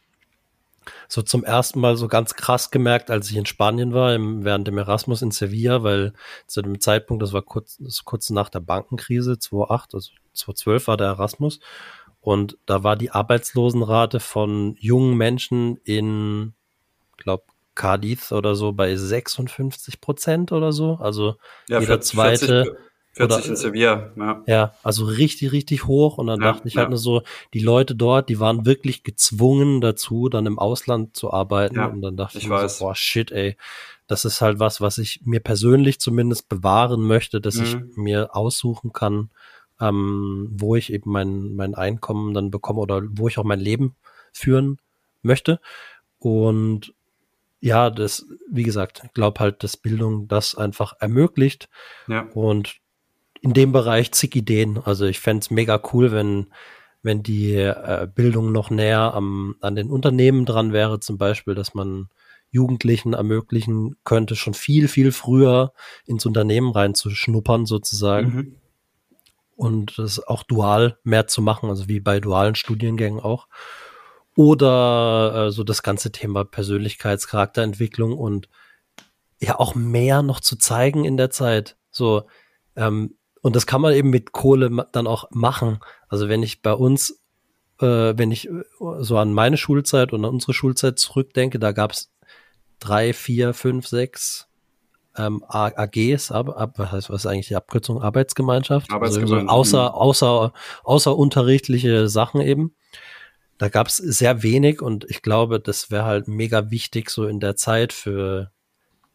so 1.08 1.22
zum 1.22 1.44
ersten 1.44 1.80
Mal 1.80 1.96
so 1.96 2.08
ganz 2.08 2.34
krass 2.34 2.70
gemerkt, 2.70 3.10
als 3.10 3.30
ich 3.30 3.36
in 3.36 3.46
Spanien 3.46 3.92
war, 3.92 4.14
im, 4.14 4.44
während 4.44 4.68
dem 4.68 4.78
Erasmus 4.78 5.22
in 5.22 5.30
Sevilla, 5.30 5.82
weil 5.82 6.12
zu 6.46 6.62
dem 6.62 6.80
Zeitpunkt, 6.80 7.22
das 7.22 7.32
war 7.32 7.42
kurz, 7.42 7.76
das 7.78 8.04
kurz 8.04 8.30
nach 8.30 8.48
der 8.48 8.60
Bankenkrise, 8.60 9.38
2008, 9.38 9.94
also 9.94 10.10
2012 10.34 10.86
war 10.88 10.96
der 10.96 11.08
Erasmus. 11.08 11.60
Und 12.20 12.58
da 12.66 12.82
war 12.82 12.96
die 12.96 13.10
Arbeitslosenrate 13.10 14.20
von 14.20 14.76
jungen 14.78 15.16
Menschen 15.16 15.76
in, 15.84 16.54
glaube 17.16 17.44
Cadiz 17.76 18.32
oder 18.32 18.56
so 18.56 18.72
bei 18.72 18.96
56 18.96 20.00
Prozent 20.00 20.50
oder 20.50 20.72
so. 20.72 20.94
Also 21.00 21.36
Ja, 21.68 21.78
jeder 21.78 21.94
40, 21.94 22.08
zweite 22.10 22.76
40 23.12 23.38
oder- 23.38 23.48
in 23.48 23.56
Sevilla, 23.56 24.12
ja. 24.16 24.42
ja, 24.46 24.74
also 24.82 25.04
richtig, 25.04 25.52
richtig 25.52 25.86
hoch. 25.86 26.18
Und 26.18 26.26
dann 26.26 26.40
Ja, 26.40 26.52
dachte 26.52 26.66
ich 26.68 26.76
halt 26.76 26.88
nur 26.88 26.98
so, 26.98 27.22
die 27.54 27.60
Leute 27.60 27.94
dort, 27.94 28.28
die 28.28 28.40
waren 28.40 28.66
wirklich 28.66 29.04
gezwungen 29.04 29.80
dazu, 29.80 30.28
dann 30.28 30.46
im 30.46 30.58
Ausland 30.58 31.16
zu 31.16 31.32
arbeiten. 31.32 31.78
Und 31.78 32.02
dann 32.02 32.16
dachte 32.16 32.38
ich, 32.38 32.44
ich 32.44 32.50
mir 32.50 32.68
so, 32.68 32.84
boah, 32.84 32.94
shit, 32.96 33.30
ey. 33.30 33.56
Das 34.08 34.24
ist 34.24 34.40
halt 34.40 34.58
was, 34.58 34.80
was 34.80 34.98
ich 34.98 35.20
mir 35.24 35.40
persönlich 35.40 35.98
zumindest 36.00 36.48
bewahren 36.48 37.00
möchte, 37.02 37.40
dass 37.40 37.56
ich 37.56 37.76
Mhm. 37.76 37.92
mir 37.96 38.36
aussuchen 38.36 38.92
kann, 38.92 39.30
ähm, 39.80 40.48
wo 40.52 40.76
ich 40.76 40.92
eben 40.92 41.10
mein, 41.10 41.54
mein 41.54 41.74
Einkommen 41.74 42.32
dann 42.34 42.50
bekomme 42.50 42.80
oder 42.80 43.02
wo 43.10 43.28
ich 43.28 43.38
auch 43.38 43.44
mein 43.44 43.60
Leben 43.60 43.94
führen 44.32 44.78
möchte. 45.22 45.60
Und 46.18 46.94
ja, 47.60 47.90
das, 47.90 48.26
wie 48.50 48.62
gesagt, 48.62 49.02
ich 49.04 49.12
glaube 49.12 49.40
halt, 49.40 49.62
dass 49.62 49.76
Bildung 49.76 50.28
das 50.28 50.54
einfach 50.54 50.94
ermöglicht. 51.00 51.68
Ja. 52.06 52.28
Und 52.34 52.76
in 53.40 53.52
dem 53.52 53.72
Bereich 53.72 54.12
zig 54.12 54.34
Ideen. 54.34 54.78
Also 54.84 55.06
ich 55.06 55.20
fänd's 55.20 55.46
es 55.46 55.50
mega 55.50 55.80
cool, 55.92 56.12
wenn, 56.12 56.48
wenn 57.02 57.22
die 57.22 57.54
äh, 57.54 58.08
Bildung 58.12 58.52
noch 58.52 58.70
näher 58.70 59.14
am, 59.14 59.56
an 59.60 59.76
den 59.76 59.90
Unternehmen 59.90 60.44
dran 60.44 60.72
wäre, 60.72 61.00
zum 61.00 61.18
Beispiel, 61.18 61.54
dass 61.54 61.74
man 61.74 62.08
Jugendlichen 62.50 63.12
ermöglichen 63.12 63.96
könnte, 64.04 64.36
schon 64.36 64.54
viel, 64.54 64.88
viel 64.88 65.12
früher 65.12 65.72
ins 66.06 66.26
Unternehmen 66.26 66.70
reinzuschnuppern, 66.70 67.66
sozusagen. 67.66 68.34
Mhm. 68.34 68.54
Und 69.56 69.98
das 69.98 70.20
auch 70.20 70.42
dual 70.42 70.98
mehr 71.02 71.26
zu 71.26 71.40
machen, 71.40 71.70
also 71.70 71.88
wie 71.88 72.00
bei 72.00 72.20
dualen 72.20 72.54
Studiengängen 72.54 73.20
auch. 73.20 73.48
Oder 74.36 75.46
äh, 75.46 75.50
so 75.50 75.64
das 75.64 75.82
ganze 75.82 76.12
Thema 76.12 76.44
Persönlichkeitscharakterentwicklung 76.44 78.16
und 78.16 78.48
ja 79.40 79.58
auch 79.58 79.74
mehr 79.74 80.22
noch 80.22 80.40
zu 80.40 80.56
zeigen 80.56 81.04
in 81.04 81.16
der 81.16 81.30
Zeit. 81.30 81.76
So, 81.90 82.24
ähm, 82.76 83.16
und 83.42 83.56
das 83.56 83.66
kann 83.66 83.80
man 83.80 83.94
eben 83.94 84.10
mit 84.10 84.32
Kohle 84.32 84.86
dann 84.92 85.06
auch 85.06 85.30
machen. 85.30 85.80
Also 86.08 86.28
wenn 86.28 86.42
ich 86.42 86.62
bei 86.62 86.72
uns, 86.74 87.22
äh, 87.80 88.14
wenn 88.16 88.30
ich 88.30 88.48
äh, 88.48 88.62
so 89.00 89.16
an 89.16 89.32
meine 89.32 89.56
Schulzeit 89.56 90.12
und 90.12 90.24
an 90.24 90.32
unsere 90.32 90.52
Schulzeit 90.52 90.98
zurückdenke, 90.98 91.58
da 91.58 91.72
gab's 91.72 92.12
drei, 92.78 93.14
vier, 93.14 93.54
fünf, 93.54 93.86
sechs 93.86 94.48
ähm, 95.16 95.42
AGs, 95.48 96.30
ab, 96.30 96.48
ab, 96.50 96.74
was 96.76 96.92
heißt 96.92 97.10
was 97.10 97.24
ist 97.24 97.26
eigentlich 97.26 97.48
die 97.48 97.56
Abkürzung? 97.56 98.02
Arbeitsgemeinschaft? 98.02 98.92
Also 98.92 99.20
so 99.26 99.36
Arbeitsgemeinschaft, 99.36 99.50
außer, 99.50 99.94
außer, 99.94 100.52
außerunterrichtliche 100.84 102.08
Sachen 102.08 102.42
eben. 102.42 102.74
Da 103.58 103.68
gab's 103.68 103.96
sehr 103.96 104.42
wenig 104.42 104.82
und 104.82 105.04
ich 105.08 105.22
glaube, 105.22 105.60
das 105.60 105.90
wäre 105.90 106.04
halt 106.04 106.28
mega 106.28 106.70
wichtig 106.70 107.10
so 107.10 107.26
in 107.26 107.40
der 107.40 107.56
Zeit 107.56 107.92
für 107.92 108.50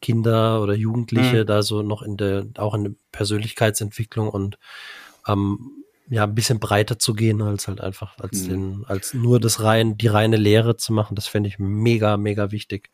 Kinder 0.01 0.61
oder 0.61 0.73
Jugendliche 0.73 1.41
Mhm. 1.41 1.45
da 1.45 1.61
so 1.61 1.83
noch 1.83 2.01
in 2.01 2.17
der, 2.17 2.47
auch 2.57 2.73
in 2.73 2.83
der 2.85 2.93
Persönlichkeitsentwicklung 3.11 4.29
und 4.29 4.57
ähm, 5.27 5.83
ja, 6.09 6.23
ein 6.23 6.35
bisschen 6.35 6.59
breiter 6.59 6.99
zu 6.99 7.13
gehen, 7.13 7.41
als 7.41 7.67
halt 7.67 7.79
einfach, 7.81 8.17
als 8.19 8.43
Mhm. 8.43 8.49
den, 8.49 8.85
als 8.87 9.13
nur 9.13 9.39
das 9.39 9.61
rein, 9.63 9.97
die 9.97 10.07
reine 10.07 10.37
Lehre 10.37 10.75
zu 10.75 10.91
machen. 10.91 11.15
Das 11.15 11.27
fände 11.27 11.47
ich 11.47 11.59
mega, 11.59 12.17
mega 12.17 12.51
wichtig. 12.51 12.89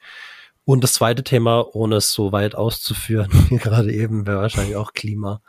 Und 0.66 0.84
das 0.84 0.94
zweite 0.94 1.24
Thema, 1.24 1.66
ohne 1.74 1.96
es 1.96 2.12
so 2.12 2.34
weit 2.34 2.56
auszuführen, 2.56 3.30
wie 3.50 3.58
gerade 3.58 3.92
eben, 3.94 4.28
wäre 4.28 4.42
wahrscheinlich 4.42 4.76
auch 4.76 4.94
Klima. 4.94 5.42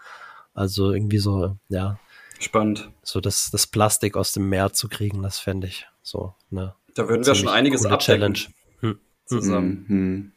Also 0.55 0.93
irgendwie 0.93 1.19
so, 1.19 1.57
ja, 1.69 1.99
Spannend. 2.41 2.91
so 3.03 3.21
das, 3.21 3.51
das 3.51 3.67
Plastik 3.67 4.17
aus 4.17 4.33
dem 4.33 4.49
Meer 4.49 4.73
zu 4.73 4.89
kriegen, 4.89 5.23
das 5.23 5.39
fände 5.39 5.67
ich 5.67 5.87
so, 6.03 6.35
ne. 6.51 6.75
Da 6.95 7.09
würden 7.09 7.25
wir 7.25 7.35
schon 7.35 7.49
einiges 7.49 7.85
abdecken 7.85 8.35
Challenge. 8.35 8.39
Hm. 8.81 8.99
zusammen. 9.27 9.85
Mhm. 9.89 10.33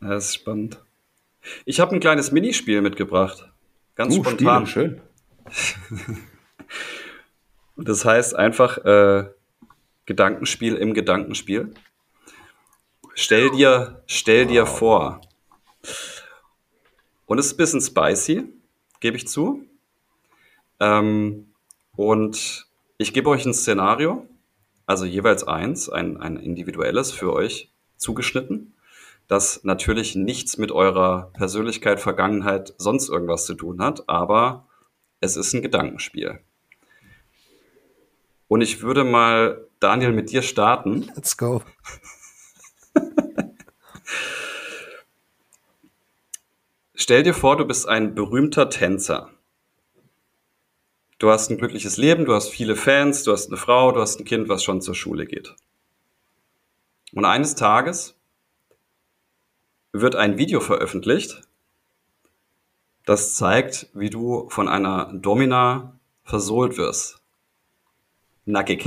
Ja, 0.00 0.08
das 0.10 0.26
ist 0.26 0.34
spannend. 0.34 0.78
Ich 1.64 1.80
habe 1.80 1.94
ein 1.94 2.00
kleines 2.00 2.32
Minispiel 2.32 2.80
mitgebracht. 2.80 3.48
Ganz 3.94 4.16
Uh, 4.16 4.22
spontan. 4.22 4.66
Spiele, 4.66 5.00
schön. 5.46 6.16
Und 7.76 7.88
das 7.88 8.04
heißt 8.04 8.34
einfach 8.34 8.78
äh, 8.78 9.28
Gedankenspiel 10.06 10.76
im 10.76 10.94
Gedankenspiel. 10.94 11.74
Stell 13.14 13.50
dir, 13.50 14.02
stell 14.06 14.46
dir 14.46 14.66
vor. 14.66 15.20
Und 17.26 17.38
es 17.38 17.46
ist 17.46 17.54
ein 17.54 17.56
bisschen 17.56 17.80
spicy, 17.80 18.44
gebe 19.00 19.16
ich 19.16 19.26
zu. 19.26 19.64
Ähm, 20.82 21.46
und 21.94 22.66
ich 22.98 23.12
gebe 23.14 23.30
euch 23.30 23.46
ein 23.46 23.54
Szenario, 23.54 24.26
also 24.84 25.04
jeweils 25.04 25.44
eins, 25.44 25.88
ein, 25.88 26.16
ein 26.16 26.36
individuelles 26.36 27.12
für 27.12 27.32
euch 27.32 27.70
zugeschnitten, 27.96 28.74
das 29.28 29.62
natürlich 29.62 30.16
nichts 30.16 30.58
mit 30.58 30.72
eurer 30.72 31.30
Persönlichkeit, 31.34 32.00
Vergangenheit, 32.00 32.74
sonst 32.78 33.08
irgendwas 33.08 33.46
zu 33.46 33.54
tun 33.54 33.80
hat, 33.80 34.08
aber 34.08 34.66
es 35.20 35.36
ist 35.36 35.52
ein 35.54 35.62
Gedankenspiel. 35.62 36.40
Und 38.48 38.60
ich 38.60 38.82
würde 38.82 39.04
mal, 39.04 39.68
Daniel, 39.78 40.10
mit 40.10 40.32
dir 40.32 40.42
starten. 40.42 41.08
Let's 41.14 41.36
go. 41.36 41.62
Stell 46.94 47.22
dir 47.22 47.34
vor, 47.34 47.56
du 47.56 47.64
bist 47.64 47.88
ein 47.88 48.16
berühmter 48.16 48.68
Tänzer. 48.68 49.30
Du 51.22 51.30
hast 51.30 51.50
ein 51.50 51.56
glückliches 51.56 51.98
Leben, 51.98 52.24
du 52.24 52.34
hast 52.34 52.48
viele 52.48 52.74
Fans, 52.74 53.22
du 53.22 53.30
hast 53.30 53.46
eine 53.46 53.56
Frau, 53.56 53.92
du 53.92 54.00
hast 54.00 54.18
ein 54.18 54.24
Kind, 54.24 54.48
was 54.48 54.64
schon 54.64 54.80
zur 54.80 54.96
Schule 54.96 55.24
geht. 55.24 55.54
Und 57.12 57.24
eines 57.24 57.54
Tages 57.54 58.18
wird 59.92 60.16
ein 60.16 60.36
Video 60.36 60.58
veröffentlicht, 60.58 61.42
das 63.06 63.36
zeigt, 63.36 63.86
wie 63.94 64.10
du 64.10 64.48
von 64.48 64.66
einer 64.66 65.12
Domina 65.14 65.96
versohlt 66.24 66.76
wirst. 66.76 67.22
Nackig. 68.44 68.84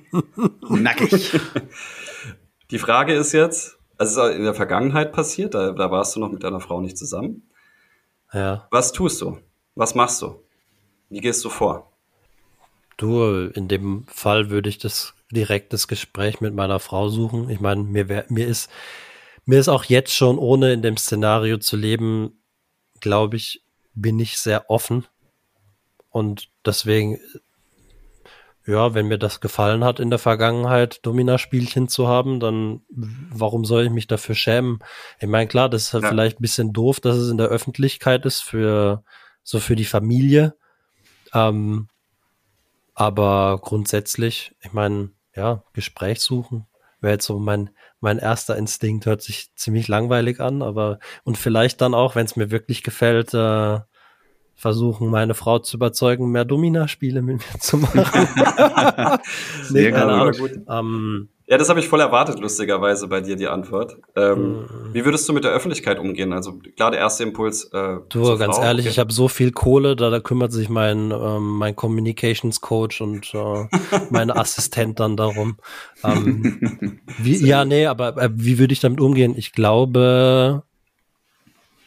Nackig. 0.68 1.40
Die 2.70 2.78
Frage 2.78 3.14
ist 3.14 3.32
jetzt, 3.32 3.80
also 3.98 4.22
es 4.22 4.30
ist 4.30 4.36
in 4.36 4.44
der 4.44 4.54
Vergangenheit 4.54 5.12
passiert, 5.12 5.54
da, 5.54 5.72
da 5.72 5.90
warst 5.90 6.14
du 6.14 6.20
noch 6.20 6.30
mit 6.30 6.44
deiner 6.44 6.60
Frau 6.60 6.80
nicht 6.80 6.96
zusammen. 6.96 7.50
Ja. 8.32 8.68
Was 8.70 8.92
tust 8.92 9.20
du? 9.20 9.40
Was 9.74 9.96
machst 9.96 10.22
du? 10.22 10.44
Wie 11.08 11.20
gehst 11.20 11.44
du 11.44 11.50
vor? 11.50 11.90
Du, 12.96 13.48
in 13.48 13.68
dem 13.68 14.06
Fall 14.06 14.50
würde 14.50 14.68
ich 14.68 14.78
das 14.78 15.14
direkt 15.30 15.72
das 15.72 15.88
Gespräch 15.88 16.40
mit 16.40 16.54
meiner 16.54 16.78
Frau 16.78 17.08
suchen. 17.08 17.50
Ich 17.50 17.60
meine, 17.60 17.82
mir, 17.82 18.08
wär, 18.08 18.24
mir 18.28 18.46
ist 18.46 18.70
mir 19.46 19.58
ist 19.58 19.68
auch 19.68 19.84
jetzt 19.84 20.14
schon, 20.14 20.38
ohne 20.38 20.72
in 20.72 20.82
dem 20.82 20.96
Szenario 20.96 21.58
zu 21.58 21.76
leben, 21.76 22.42
glaube 23.00 23.36
ich, 23.36 23.62
bin 23.94 24.18
ich 24.18 24.38
sehr 24.38 24.70
offen. 24.70 25.06
Und 26.08 26.48
deswegen, 26.64 27.18
ja, 28.66 28.94
wenn 28.94 29.08
mir 29.08 29.18
das 29.18 29.40
gefallen 29.40 29.84
hat 29.84 30.00
in 30.00 30.08
der 30.08 30.18
Vergangenheit, 30.18 31.04
Domina-Spielchen 31.04 31.88
zu 31.88 32.08
haben, 32.08 32.40
dann 32.40 32.82
warum 32.88 33.64
soll 33.64 33.84
ich 33.84 33.90
mich 33.90 34.06
dafür 34.06 34.34
schämen? 34.34 34.78
Ich 35.20 35.28
meine, 35.28 35.48
klar, 35.48 35.68
das 35.68 35.84
ist 35.84 35.92
halt 35.92 36.04
Ja. 36.04 36.08
vielleicht 36.08 36.38
ein 36.38 36.42
bisschen 36.42 36.72
doof, 36.72 37.00
dass 37.00 37.16
es 37.16 37.30
in 37.30 37.36
der 37.36 37.48
Öffentlichkeit 37.48 38.24
ist 38.24 38.40
für 38.40 39.04
so 39.42 39.60
für 39.60 39.76
die 39.76 39.84
Familie. 39.84 40.56
Ähm, 41.34 41.88
aber 42.94 43.58
grundsätzlich, 43.60 44.54
ich 44.62 44.72
meine, 44.72 45.10
ja, 45.34 45.64
Gespräch 45.72 46.20
suchen 46.20 46.66
wäre 47.04 47.12
jetzt 47.14 47.26
so 47.26 47.38
mein, 47.38 47.70
mein 48.00 48.18
erster 48.18 48.56
Instinkt, 48.56 49.06
hört 49.06 49.22
sich 49.22 49.54
ziemlich 49.54 49.86
langweilig 49.86 50.40
an, 50.40 50.62
aber 50.62 50.98
und 51.22 51.38
vielleicht 51.38 51.80
dann 51.80 51.94
auch, 51.94 52.16
wenn 52.16 52.26
es 52.26 52.34
mir 52.34 52.50
wirklich 52.50 52.82
gefällt, 52.82 53.32
äh, 53.34 53.78
versuchen, 54.56 55.10
meine 55.10 55.34
Frau 55.34 55.58
zu 55.58 55.76
überzeugen, 55.76 56.30
mehr 56.30 56.44
Domina-Spiele 56.44 57.22
mit 57.22 57.38
mir 57.38 57.60
zu 57.60 57.76
machen. 57.76 57.98
Sehr 59.62 59.92
keine 59.92 60.32
gut. 60.32 60.52
Ahnung. 60.66 61.28
Ähm, 61.28 61.28
Ja, 61.46 61.58
das 61.58 61.68
habe 61.68 61.78
ich 61.78 61.88
voll 61.88 62.00
erwartet, 62.00 62.40
lustigerweise 62.40 63.06
bei 63.06 63.20
dir 63.20 63.36
die 63.36 63.48
Antwort. 63.48 63.98
Ähm, 64.16 64.62
Mhm. 64.62 64.94
Wie 64.94 65.04
würdest 65.04 65.28
du 65.28 65.32
mit 65.34 65.44
der 65.44 65.50
Öffentlichkeit 65.52 65.98
umgehen? 65.98 66.32
Also 66.32 66.54
klar, 66.76 66.90
der 66.90 67.00
erste 67.00 67.22
Impuls. 67.24 67.64
Äh, 67.72 67.98
Du, 68.08 68.38
ganz 68.38 68.56
Frau, 68.56 68.62
ehrlich, 68.64 68.86
okay. 68.86 68.92
ich 68.92 68.98
habe 68.98 69.12
so 69.12 69.28
viel 69.28 69.52
Kohle, 69.52 69.94
da, 69.96 70.08
da 70.08 70.20
kümmert 70.20 70.52
sich 70.52 70.68
mein, 70.70 71.10
ähm, 71.10 71.56
mein 71.58 71.76
Communications 71.76 72.60
Coach 72.62 73.00
und 73.02 73.34
äh, 73.34 73.66
mein 74.10 74.30
Assistent 74.30 75.00
dann 75.00 75.16
darum. 75.18 75.58
Ähm, 76.02 77.00
wie, 77.18 77.36
ja, 77.44 77.64
nee, 77.66 77.86
aber 77.86 78.16
äh, 78.16 78.30
wie 78.32 78.58
würde 78.58 78.72
ich 78.72 78.80
damit 78.80 79.00
umgehen? 79.00 79.34
Ich 79.36 79.52
glaube, 79.52 80.62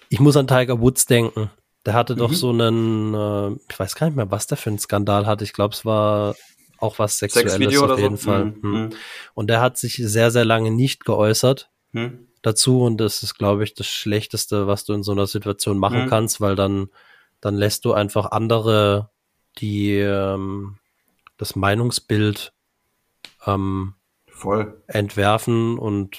ich 0.10 0.20
muss 0.20 0.38
an 0.38 0.48
Tiger 0.48 0.80
Woods 0.82 1.06
denken. 1.08 1.50
Der 1.86 1.94
hatte 1.94 2.16
doch 2.16 2.32
Mhm. 2.32 2.36
so 2.36 2.50
einen, 2.50 3.14
äh, 3.14 3.56
ich 3.70 3.80
weiß 3.80 3.96
gar 3.96 4.08
nicht 4.08 4.16
mehr, 4.18 4.30
was 4.30 4.46
der 4.48 4.58
für 4.58 4.70
einen 4.70 4.80
Skandal 4.80 5.26
hatte. 5.26 5.44
Ich 5.46 5.54
glaube, 5.54 5.74
es 5.74 5.84
war 5.86 6.36
auch 6.78 7.00
was 7.00 7.18
Sexuelles 7.18 7.82
auf 7.82 7.98
jeden 7.98 8.18
so? 8.18 8.32
Fall. 8.32 8.46
Mhm. 8.46 8.62
Hm. 8.62 8.90
Und 9.34 9.48
der 9.50 9.62
hat 9.62 9.78
sich 9.78 9.96
sehr, 9.96 10.32
sehr 10.32 10.46
lange 10.46 10.72
nicht 10.72 11.06
geäußert 11.06 11.70
Hm? 11.94 12.28
dazu 12.42 12.82
und 12.84 12.98
das 12.98 13.24
ist, 13.24 13.36
glaube 13.38 13.64
ich, 13.64 13.74
das 13.74 13.88
Schlechteste, 13.88 14.68
was 14.68 14.86
du 14.86 14.94
in 14.94 15.04
so 15.04 15.12
einer 15.12 15.28
Situation 15.28 15.78
machen 15.78 16.04
Mhm. 16.06 16.10
kannst, 16.10 16.42
weil 16.42 16.56
dann, 16.56 16.90
dann 17.42 17.56
lässt 17.56 17.86
du 17.86 17.94
einfach 17.94 18.32
andere, 18.32 19.10
die 19.60 19.92
ähm, 19.94 20.78
das 21.38 21.56
Meinungsbild 21.56 22.54
ähm, 23.46 23.94
Voll. 24.28 24.82
entwerfen 24.88 25.78
und 25.80 26.18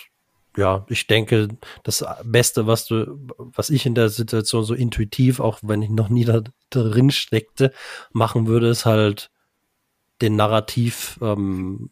ja, 0.56 0.84
ich 0.88 1.06
denke, 1.06 1.48
das 1.84 2.04
Beste, 2.24 2.66
was 2.66 2.86
du, 2.86 3.16
was 3.38 3.70
ich 3.70 3.86
in 3.86 3.94
der 3.94 4.08
Situation 4.08 4.64
so 4.64 4.74
intuitiv, 4.74 5.38
auch 5.38 5.60
wenn 5.62 5.82
ich 5.82 5.90
noch 5.90 6.08
nie 6.08 6.24
da 6.24 6.42
drin 6.70 7.12
steckte, 7.12 7.72
machen 8.12 8.48
würde, 8.48 8.68
ist 8.68 8.84
halt 8.84 9.30
den 10.20 10.36
Narrativ 10.36 11.18
ähm, 11.22 11.90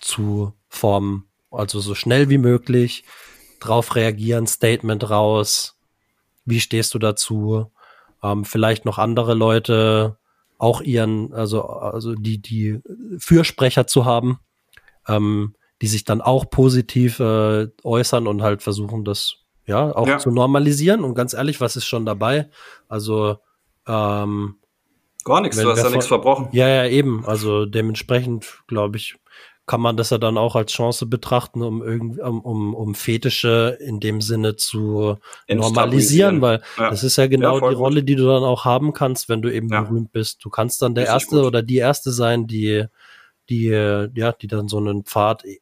zu 0.00 0.52
formen. 0.68 1.28
Also 1.50 1.80
so 1.80 1.94
schnell 1.94 2.28
wie 2.28 2.38
möglich 2.38 3.04
drauf 3.60 3.94
reagieren, 3.94 4.46
Statement 4.46 5.08
raus. 5.08 5.78
Wie 6.44 6.60
stehst 6.60 6.94
du 6.94 6.98
dazu? 6.98 7.70
Ähm, 8.22 8.44
vielleicht 8.44 8.84
noch 8.84 8.98
andere 8.98 9.34
Leute 9.34 10.18
auch 10.58 10.80
ihren, 10.80 11.32
also, 11.32 11.62
also 11.62 12.14
die, 12.14 12.40
die 12.40 12.80
Fürsprecher 13.18 13.86
zu 13.86 14.04
haben, 14.04 14.38
ähm, 15.08 15.54
die 15.82 15.86
sich 15.86 16.04
dann 16.04 16.20
auch 16.20 16.48
positiv 16.50 17.20
äh, 17.20 17.68
äußern 17.82 18.26
und 18.26 18.42
halt 18.42 18.62
versuchen, 18.62 19.04
das 19.04 19.36
ja 19.66 19.94
auch 19.94 20.06
Ja. 20.06 20.18
zu 20.18 20.30
normalisieren. 20.30 21.04
Und 21.04 21.14
ganz 21.14 21.32
ehrlich, 21.34 21.60
was 21.60 21.76
ist 21.76 21.86
schon 21.86 22.06
dabei? 22.06 22.50
Also 22.88 23.38
ähm, 23.86 24.56
Gar 25.24 25.40
nichts, 25.40 25.56
du 25.58 25.68
hast 25.70 25.82
ja 25.82 25.90
nichts 25.90 26.06
verbrochen. 26.06 26.48
ja, 26.52 26.68
ja, 26.68 26.86
eben. 26.86 27.24
Also 27.26 27.64
dementsprechend, 27.66 28.62
glaube 28.66 28.96
ich, 28.98 29.16
kann 29.66 29.80
man 29.80 29.96
das 29.96 30.10
ja 30.10 30.18
dann 30.18 30.36
auch 30.36 30.56
als 30.56 30.72
Chance 30.72 31.06
betrachten, 31.06 31.62
um 31.62 31.82
irgendwie, 31.82 32.20
um, 32.20 32.40
um, 32.42 32.74
um 32.74 32.94
Fetische 32.94 33.78
in 33.80 33.98
dem 33.98 34.20
Sinne 34.20 34.56
zu 34.56 35.16
normalisieren, 35.48 36.42
weil 36.42 36.62
Ja. 36.78 36.90
das 36.90 37.02
ist 37.02 37.16
ja 37.16 37.26
genau 37.26 37.58
Ja, 37.60 37.68
die. 37.70 37.74
Rolle, 37.74 38.02
die 38.02 38.14
du 38.16 38.26
dann 38.26 38.42
auch 38.42 38.66
haben 38.66 38.92
kannst, 38.92 39.30
wenn 39.30 39.40
du 39.40 39.50
eben 39.52 39.70
Ja. 39.70 39.80
berühmt 39.82 40.12
bist. 40.12 40.44
Du 40.44 40.50
kannst 40.50 40.82
dann 40.82 40.94
der 40.94 41.04
Richtig 41.04 41.14
Erste 41.14 41.36
gut. 41.36 41.44
oder 41.46 41.62
die 41.62 41.78
Erste 41.78 42.12
sein, 42.12 42.46
die, 42.46 42.84
die, 43.48 43.68
ja, 43.68 44.32
die 44.32 44.46
dann 44.46 44.68
so 44.68 44.76
einen 44.76 45.04
Pfad 45.04 45.44
e- 45.46 45.60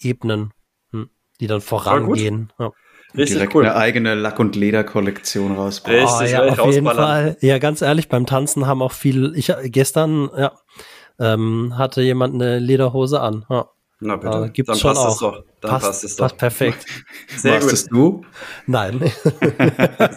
ebnen, 0.00 0.52
hm, 0.92 1.10
die 1.40 1.46
dann 1.48 1.60
vorangehen. 1.60 2.52
Ja. 2.60 2.70
Richtig 3.14 3.36
Direkt 3.36 3.54
cool. 3.54 3.64
eine 3.64 3.76
eigene 3.76 4.14
Lack- 4.14 4.38
und 4.38 4.56
Lederkollektion 4.56 5.52
rausbringen. 5.56 6.02
Richtig, 6.06 6.38
Oh, 6.38 6.44
ja, 6.44 6.48
auf 6.48 6.72
jeden. 6.72 6.86
Fall. 6.86 7.36
Ja, 7.40 7.58
ganz 7.58 7.82
ehrlich, 7.82 8.08
beim 8.08 8.26
Tanzen 8.26 8.66
haben 8.66 8.82
auch 8.82 8.92
viel, 8.92 9.32
ich 9.34 9.52
gestern, 9.64 10.30
ja, 10.36 10.52
ähm, 11.18 11.76
hatte 11.76 12.02
jemand 12.02 12.34
eine 12.34 12.58
Lederhose 12.58 13.20
an. 13.20 13.44
Ja. 13.50 13.68
Na 14.02 14.16
bitte. 14.16 14.44
Äh, 14.46 14.50
gibt's 14.50 14.68
Dann 14.72 14.78
schon 14.78 14.94
passt 14.94 15.06
auch. 15.06 15.12
es 15.12 15.18
doch. 15.18 15.44
Dann 15.60 15.70
passt, 15.72 16.04
es 16.04 16.16
doch. 16.16 16.24
passt 16.24 16.36
perfekt. 16.38 16.86
Sehr 17.36 17.52
Warst 17.54 17.64
gut. 17.64 17.72
es 17.74 17.84
du? 17.86 18.24
Nein. 18.66 19.12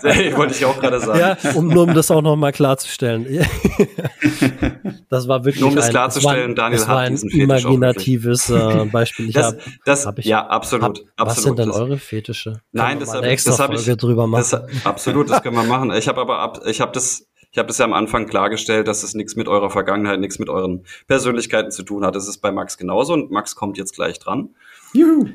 Sehr, 0.02 0.38
wollte 0.38 0.54
ich 0.56 0.64
auch 0.66 0.80
gerade 0.80 1.00
sagen. 1.02 1.20
ja, 1.20 1.38
um 1.56 1.68
nur 1.68 1.84
um 1.84 1.94
das 1.94 2.10
auch 2.10 2.22
noch 2.22 2.38
mal 2.38 2.52
klarzustellen. 2.54 3.26
das 5.10 5.28
war 5.28 5.44
wirklich 5.44 5.62
Nur 5.62 5.70
um 5.72 5.76
das 5.76 5.86
ein, 5.86 5.92
klarzustellen, 5.92 6.52
es 6.52 6.58
war, 6.58 6.64
Daniel 6.64 6.80
es 6.82 6.88
war 6.88 6.96
hat 6.96 7.06
ein 7.08 7.12
diesen 7.14 7.30
imaginatives 7.32 8.50
äh, 8.50 8.86
Beispiel. 8.86 9.30
Ich 9.30 9.36
Das, 9.36 9.48
hab, 9.48 9.56
das, 9.86 10.06
hab 10.06 10.20
ich- 10.20 10.26
ja, 10.26 10.46
absolut. 10.48 10.84
hab, 10.84 10.92
absolut. 11.18 11.28
was 11.38 11.44
sind 11.44 11.60
denn 11.60 11.68
Das- 11.70 11.78
eure 11.78 11.98
Fetische? 11.98 12.52
Können 12.52 12.62
Nein, 12.72 13.00
das 13.00 13.10
mal 13.10 13.16
hab 13.18 13.24
eine 13.24 13.34
ich- 13.34 13.44
das 13.44 13.60
hab 13.60 13.74
ich- 13.74 13.86
drüber 13.98 14.28
machen. 14.28 14.46
Das, 14.50 14.86
absolut, 14.86 15.30
das 15.30 15.44
können 15.44 15.56
wir 15.56 15.64
machen. 15.64 15.92
Ich 15.92 16.08
habe 16.08 16.22
aber 16.22 16.40
ab, 16.40 16.62
ich 16.66 16.80
habe 16.82 16.92
das, 16.94 17.26
ich 17.54 17.60
habe 17.60 17.68
das 17.68 17.78
ja 17.78 17.86
am 17.86 17.94
Anfang 17.94 18.26
klargestellt, 18.26 18.88
dass 18.88 19.04
es 19.04 19.14
nichts 19.14 19.36
mit 19.36 19.48
eurer 19.48 19.70
Vergangenheit, 19.70 20.20
nichts 20.20 20.40
mit 20.40 20.50
euren 20.50 20.88
Persönlichkeiten 21.06 21.70
zu 21.70 21.84
tun 21.84 22.04
hat. 22.04 22.16
Das 22.16 22.28
ist 22.28 22.40
bei 22.40 22.52
Max 22.52 22.80
genauso 22.80 23.14
und 23.14 23.30
Max 23.30 23.56
kommt 23.56 23.78
jetzt 23.78 23.94
gleich 23.94 24.18
dran. 24.18 24.56
Juhu. 24.94 25.30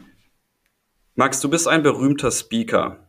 Max, 1.15 1.39
du 1.41 1.49
bist 1.49 1.69
ein 1.69 1.85
berühmter 1.85 2.33
Speaker. 2.33 3.09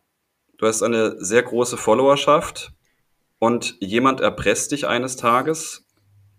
Du 0.59 0.67
hast 0.67 0.83
eine 0.83 1.15
sehr 1.23 1.41
große 1.41 1.75
Followerschaft 1.75 2.71
und 3.39 3.77
jemand 3.79 4.21
erpresst 4.21 4.73
dich 4.73 4.85
eines 4.85 5.15
Tages 5.15 5.87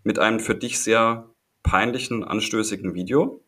mit 0.04 0.20
einem 0.20 0.38
für 0.38 0.54
dich 0.54 0.78
sehr 0.78 1.28
peinlichen, 1.64 2.22
anstößigen 2.22 2.94
Video. 2.94 3.42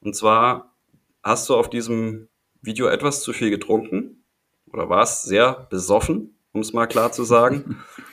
Und 0.00 0.16
zwar 0.16 0.74
hast 1.22 1.48
du 1.48 1.54
auf 1.54 1.70
diesem 1.70 2.26
Video 2.60 2.88
etwas 2.88 3.22
zu 3.22 3.32
viel 3.32 3.50
getrunken 3.50 4.24
oder 4.72 4.88
warst 4.88 5.22
sehr 5.22 5.68
besoffen, 5.70 6.34
um 6.50 6.60
es 6.60 6.72
mal 6.72 6.88
klar 6.88 7.12
zu 7.12 7.22
sagen, 7.22 7.78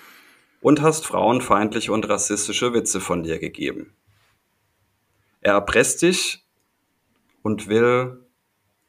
und 0.62 0.82
hast 0.82 1.06
frauenfeindliche 1.06 1.92
und 1.92 2.08
rassistische 2.10 2.74
Witze 2.74 3.00
von 3.00 3.24
dir 3.24 3.40
gegeben. 3.40 3.94
Er 5.42 5.54
erpresst 5.54 6.02
dich 6.02 6.44
und 7.44 7.68
will 7.68 8.20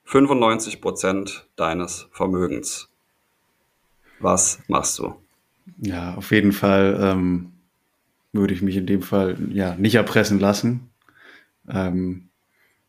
95 0.04 0.80
Prozent 0.80 1.46
deines 1.56 2.08
Vermögens. 2.12 2.88
Was 4.18 4.60
machst 4.66 4.98
du? 4.98 5.14
Ja, 5.78 6.14
auf 6.14 6.32
jeden 6.32 6.52
Fall 6.52 6.98
ähm, 7.00 7.52
würde 8.32 8.52
ich 8.52 8.62
mich 8.62 8.76
in 8.76 8.86
dem 8.86 9.02
Fall 9.02 9.36
ja 9.50 9.76
nicht 9.76 9.94
erpressen 9.94 10.40
lassen. 10.40 10.90
Ähm, 11.68 12.28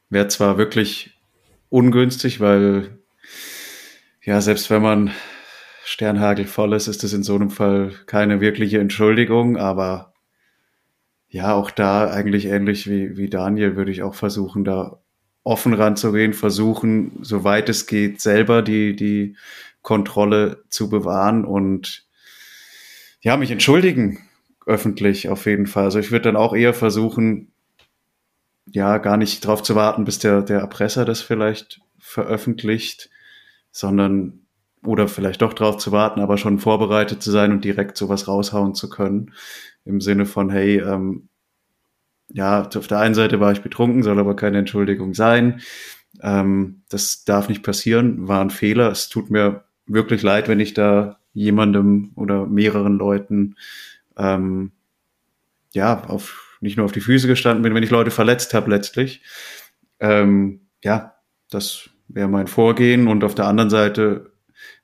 Wäre 0.09 0.27
zwar 0.27 0.57
wirklich 0.57 1.17
ungünstig, 1.69 2.41
weil 2.41 2.97
ja, 4.23 4.41
selbst 4.41 4.69
wenn 4.69 4.81
man 4.81 5.11
Sternhagel 5.91 6.45
voll 6.45 6.73
ist, 6.73 6.87
ist 6.87 7.03
das 7.03 7.11
in 7.11 7.21
so 7.21 7.35
einem 7.35 7.49
Fall 7.49 7.91
keine 8.05 8.39
wirkliche 8.39 8.79
Entschuldigung, 8.79 9.57
aber 9.57 10.13
ja, 11.27 11.53
auch 11.53 11.69
da 11.69 12.09
eigentlich 12.09 12.45
ähnlich 12.45 12.89
wie, 12.89 13.17
wie 13.17 13.29
Daniel 13.29 13.75
würde 13.75 13.91
ich 13.91 14.01
auch 14.01 14.15
versuchen, 14.15 14.63
da 14.63 15.01
offen 15.43 15.73
ranzugehen, 15.73 16.31
versuchen, 16.31 17.19
soweit 17.23 17.67
es 17.67 17.87
geht, 17.87 18.21
selber 18.21 18.61
die, 18.61 18.95
die 18.95 19.35
Kontrolle 19.81 20.63
zu 20.69 20.89
bewahren 20.89 21.43
und 21.43 22.05
ja, 23.19 23.35
mich 23.35 23.51
entschuldigen 23.51 24.19
öffentlich 24.65 25.27
auf 25.27 25.45
jeden 25.45 25.67
Fall. 25.67 25.83
Also 25.83 25.99
ich 25.99 26.11
würde 26.11 26.23
dann 26.23 26.37
auch 26.37 26.55
eher 26.55 26.73
versuchen, 26.73 27.51
ja, 28.65 28.97
gar 28.97 29.17
nicht 29.17 29.45
drauf 29.45 29.61
zu 29.61 29.75
warten, 29.75 30.05
bis 30.05 30.19
der, 30.19 30.41
der 30.41 30.59
Erpresser 30.59 31.03
das 31.03 31.19
vielleicht 31.19 31.81
veröffentlicht, 31.99 33.09
sondern 33.71 34.40
oder 34.83 35.07
vielleicht 35.07 35.41
doch 35.41 35.53
drauf 35.53 35.77
zu 35.77 35.91
warten, 35.91 36.21
aber 36.21 36.37
schon 36.37 36.59
vorbereitet 36.59 37.21
zu 37.21 37.31
sein 37.31 37.51
und 37.51 37.63
direkt 37.63 37.97
sowas 37.97 38.27
raushauen 38.27 38.73
zu 38.73 38.89
können. 38.89 39.33
Im 39.85 40.01
Sinne 40.01 40.25
von, 40.25 40.49
hey, 40.49 40.79
ähm, 40.79 41.29
ja, 42.29 42.67
auf 42.75 42.87
der 42.87 42.99
einen 42.99 43.15
Seite 43.15 43.39
war 43.39 43.51
ich 43.51 43.61
betrunken, 43.61 44.03
soll 44.03 44.19
aber 44.19 44.35
keine 44.35 44.59
Entschuldigung 44.59 45.13
sein. 45.13 45.61
Ähm, 46.21 46.81
das 46.89 47.23
darf 47.25 47.49
nicht 47.49 47.63
passieren, 47.63 48.27
war 48.27 48.41
ein 48.41 48.49
Fehler. 48.49 48.89
Es 48.91 49.09
tut 49.09 49.29
mir 49.29 49.65
wirklich 49.85 50.23
leid, 50.23 50.47
wenn 50.47 50.59
ich 50.59 50.73
da 50.73 51.19
jemandem 51.33 52.11
oder 52.15 52.45
mehreren 52.45 52.97
Leuten 52.97 53.55
ähm, 54.17 54.71
ja 55.73 56.03
auf 56.05 56.57
nicht 56.61 56.77
nur 56.77 56.85
auf 56.85 56.91
die 56.91 57.01
Füße 57.01 57.27
gestanden 57.27 57.63
bin, 57.63 57.73
wenn 57.73 57.83
ich 57.83 57.89
Leute 57.89 58.11
verletzt 58.11 58.53
habe 58.53 58.69
letztlich. 58.69 59.23
Ähm, 59.99 60.61
ja, 60.83 61.15
das 61.49 61.89
wäre 62.07 62.27
mein 62.27 62.47
Vorgehen 62.47 63.07
und 63.07 63.23
auf 63.23 63.35
der 63.35 63.47
anderen 63.47 63.69
Seite 63.69 64.30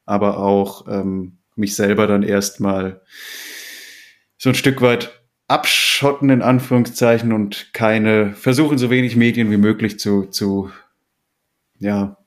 aber 0.07 0.39
auch 0.39 0.87
ähm, 0.87 1.37
mich 1.55 1.75
selber 1.75 2.07
dann 2.07 2.23
erstmal 2.23 3.01
so 4.37 4.49
ein 4.49 4.55
Stück 4.55 4.81
weit 4.81 5.21
abschotten 5.47 6.29
in 6.29 6.41
Anführungszeichen 6.41 7.31
und 7.31 7.73
keine 7.73 8.33
versuchen 8.33 8.77
so 8.77 8.89
wenig 8.89 9.15
Medien 9.15 9.51
wie 9.51 9.57
möglich 9.57 9.99
zu 9.99 10.25
zu 10.25 10.71
ja 11.79 12.17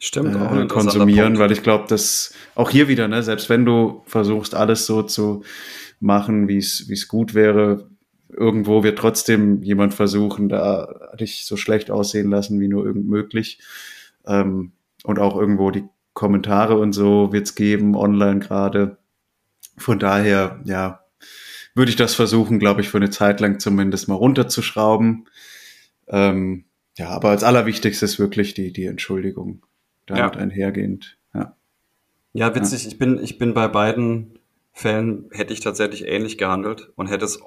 Stimmt, 0.00 0.34
äh, 0.34 0.38
auch 0.38 0.50
ein 0.50 0.68
konsumieren, 0.68 1.38
weil 1.38 1.52
ich 1.52 1.62
glaube, 1.62 1.84
dass 1.88 2.34
auch 2.54 2.70
hier 2.70 2.88
wieder, 2.88 3.06
ne, 3.06 3.22
selbst 3.22 3.48
wenn 3.48 3.64
du 3.64 4.02
versuchst, 4.06 4.54
alles 4.54 4.86
so 4.86 5.02
zu 5.02 5.44
machen, 6.00 6.48
wie 6.48 6.58
es 6.58 6.88
wie 6.88 6.94
es 6.94 7.06
gut 7.06 7.34
wäre, 7.34 7.88
irgendwo 8.28 8.82
wird 8.82 8.98
trotzdem 8.98 9.62
jemand 9.62 9.94
versuchen, 9.94 10.48
da 10.48 11.12
dich 11.18 11.44
so 11.44 11.56
schlecht 11.56 11.90
aussehen 11.90 12.30
lassen, 12.30 12.60
wie 12.60 12.68
nur 12.68 12.84
irgend 12.84 13.08
möglich. 13.08 13.60
Ähm, 14.26 14.72
und 15.04 15.18
auch 15.20 15.36
irgendwo 15.38 15.70
die 15.70 15.84
Kommentare 16.18 16.76
und 16.76 16.92
so 16.94 17.32
wird's 17.32 17.54
geben, 17.54 17.94
online 17.94 18.40
gerade. 18.40 18.98
Von 19.76 20.00
daher, 20.00 20.60
ja, 20.64 21.04
würde 21.76 21.90
ich 21.90 21.96
das 21.96 22.16
versuchen, 22.16 22.58
glaube 22.58 22.80
ich, 22.80 22.88
für 22.88 22.96
eine 22.96 23.10
Zeit 23.10 23.38
lang 23.38 23.60
zumindest 23.60 24.08
mal 24.08 24.16
runterzuschrauben. 24.16 25.28
Ähm, 26.08 26.64
ja, 26.96 27.10
aber 27.10 27.28
als 27.28 27.44
allerwichtigstes 27.44 28.18
wirklich 28.18 28.52
die, 28.54 28.72
die 28.72 28.86
Entschuldigung 28.86 29.64
damit 30.06 30.34
Ja. 30.34 30.40
einhergehend. 30.40 31.18
Ja. 31.34 31.54
Ja, 32.32 32.52
witzig. 32.52 32.88
Ich 32.88 32.98
bin, 32.98 33.22
ich 33.22 33.38
bin 33.38 33.54
bei 33.54 33.68
beiden 33.68 34.40
Fällen 34.72 35.30
hätte 35.30 35.52
ich 35.52 35.60
tatsächlich 35.60 36.08
ähnlich 36.08 36.36
gehandelt 36.36 36.90
und 36.96 37.06
hätte 37.06 37.26
es 37.26 37.40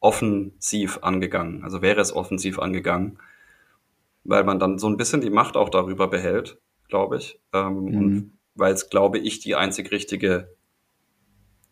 offensiv 0.00 0.98
angegangen. 1.02 1.62
Also 1.62 1.82
wäre 1.82 2.00
es 2.00 2.12
offensiv 2.12 2.58
angegangen, 2.58 3.20
weil 4.24 4.42
man 4.42 4.58
dann 4.58 4.78
so 4.80 4.88
ein 4.88 4.96
bisschen 4.96 5.20
die 5.20 5.30
Macht 5.30 5.56
auch 5.56 5.68
darüber 5.68 6.08
behält, 6.08 6.58
glaube 6.88 7.16
ich. 7.18 7.38
Ähm, 7.52 7.84
Mhm. 7.84 7.96
Und 7.96 8.32
weil 8.54 8.72
es, 8.72 8.90
glaube 8.90 9.18
ich, 9.18 9.38
die 9.40 9.54
einzig 9.54 9.90
richtige 9.92 10.48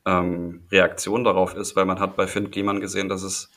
ähm, 0.05 0.62
Reaktion 0.71 1.25
darauf 1.25 1.55
ist, 1.55 1.75
weil 1.75 1.85
man 1.85 1.99
hat 1.99 2.17
bei 2.17 2.27
Finn 2.27 2.51
Kliman 2.51 2.81
gesehen, 2.81 3.09
dass 3.09 3.23
es 3.23 3.51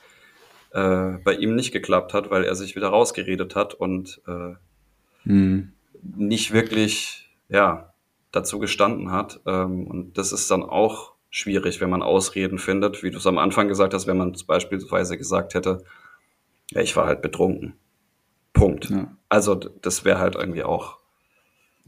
äh, 0.71 1.17
bei 1.23 1.33
ihm 1.35 1.55
nicht 1.55 1.71
geklappt 1.71 2.13
hat, 2.13 2.31
weil 2.31 2.43
er 2.43 2.55
sich 2.55 2.75
wieder 2.75 2.89
rausgeredet 2.89 3.55
hat 3.55 3.73
und 3.73 4.21
äh, 4.27 4.55
Mhm. 5.25 5.73
nicht 6.01 6.53
wirklich, 6.53 7.29
ja, 7.49 7.93
dazu 8.31 8.57
gestanden 8.59 9.11
hat. 9.11 9.41
Ähm, 9.45 9.85
und 9.85 10.17
das 10.17 10.31
ist 10.31 10.49
dann 10.49 10.63
auch 10.63 11.13
schwierig, 11.29 11.81
wenn 11.81 11.89
man 11.89 12.01
Ausreden 12.01 12.57
findet, 12.57 13.03
wie 13.03 13.11
du 13.11 13.17
es 13.17 13.27
am 13.27 13.37
Anfang 13.37 13.67
gesagt 13.67 13.93
hast, 13.93 14.07
wenn 14.07 14.17
man 14.17 14.35
beispielsweise 14.47 15.17
gesagt 15.17 15.53
hätte, 15.53 15.83
ja, 16.71 16.81
ich 16.81 16.95
war 16.95 17.05
halt 17.05 17.21
betrunken. 17.21 17.73
Punkt. 18.53 18.89
Ja. 18.89 19.15
Also 19.27 19.55
das 19.55 20.05
wäre 20.05 20.19
halt 20.19 20.35
irgendwie 20.35 20.63
auch, 20.63 20.98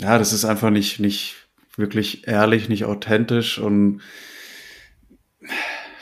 ja, 0.02 0.18
das 0.18 0.34
ist 0.34 0.46
einfach 0.46 0.70
nicht, 0.72 1.00
nicht 1.00 1.36
wirklich 1.78 2.28
ehrlich, 2.28 2.68
nicht 2.70 2.86
authentisch 2.86 3.58
und 3.60 4.02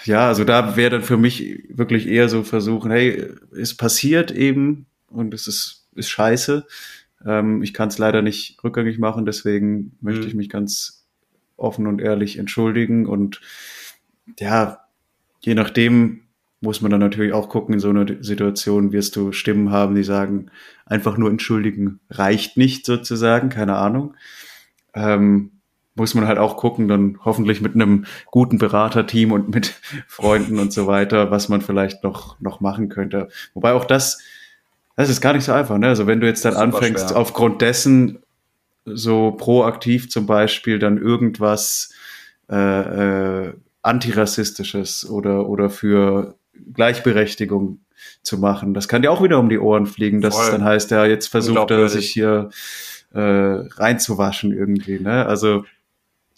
ja, 0.06 0.28
also 0.28 0.44
da 0.44 0.76
wäre 0.76 0.90
dann 0.92 1.04
für 1.04 1.18
mich 1.18 1.64
wirklich 1.70 2.08
eher 2.08 2.30
so 2.30 2.44
versuchen, 2.44 2.92
hey, 2.92 3.30
es 3.56 3.76
passiert 3.76 4.32
eben 4.32 4.86
und 5.08 5.34
es 5.34 5.48
ist, 5.48 5.88
ist 5.96 6.10
scheiße. 6.10 6.66
Ähm, 7.26 7.62
ich 7.62 7.74
kann 7.74 7.90
es 7.90 7.98
leider 7.98 8.22
nicht 8.22 8.64
rückgängig 8.64 8.98
machen, 8.98 9.26
deswegen 9.26 9.98
möchte 10.02 10.22
Mhm. 10.22 10.28
ich 10.28 10.34
mich 10.36 10.50
ganz 10.50 11.06
offen 11.58 11.86
und 11.88 12.00
ehrlich 12.02 12.38
entschuldigen 12.38 13.06
und 13.06 13.42
ja, 14.40 14.80
je 15.42 15.54
nachdem 15.54 16.22
muss 16.62 16.82
man 16.82 16.92
dann 16.92 17.00
natürlich 17.00 17.34
auch 17.34 17.50
gucken, 17.50 17.74
in 17.74 17.80
so 17.80 17.90
einer 17.90 18.06
Situation 18.22 18.92
wirst 18.92 19.16
du 19.16 19.32
Stimmen 19.32 19.72
haben, 19.72 19.96
die 19.96 20.04
sagen, 20.04 20.52
einfach 20.86 21.18
nur 21.18 21.30
entschuldigen 21.30 22.00
reicht 22.10 22.58
nicht 22.58 22.86
sozusagen, 22.86 23.50
keine 23.50 23.76
Ahnung. 23.78 24.16
Ähm, 24.94 25.52
muss 25.96 26.16
man 26.16 26.28
halt 26.28 26.38
auch 26.38 26.58
gucken, 26.58 26.88
dann 26.88 27.20
hoffentlich 27.24 27.62
mit 27.62 27.76
einem 27.76 28.06
guten 28.32 28.58
Beraterteam 28.58 29.32
und 29.32 29.50
mit 29.50 29.80
Freunden 30.08 30.60
und 30.60 30.74
so 30.74 30.88
weiter, 30.88 31.32
was 31.32 31.50
man 31.50 31.62
vielleicht 31.62 32.04
noch, 32.04 32.40
noch 32.40 32.60
machen 32.62 32.90
könnte. 32.90 33.30
Wobei 33.54 33.74
auch 33.74 33.86
das, 33.86 34.20
das 34.96 35.10
ist 35.10 35.22
gar 35.22 35.34
nicht 35.34 35.44
so 35.44 35.54
einfach, 35.54 35.78
ne? 35.78 35.88
Also 35.88 36.08
wenn 36.08 36.20
du 36.20 36.28
jetzt 36.28 36.44
dann 36.46 36.56
anfängst, 36.56 37.10
schwer. 37.10 37.18
aufgrund 37.18 37.62
dessen 37.62 38.20
so 38.86 39.32
proaktiv 39.32 40.10
zum 40.10 40.26
Beispiel 40.26 40.80
dann 40.80 40.98
irgendwas 40.98 41.94
äh, 42.50 43.48
äh, 43.48 43.54
antirassistisches 43.82 45.08
oder, 45.10 45.48
oder 45.48 45.70
für 45.70 46.39
Gleichberechtigung 46.74 47.80
zu 48.24 48.38
machen. 48.38 48.74
Das 48.74 48.88
kann 48.88 49.02
dir 49.02 49.12
auch 49.12 49.22
wieder 49.24 49.40
um 49.40 49.50
die 49.50 49.60
Ohren 49.60 49.86
fliegen, 49.86 50.22
dass 50.22 50.36
Voll. 50.36 50.46
es 50.46 50.52
dann 50.52 50.64
heißt, 50.64 50.92
ja, 50.92 51.06
jetzt 51.06 51.28
versucht 51.28 51.56
er 51.58 51.62
Unglaubwürdig. 51.62 51.94
sich 51.94 52.10
hier 52.12 52.50
äh, 53.14 53.20
reinzuwaschen 53.20 54.52
irgendwie. 54.54 55.00
Ne? 55.00 55.26
Also 55.26 55.66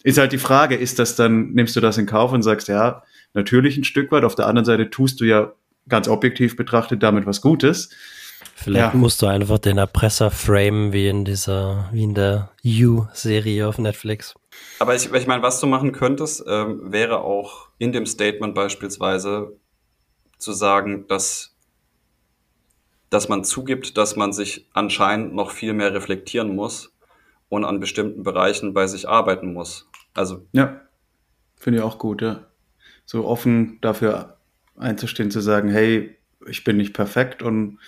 ist 0.02 0.18
halt 0.18 0.32
die 0.32 0.38
Frage, 0.38 0.74
ist 0.74 0.98
das 0.98 1.14
dann, 1.16 1.52
nimmst 1.52 1.76
du 1.76 1.80
das 1.80 1.98
in 1.98 2.06
Kauf 2.06 2.32
und 2.32 2.42
sagst, 2.42 2.68
ja, 2.68 3.02
natürlich 3.34 3.76
ein 3.76 3.84
Stück 3.84 4.10
weit, 4.10 4.24
auf 4.24 4.34
der 4.34 4.46
anderen 4.46 4.64
Seite 4.64 4.90
tust 4.90 5.20
du 5.20 5.24
ja 5.24 5.52
ganz 5.88 6.08
objektiv 6.08 6.56
betrachtet 6.56 7.02
damit 7.02 7.26
was 7.26 7.40
Gutes. 7.40 7.90
Vielleicht 8.54 8.94
Ja. 8.94 8.98
musst 8.98 9.22
du 9.22 9.26
einfach 9.26 9.58
den 9.58 9.78
Erpresser 9.78 10.30
framen, 10.30 10.92
wie 10.92 11.08
in 11.08 11.24
dieser, 11.24 11.88
wie 11.92 12.02
in 12.04 12.14
der 12.14 12.50
You-Serie 12.62 13.66
auf 13.68 13.78
Netflix. 13.78 14.34
aber 14.78 14.94
ich, 14.94 15.12
ich 15.12 15.26
meine, 15.26 15.42
was 15.42 15.60
du 15.60 15.66
machen 15.66 15.92
könntest, 15.92 16.44
ähm, 16.48 16.80
wäre 16.92 17.20
auch 17.22 17.68
in 17.78 17.92
dem 17.92 18.06
Statement 18.06 18.54
beispielsweise 18.54 19.52
zu 20.42 20.52
sagen, 20.52 21.06
dass, 21.08 21.56
dass 23.10 23.28
man 23.28 23.44
zugibt, 23.44 23.96
dass 23.96 24.16
man 24.16 24.32
sich 24.32 24.68
anscheinend 24.72 25.34
noch 25.34 25.50
viel 25.50 25.72
mehr 25.72 25.94
reflektieren 25.94 26.54
muss 26.54 26.92
und 27.48 27.64
an 27.64 27.80
bestimmten 27.80 28.22
Bereichen 28.22 28.74
bei 28.74 28.86
sich 28.86 29.08
arbeiten 29.08 29.52
muss. 29.52 29.88
Also 30.14 30.46
Ja, 30.52 30.80
finde 31.56 31.78
ich 31.78 31.84
auch 31.84 31.98
gut, 31.98 32.22
ja. 32.22 32.46
So 33.04 33.26
offen 33.26 33.78
dafür 33.80 34.38
einzustehen, 34.76 35.30
zu 35.30 35.40
sagen, 35.40 35.68
hey, 35.68 36.16
ich 36.46 36.64
bin 36.64 36.76
nicht 36.76 36.94
perfekt 36.94 37.42
und 37.42 37.78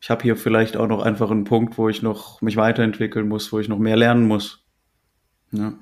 ich 0.00 0.10
habe 0.10 0.22
hier 0.22 0.36
vielleicht 0.36 0.76
auch 0.76 0.88
noch 0.88 1.02
einfach 1.02 1.30
einen 1.30 1.44
Punkt, 1.44 1.78
wo 1.78 1.88
ich 1.88 2.02
noch 2.02 2.40
mich 2.42 2.56
weiterentwickeln 2.56 3.28
muss, 3.28 3.52
wo 3.52 3.60
ich 3.60 3.68
noch 3.68 3.78
mehr 3.78 3.96
lernen 3.96 4.26
muss. 4.26 4.64
Ja. 5.52 5.74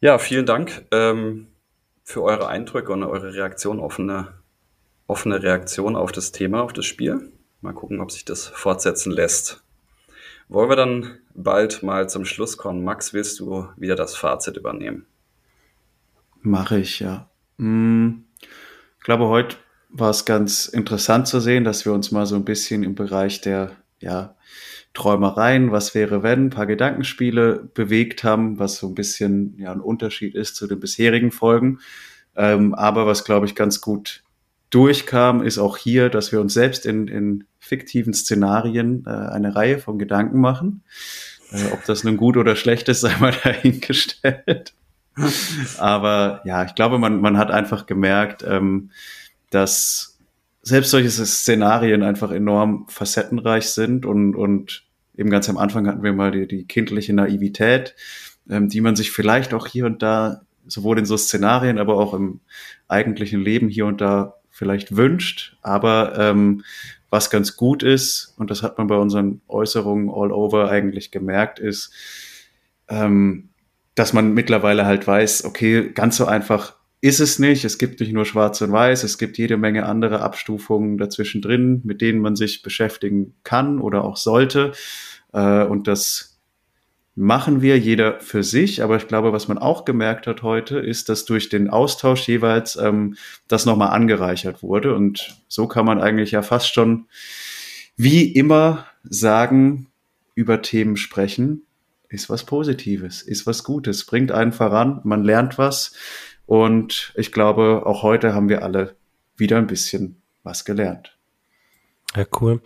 Ja, 0.00 0.18
vielen 0.18 0.46
Dank 0.46 0.86
ähm, 0.90 1.48
für 2.02 2.22
eure 2.22 2.48
Eindrücke 2.48 2.92
und 2.92 3.02
eure 3.02 3.32
Reaktion, 3.34 3.80
offene, 3.80 4.34
offene 5.06 5.42
Reaktion 5.42 5.96
auf 5.96 6.12
das 6.12 6.32
Thema, 6.32 6.62
auf 6.62 6.72
das 6.72 6.86
Spiel. 6.86 7.32
Mal 7.60 7.72
gucken, 7.72 8.00
ob 8.00 8.10
sich 8.10 8.24
das 8.24 8.46
fortsetzen 8.46 9.12
lässt. 9.12 9.62
Wollen 10.48 10.68
wir 10.68 10.76
dann 10.76 11.18
bald 11.34 11.82
mal 11.82 12.08
zum 12.08 12.24
Schluss 12.24 12.56
kommen? 12.56 12.84
Max, 12.84 13.12
willst 13.12 13.40
du 13.40 13.68
wieder 13.76 13.96
das 13.96 14.14
Fazit 14.14 14.56
übernehmen? 14.56 15.06
Mache 16.42 16.78
ich, 16.78 17.00
ja. 17.00 17.30
Hm, 17.58 18.24
ich 18.98 19.04
glaube, 19.04 19.28
heute 19.28 19.56
war 19.88 20.10
es 20.10 20.24
ganz 20.24 20.66
interessant 20.66 21.28
zu 21.28 21.40
sehen, 21.40 21.64
dass 21.64 21.86
wir 21.86 21.92
uns 21.92 22.10
mal 22.10 22.26
so 22.26 22.34
ein 22.34 22.44
bisschen 22.44 22.82
im 22.82 22.94
Bereich 22.94 23.40
der 23.40 23.72
ja, 24.00 24.34
Träumereien, 24.92 25.72
was 25.72 25.94
wäre 25.94 26.22
wenn, 26.22 26.46
ein 26.46 26.50
paar 26.50 26.66
Gedankenspiele 26.66 27.68
bewegt 27.74 28.24
haben, 28.24 28.58
was 28.58 28.76
so 28.76 28.88
ein 28.88 28.94
bisschen 28.94 29.56
ja 29.58 29.72
ein 29.72 29.80
Unterschied 29.80 30.34
ist 30.34 30.56
zu 30.56 30.66
den 30.66 30.80
bisherigen 30.80 31.30
Folgen. 31.30 31.80
Ähm, 32.36 32.74
aber 32.74 33.06
was, 33.06 33.24
glaube 33.24 33.46
ich, 33.46 33.54
ganz 33.54 33.80
gut 33.80 34.23
durchkam, 34.74 35.42
ist 35.42 35.58
auch 35.58 35.76
hier, 35.76 36.08
dass 36.08 36.32
wir 36.32 36.40
uns 36.40 36.52
selbst 36.52 36.84
in, 36.84 37.06
in 37.08 37.44
fiktiven 37.58 38.12
Szenarien 38.12 39.04
äh, 39.06 39.10
eine 39.10 39.54
Reihe 39.54 39.78
von 39.78 39.98
Gedanken 39.98 40.40
machen. 40.40 40.82
Äh, 41.52 41.72
ob 41.72 41.84
das 41.84 42.02
nun 42.02 42.16
gut 42.16 42.36
oder 42.36 42.56
schlecht 42.56 42.88
ist, 42.88 43.00
sei 43.02 43.16
mal 43.18 43.34
dahingestellt. 43.44 44.74
Aber 45.78 46.42
ja, 46.44 46.64
ich 46.64 46.74
glaube, 46.74 46.98
man, 46.98 47.20
man 47.20 47.38
hat 47.38 47.52
einfach 47.52 47.86
gemerkt, 47.86 48.44
ähm, 48.46 48.90
dass 49.50 50.18
selbst 50.62 50.90
solche 50.90 51.10
Szenarien 51.10 52.02
einfach 52.02 52.32
enorm 52.32 52.86
facettenreich 52.88 53.68
sind 53.68 54.06
und, 54.06 54.34
und 54.34 54.82
eben 55.16 55.30
ganz 55.30 55.48
am 55.48 55.58
Anfang 55.58 55.86
hatten 55.86 56.02
wir 56.02 56.12
mal 56.12 56.32
die, 56.32 56.48
die 56.48 56.66
kindliche 56.66 57.12
Naivität, 57.12 57.94
ähm, 58.50 58.68
die 58.68 58.80
man 58.80 58.96
sich 58.96 59.12
vielleicht 59.12 59.54
auch 59.54 59.68
hier 59.68 59.86
und 59.86 60.02
da 60.02 60.40
sowohl 60.66 60.98
in 60.98 61.04
so 61.04 61.16
Szenarien, 61.16 61.78
aber 61.78 61.96
auch 61.96 62.14
im 62.14 62.40
eigentlichen 62.88 63.40
Leben 63.40 63.68
hier 63.68 63.86
und 63.86 64.00
da 64.00 64.34
vielleicht 64.54 64.96
wünscht. 64.96 65.56
Aber 65.62 66.16
ähm, 66.16 66.62
was 67.10 67.28
ganz 67.28 67.56
gut 67.56 67.82
ist, 67.82 68.34
und 68.38 68.50
das 68.50 68.62
hat 68.62 68.78
man 68.78 68.86
bei 68.86 68.96
unseren 68.96 69.40
Äußerungen 69.48 70.08
all 70.08 70.30
over 70.32 70.70
eigentlich 70.70 71.10
gemerkt, 71.10 71.58
ist, 71.58 71.92
ähm, 72.88 73.48
dass 73.96 74.12
man 74.12 74.32
mittlerweile 74.32 74.86
halt 74.86 75.06
weiß, 75.06 75.44
okay, 75.44 75.90
ganz 75.92 76.16
so 76.16 76.26
einfach 76.26 76.76
ist 77.00 77.20
es 77.20 77.38
nicht. 77.38 77.64
Es 77.64 77.78
gibt 77.78 78.00
nicht 78.00 78.12
nur 78.12 78.24
Schwarz 78.24 78.60
und 78.60 78.72
Weiß, 78.72 79.02
es 79.02 79.18
gibt 79.18 79.38
jede 79.38 79.56
Menge 79.56 79.86
andere 79.86 80.20
Abstufungen 80.22 80.98
dazwischen 80.98 81.42
drin, 81.42 81.80
mit 81.84 82.00
denen 82.00 82.20
man 82.20 82.36
sich 82.36 82.62
beschäftigen 82.62 83.34
kann 83.42 83.80
oder 83.80 84.04
auch 84.04 84.16
sollte. 84.16 84.72
Äh, 85.32 85.64
und 85.64 85.88
das 85.88 86.33
machen 87.16 87.62
wir 87.62 87.78
jeder 87.78 88.20
für 88.20 88.42
sich. 88.42 88.82
Aber 88.82 88.96
ich 88.96 89.06
glaube, 89.06 89.32
was 89.32 89.48
man 89.48 89.58
auch 89.58 89.84
gemerkt 89.84 90.26
hat 90.26 90.42
heute, 90.42 90.78
ist, 90.78 91.08
dass 91.08 91.24
durch 91.24 91.48
den 91.48 91.70
Austausch 91.70 92.26
jeweils 92.26 92.76
ähm, 92.76 93.16
das 93.48 93.66
nochmal 93.66 93.90
angereichert 93.90 94.62
wurde. 94.62 94.94
Und 94.94 95.36
so 95.48 95.66
kann 95.66 95.86
man 95.86 96.00
eigentlich 96.00 96.32
ja 96.32 96.42
fast 96.42 96.72
schon 96.72 97.06
wie 97.96 98.32
immer 98.32 98.86
sagen, 99.04 99.88
über 100.34 100.62
Themen 100.62 100.96
sprechen, 100.96 101.62
ist 102.08 102.28
was 102.28 102.44
Positives, 102.44 103.22
ist 103.22 103.46
was 103.46 103.64
Gutes, 103.64 104.04
bringt 104.04 104.32
einen 104.32 104.52
voran, 104.52 105.00
man 105.04 105.22
lernt 105.22 105.58
was. 105.58 105.94
Und 106.46 107.12
ich 107.16 107.32
glaube, 107.32 107.82
auch 107.86 108.02
heute 108.02 108.34
haben 108.34 108.48
wir 108.48 108.62
alle 108.62 108.96
wieder 109.36 109.58
ein 109.58 109.66
bisschen 109.66 110.20
was 110.42 110.64
gelernt. 110.64 111.16
Ja, 112.16 112.24
cool. 112.40 112.60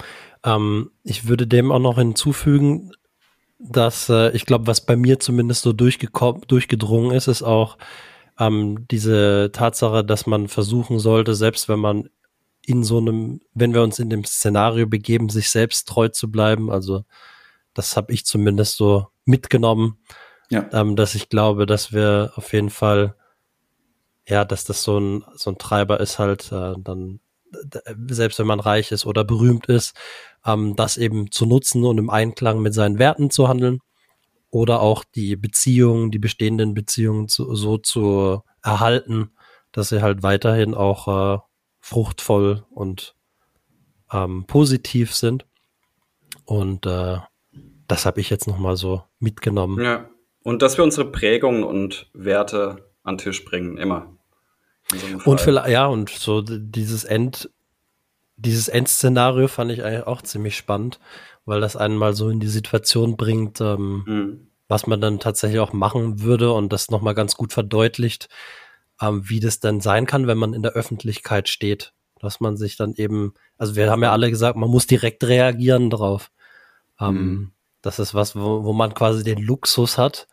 Ähm, 0.45 0.91
ich 1.05 1.29
würde 1.29 1.47
dem 1.47 1.73
auch 1.73 1.79
noch 1.79 1.99
hinzufügen, 1.99 2.93
dass 3.59 4.09
äh, 4.09 4.31
ich 4.31 4.47
glaube, 4.47 4.67
was 4.67 4.85
bei 4.85 4.97
mir 4.97 5.19
zumindest 5.19 5.63
so 5.63 5.73
durchgedrungen 5.73 7.13
ist, 7.13 7.27
ist 7.27 7.43
auch 7.43 7.79
ähm, 8.39 8.87
diese 8.89 9.51
Tatsache, 9.53 10.05
dass 10.05 10.27
man 10.27 10.49
versuchen 10.49 10.99
sollte, 10.99 11.35
selbst 11.35 11.69
wenn 11.69 11.81
man 11.81 12.09
in 12.65 12.85
so 12.85 12.99
einem, 12.99 13.41
wenn 13.55 13.75
wir 13.75 13.83
uns 13.83 13.99
in 13.99 14.11
dem 14.11 14.25
Szenario 14.25 14.87
begeben, 14.87 15.29
sich 15.29 15.51
selbst 15.51 15.89
treu 15.89 16.09
zu 16.09 16.31
bleiben. 16.31 16.71
Also 16.71 17.05
das 17.75 17.97
habe 17.97 18.13
ich 18.13 18.27
zumindest 18.27 18.77
so 18.77 19.09
mitgenommen, 19.25 19.99
ja. 20.51 20.69
ähm, 20.73 20.95
dass 20.95 21.15
ich 21.15 21.29
glaube, 21.29 21.67
dass 21.67 21.93
wir 21.93 22.33
auf 22.37 22.53
jeden 22.53 22.71
Fall 22.71 23.15
ja, 24.29 24.45
dass 24.45 24.65
das 24.65 24.83
so 24.83 24.99
ein, 24.99 25.25
so 25.35 25.51
ein 25.51 25.59
Treiber 25.59 26.01
ist 26.01 26.19
halt, 26.19 26.53
äh, 26.53 26.75
dann, 26.79 27.21
selbst 28.09 28.39
wenn 28.39 28.47
man 28.47 28.61
reich 28.61 28.93
ist 28.93 29.07
oder 29.07 29.25
berühmt 29.25 29.67
ist, 29.67 29.95
ähm, 30.45 30.76
das 30.76 30.97
eben 30.97 31.30
zu 31.30 31.47
nutzen 31.47 31.84
und 31.84 31.99
im 31.99 32.11
Einklang 32.11 32.61
mit 32.61 32.74
seinen 32.74 32.99
Werten 32.99 33.30
zu 33.30 33.49
handeln 33.49 33.80
oder 34.51 34.80
auch 34.80 35.05
die 35.05 35.36
Beziehungen, 35.36 36.11
die 36.11 36.18
bestehenden 36.18 36.74
Beziehungen 36.74 37.28
zu, 37.28 37.55
so 37.55 37.78
zu 37.78 38.43
erhalten, 38.62 39.30
dass 39.72 39.91
sie 39.91 40.03
halt 40.03 40.22
weiterhin 40.22 40.74
auch 40.74 41.36
äh, 41.36 41.39
fruchtvoll 41.80 42.64
und 42.70 43.14
ähm, 44.12 44.45
positiv 44.47 45.14
sind. 45.14 45.47
Und 46.45 46.86
äh, 46.86 47.18
das 47.86 48.07
habe 48.07 48.20
ich 48.20 48.30
jetzt 48.30 48.47
nochmal 48.47 48.76
so 48.76 49.03
mitgenommen. 49.18 49.82
Ja. 49.82 50.09
Und 50.43 50.62
dass 50.62 50.78
wir 50.78 50.84
unsere 50.84 51.11
Prägungen 51.11 51.62
und 51.62 52.09
Werte 52.14 52.91
an 53.03 53.16
den 53.16 53.18
Tisch 53.18 53.45
bringen, 53.45 53.76
immer. 53.76 54.14
So 54.91 55.30
und 55.30 55.41
vielleicht, 55.41 55.68
ja, 55.68 55.86
und 55.86 56.09
so 56.09 56.41
dieses 56.41 57.05
End, 57.05 57.51
dieses 58.39 58.68
Endszenario 58.68 59.49
fand 59.49 59.70
ich 59.70 59.84
eigentlich 59.84 60.07
auch 60.07 60.22
ziemlich 60.22 60.57
spannend, 60.57 60.99
weil 61.45 61.61
das 61.61 61.76
einen 61.76 61.97
mal 61.97 62.14
so 62.14 62.28
in 62.28 62.41
die 62.41 62.49
Situation 62.49 63.16
bringt, 63.16 63.61
ähm, 63.61 64.05
mhm. 64.07 64.47
was 64.68 64.86
man 64.86 65.01
dann 65.01 65.20
tatsächlich 65.20 65.61
auch 65.61 65.72
machen 65.72 66.22
würde 66.22 66.53
und 66.53 66.72
das 66.72 66.91
nochmal 66.91 67.14
ganz 67.14 67.36
gut 67.36 67.53
verdeutlicht, 67.53 68.28
ähm, 69.01 69.28
wie 69.28 69.41
das 69.41 69.61
denn 69.61 69.80
sein 69.80 70.07
kann, 70.07 70.26
wenn 70.26 70.39
man 70.39 70.55
in 70.55 70.62
der 70.62 70.72
Öffentlichkeit 70.72 71.49
steht. 71.49 71.93
Dass 72.20 72.41
man 72.41 72.57
sich 72.57 72.76
dann 72.76 72.95
eben, 72.95 73.34
also 73.59 73.76
wir 73.76 73.91
haben 73.91 74.03
ja 74.03 74.11
alle 74.11 74.30
gesagt, 74.30 74.57
man 74.57 74.70
muss 74.70 74.89
direkt 74.89 75.22
reagieren 75.22 75.89
drauf. 75.89 76.32
Ähm, 76.99 77.14
mhm. 77.14 77.53
Das 77.80 78.01
ist 78.01 78.12
was, 78.12 78.34
wo, 78.34 78.64
wo 78.64 78.72
man 78.72 78.95
quasi 78.95 79.22
den 79.22 79.39
Luxus 79.39 79.99
hat, 79.99 80.26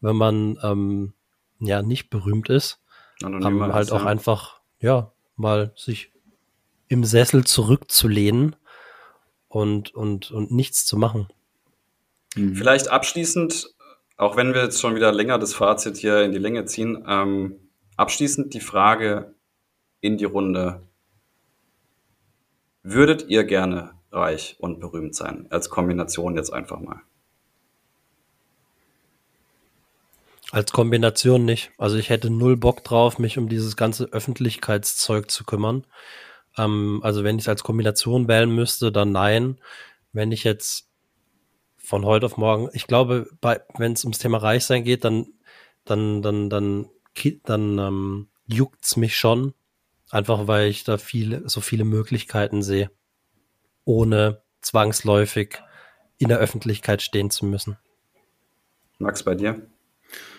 wenn 0.00 0.16
man 0.16 0.58
ähm, 0.62 1.14
ja 1.60 1.80
nicht 1.80 2.10
berühmt 2.10 2.50
ist 2.50 2.80
ähm, 3.22 3.72
halt 3.72 3.92
auch 3.92 4.04
einfach, 4.04 4.60
ja, 4.80 5.12
mal 5.36 5.72
sich 5.76 6.12
im 6.90 7.04
Sessel 7.04 7.44
zurückzulehnen 7.44 8.56
und, 9.48 9.94
und, 9.94 10.30
und 10.32 10.50
nichts 10.50 10.84
zu 10.84 10.98
machen. 10.98 11.28
Mhm. 12.34 12.56
Vielleicht 12.56 12.88
abschließend, 12.88 13.74
auch 14.16 14.36
wenn 14.36 14.52
wir 14.52 14.64
jetzt 14.64 14.80
schon 14.80 14.96
wieder 14.96 15.12
länger 15.12 15.38
das 15.38 15.54
Fazit 15.54 15.96
hier 15.96 16.22
in 16.22 16.32
die 16.32 16.38
Länge 16.38 16.64
ziehen, 16.66 17.04
ähm, 17.08 17.60
abschließend 17.96 18.52
die 18.52 18.60
Frage 18.60 19.34
in 20.00 20.18
die 20.18 20.24
Runde. 20.24 20.82
Würdet 22.82 23.28
ihr 23.28 23.44
gerne 23.44 23.92
reich 24.10 24.56
und 24.58 24.80
berühmt 24.80 25.14
sein? 25.14 25.46
Als 25.50 25.70
Kombination 25.70 26.34
jetzt 26.34 26.52
einfach 26.52 26.80
mal. 26.80 27.02
Als 30.50 30.72
Kombination 30.72 31.44
nicht. 31.44 31.70
Also 31.78 31.96
ich 31.98 32.08
hätte 32.10 32.30
null 32.30 32.56
Bock 32.56 32.82
drauf, 32.82 33.20
mich 33.20 33.38
um 33.38 33.48
dieses 33.48 33.76
ganze 33.76 34.06
Öffentlichkeitszeug 34.06 35.30
zu 35.30 35.44
kümmern. 35.44 35.84
Ähm, 36.60 37.00
also 37.02 37.24
wenn 37.24 37.36
ich 37.36 37.44
es 37.44 37.48
als 37.48 37.62
Kombination 37.62 38.28
wählen 38.28 38.54
müsste, 38.54 38.92
dann 38.92 39.12
nein. 39.12 39.58
Wenn 40.12 40.32
ich 40.32 40.44
jetzt 40.44 40.88
von 41.76 42.04
heute 42.04 42.26
auf 42.26 42.36
morgen, 42.36 42.68
ich 42.72 42.86
glaube, 42.86 43.28
wenn 43.78 43.92
es 43.92 44.04
ums 44.04 44.18
Thema 44.18 44.38
Reichsein 44.38 44.84
geht, 44.84 45.04
dann, 45.04 45.26
dann, 45.84 46.22
dann, 46.22 46.50
dann, 46.50 46.86
dann 47.44 47.78
ähm, 47.78 48.28
juckt's 48.46 48.96
mich 48.96 49.16
schon. 49.16 49.54
Einfach 50.10 50.46
weil 50.48 50.68
ich 50.68 50.84
da 50.84 50.98
viele, 50.98 51.48
so 51.48 51.60
viele 51.60 51.84
Möglichkeiten 51.84 52.62
sehe, 52.62 52.90
ohne 53.84 54.42
zwangsläufig 54.60 55.62
in 56.18 56.28
der 56.28 56.38
Öffentlichkeit 56.38 57.00
stehen 57.00 57.30
zu 57.30 57.46
müssen. 57.46 57.78
Max, 58.98 59.22
bei 59.22 59.34
dir? 59.34 59.62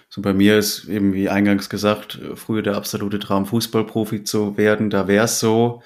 So 0.09 0.21
bei 0.21 0.33
mir 0.33 0.57
ist 0.57 0.89
eben, 0.89 1.13
wie 1.13 1.29
eingangs 1.29 1.69
gesagt, 1.69 2.19
früher 2.35 2.61
der 2.61 2.75
absolute 2.75 3.17
Traum, 3.17 3.45
Fußballprofi 3.45 4.25
zu 4.25 4.57
werden. 4.57 4.89
Da 4.89 5.07
wäre 5.07 5.23
es 5.23 5.39
so. 5.39 5.81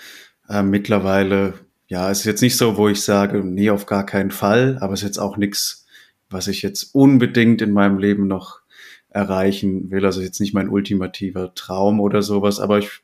Äh, 0.50 0.64
mittlerweile, 0.64 1.54
ja, 1.88 2.10
es 2.10 2.20
ist 2.20 2.26
jetzt 2.26 2.42
nicht 2.42 2.58
so, 2.58 2.78
wo 2.78 2.88
ich 2.88 3.02
sage, 3.02 3.44
nee, 3.44 3.70
auf 3.70 3.86
gar 3.86 4.06
keinen 4.06 4.32
Fall, 4.32 4.78
aber 4.82 4.94
es 4.94 5.02
ist 5.02 5.08
jetzt 5.08 5.20
auch 5.20 5.38
nichts, 5.38 5.86
was 6.30 6.48
ich 6.48 6.62
jetzt 6.62 6.96
unbedingt 6.96 7.62
in 7.62 7.72
meinem 7.72 7.98
Leben 7.98 8.28
noch 8.28 8.62
erreichen 9.10 9.90
will. 9.92 10.06
Also 10.06 10.22
jetzt 10.22 10.42
nicht 10.42 10.54
mein 10.54 10.70
ultimativer 10.70 11.54
Traum 11.56 12.00
oder 12.00 12.22
sowas, 12.22 12.60
aber 12.60 12.80
ich, 12.80 13.02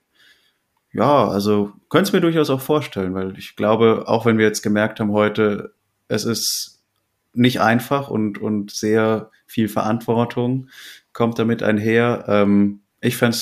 ja, 0.92 1.28
also 1.28 1.72
könnte 1.90 2.10
es 2.10 2.14
mir 2.14 2.22
durchaus 2.22 2.50
auch 2.50 2.62
vorstellen, 2.62 3.14
weil 3.14 3.38
ich 3.38 3.56
glaube, 3.56 4.04
auch 4.08 4.26
wenn 4.26 4.38
wir 4.38 4.46
jetzt 4.46 4.62
gemerkt 4.62 5.00
haben 5.00 5.12
heute, 5.12 5.74
es 6.08 6.26
ist 6.26 6.82
nicht 7.34 7.62
einfach 7.62 8.10
und, 8.10 8.40
und 8.40 8.72
sehr 8.72 9.32
viel 9.46 9.70
Verantwortung, 9.70 10.68
kommt 11.14 11.40
damit 11.40 11.64
einher. 11.64 12.26
Ähm, 12.28 12.82
ich 13.00 13.16
fände 13.16 13.38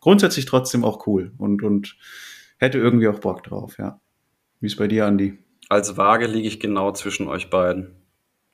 grundsätzlich 0.00 0.46
trotzdem 0.46 0.84
auch 0.84 1.06
cool 1.06 1.32
und, 1.36 1.62
und 1.62 1.96
hätte 2.58 2.78
irgendwie 2.78 3.08
auch 3.08 3.18
Bock 3.18 3.42
drauf, 3.42 3.78
ja. 3.78 4.00
Wie 4.60 4.66
ist 4.66 4.76
bei 4.76 4.88
dir, 4.88 5.06
Andi? 5.06 5.38
Als 5.68 5.96
Waage 5.96 6.26
liege 6.26 6.48
ich 6.48 6.60
genau 6.60 6.92
zwischen 6.92 7.28
euch 7.28 7.50
beiden. 7.50 7.94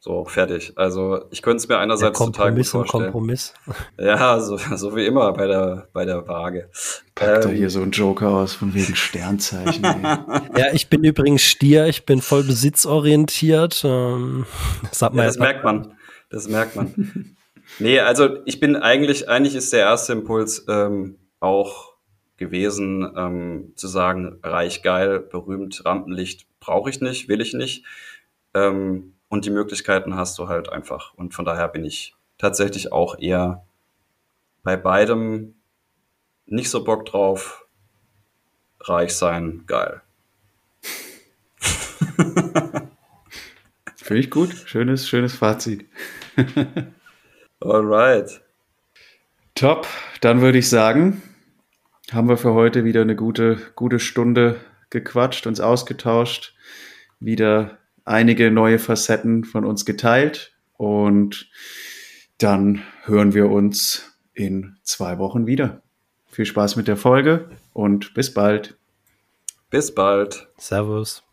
So, 0.05 0.26
fertig. 0.26 0.74
Also 0.76 1.24
ich 1.30 1.40
könnte 1.40 1.57
es 1.57 1.68
mir 1.68 1.78
einerseits 1.78 2.18
total 2.18 2.55
gut 2.55 2.66
vorstellen. 2.66 3.05
Kompromiss. 3.05 3.55
Ja, 3.98 4.38
so, 4.38 4.59
so 4.76 4.94
wie 4.96 5.07
immer 5.07 5.32
bei 5.32 5.46
der, 5.46 5.88
bei 5.94 6.05
der 6.05 6.28
Waage. 6.28 6.68
Packt 7.14 7.46
ähm, 7.46 7.52
hier 7.52 7.70
so 7.70 7.80
ein 7.80 7.90
Joker 7.90 8.28
aus 8.28 8.52
von 8.52 8.74
wegen 8.74 8.94
Sternzeichen. 8.96 9.82
ja, 10.59 10.74
ich 10.74 10.90
bin 10.90 11.05
übrigens 11.05 11.40
Stier, 11.40 11.86
ich 11.86 12.05
bin 12.05 12.20
voll 12.20 12.42
besitzorientiert. 12.42 13.80
Ähm, 13.82 14.44
das, 14.82 15.00
ja, 15.00 15.09
das 15.09 15.38
merkt 15.38 15.64
man. 15.64 15.94
Das 16.28 16.48
merkt 16.48 16.76
man. 16.76 17.36
Nee, 17.78 18.00
also 18.00 18.44
ich 18.44 18.61
bin 18.61 18.76
eigentlich, 18.76 19.30
eigentlich 19.30 19.55
ist 19.55 19.72
der 19.72 19.80
erste 19.80 20.12
Impuls 20.12 20.66
ähm, 20.68 21.16
auch 21.40 21.93
gewesen, 22.37 23.11
ähm, 23.16 23.72
zu 23.76 23.89
sagen, 23.89 24.39
reich, 24.43 24.82
geil, 24.82 25.20
berühmt, 25.20 25.85
Rampenlicht 25.85 26.47
brauche 26.61 26.91
ich 26.91 27.01
nicht, 27.01 27.28
will 27.28 27.41
ich 27.41 27.55
nicht. 27.55 27.85
Ähm, 28.55 29.14
und 29.28 29.45
die 29.45 29.51
Möglichkeiten 29.51 30.16
hast 30.16 30.39
du 30.39 30.49
halt 30.49 30.68
einfach. 30.68 31.14
Und 31.14 31.35
von 31.35 31.45
daher 31.45 31.68
bin 31.68 31.85
ich 31.85 32.14
tatsächlich 32.39 32.93
auch 32.93 33.18
eher 33.18 33.64
bei 34.62 34.76
beidem 34.76 35.55
nicht 36.47 36.70
so 36.70 36.85
Bock 36.85 37.07
drauf. 37.07 37.66
Reich 38.80 39.14
sein, 39.14 39.64
geil. 39.66 40.03
Finde 43.97 44.20
ich 44.20 44.30
gut. 44.30 44.53
Schönes, 44.66 45.09
schönes 45.09 45.35
Fazit. 45.35 45.87
Alright. 47.61 48.43
Top. 49.55 49.87
Dann 50.20 50.43
würde 50.43 50.59
ich 50.59 50.68
sagen, 50.68 51.22
haben 52.14 52.28
wir 52.28 52.36
für 52.36 52.54
heute 52.54 52.84
wieder 52.84 53.02
eine 53.02 53.16
gute, 53.16 53.58
gute 53.74 53.98
Stunde 53.98 54.60
gequatscht, 54.90 55.46
uns 55.46 55.60
ausgetauscht, 55.60 56.54
wieder 57.18 57.78
einige 58.04 58.50
neue 58.50 58.78
Facetten 58.78 59.44
von 59.44 59.64
uns 59.64 59.84
geteilt 59.84 60.54
und 60.76 61.50
dann 62.38 62.82
hören 63.04 63.34
wir 63.34 63.50
uns 63.50 64.16
in 64.32 64.76
zwei 64.82 65.18
Wochen 65.18 65.46
wieder. 65.46 65.82
Viel 66.26 66.46
Spaß 66.46 66.76
mit 66.76 66.88
der 66.88 66.96
Folge 66.96 67.50
und 67.72 68.14
bis 68.14 68.32
bald. 68.32 68.76
Bis 69.70 69.94
bald. 69.94 70.48
Servus. 70.56 71.24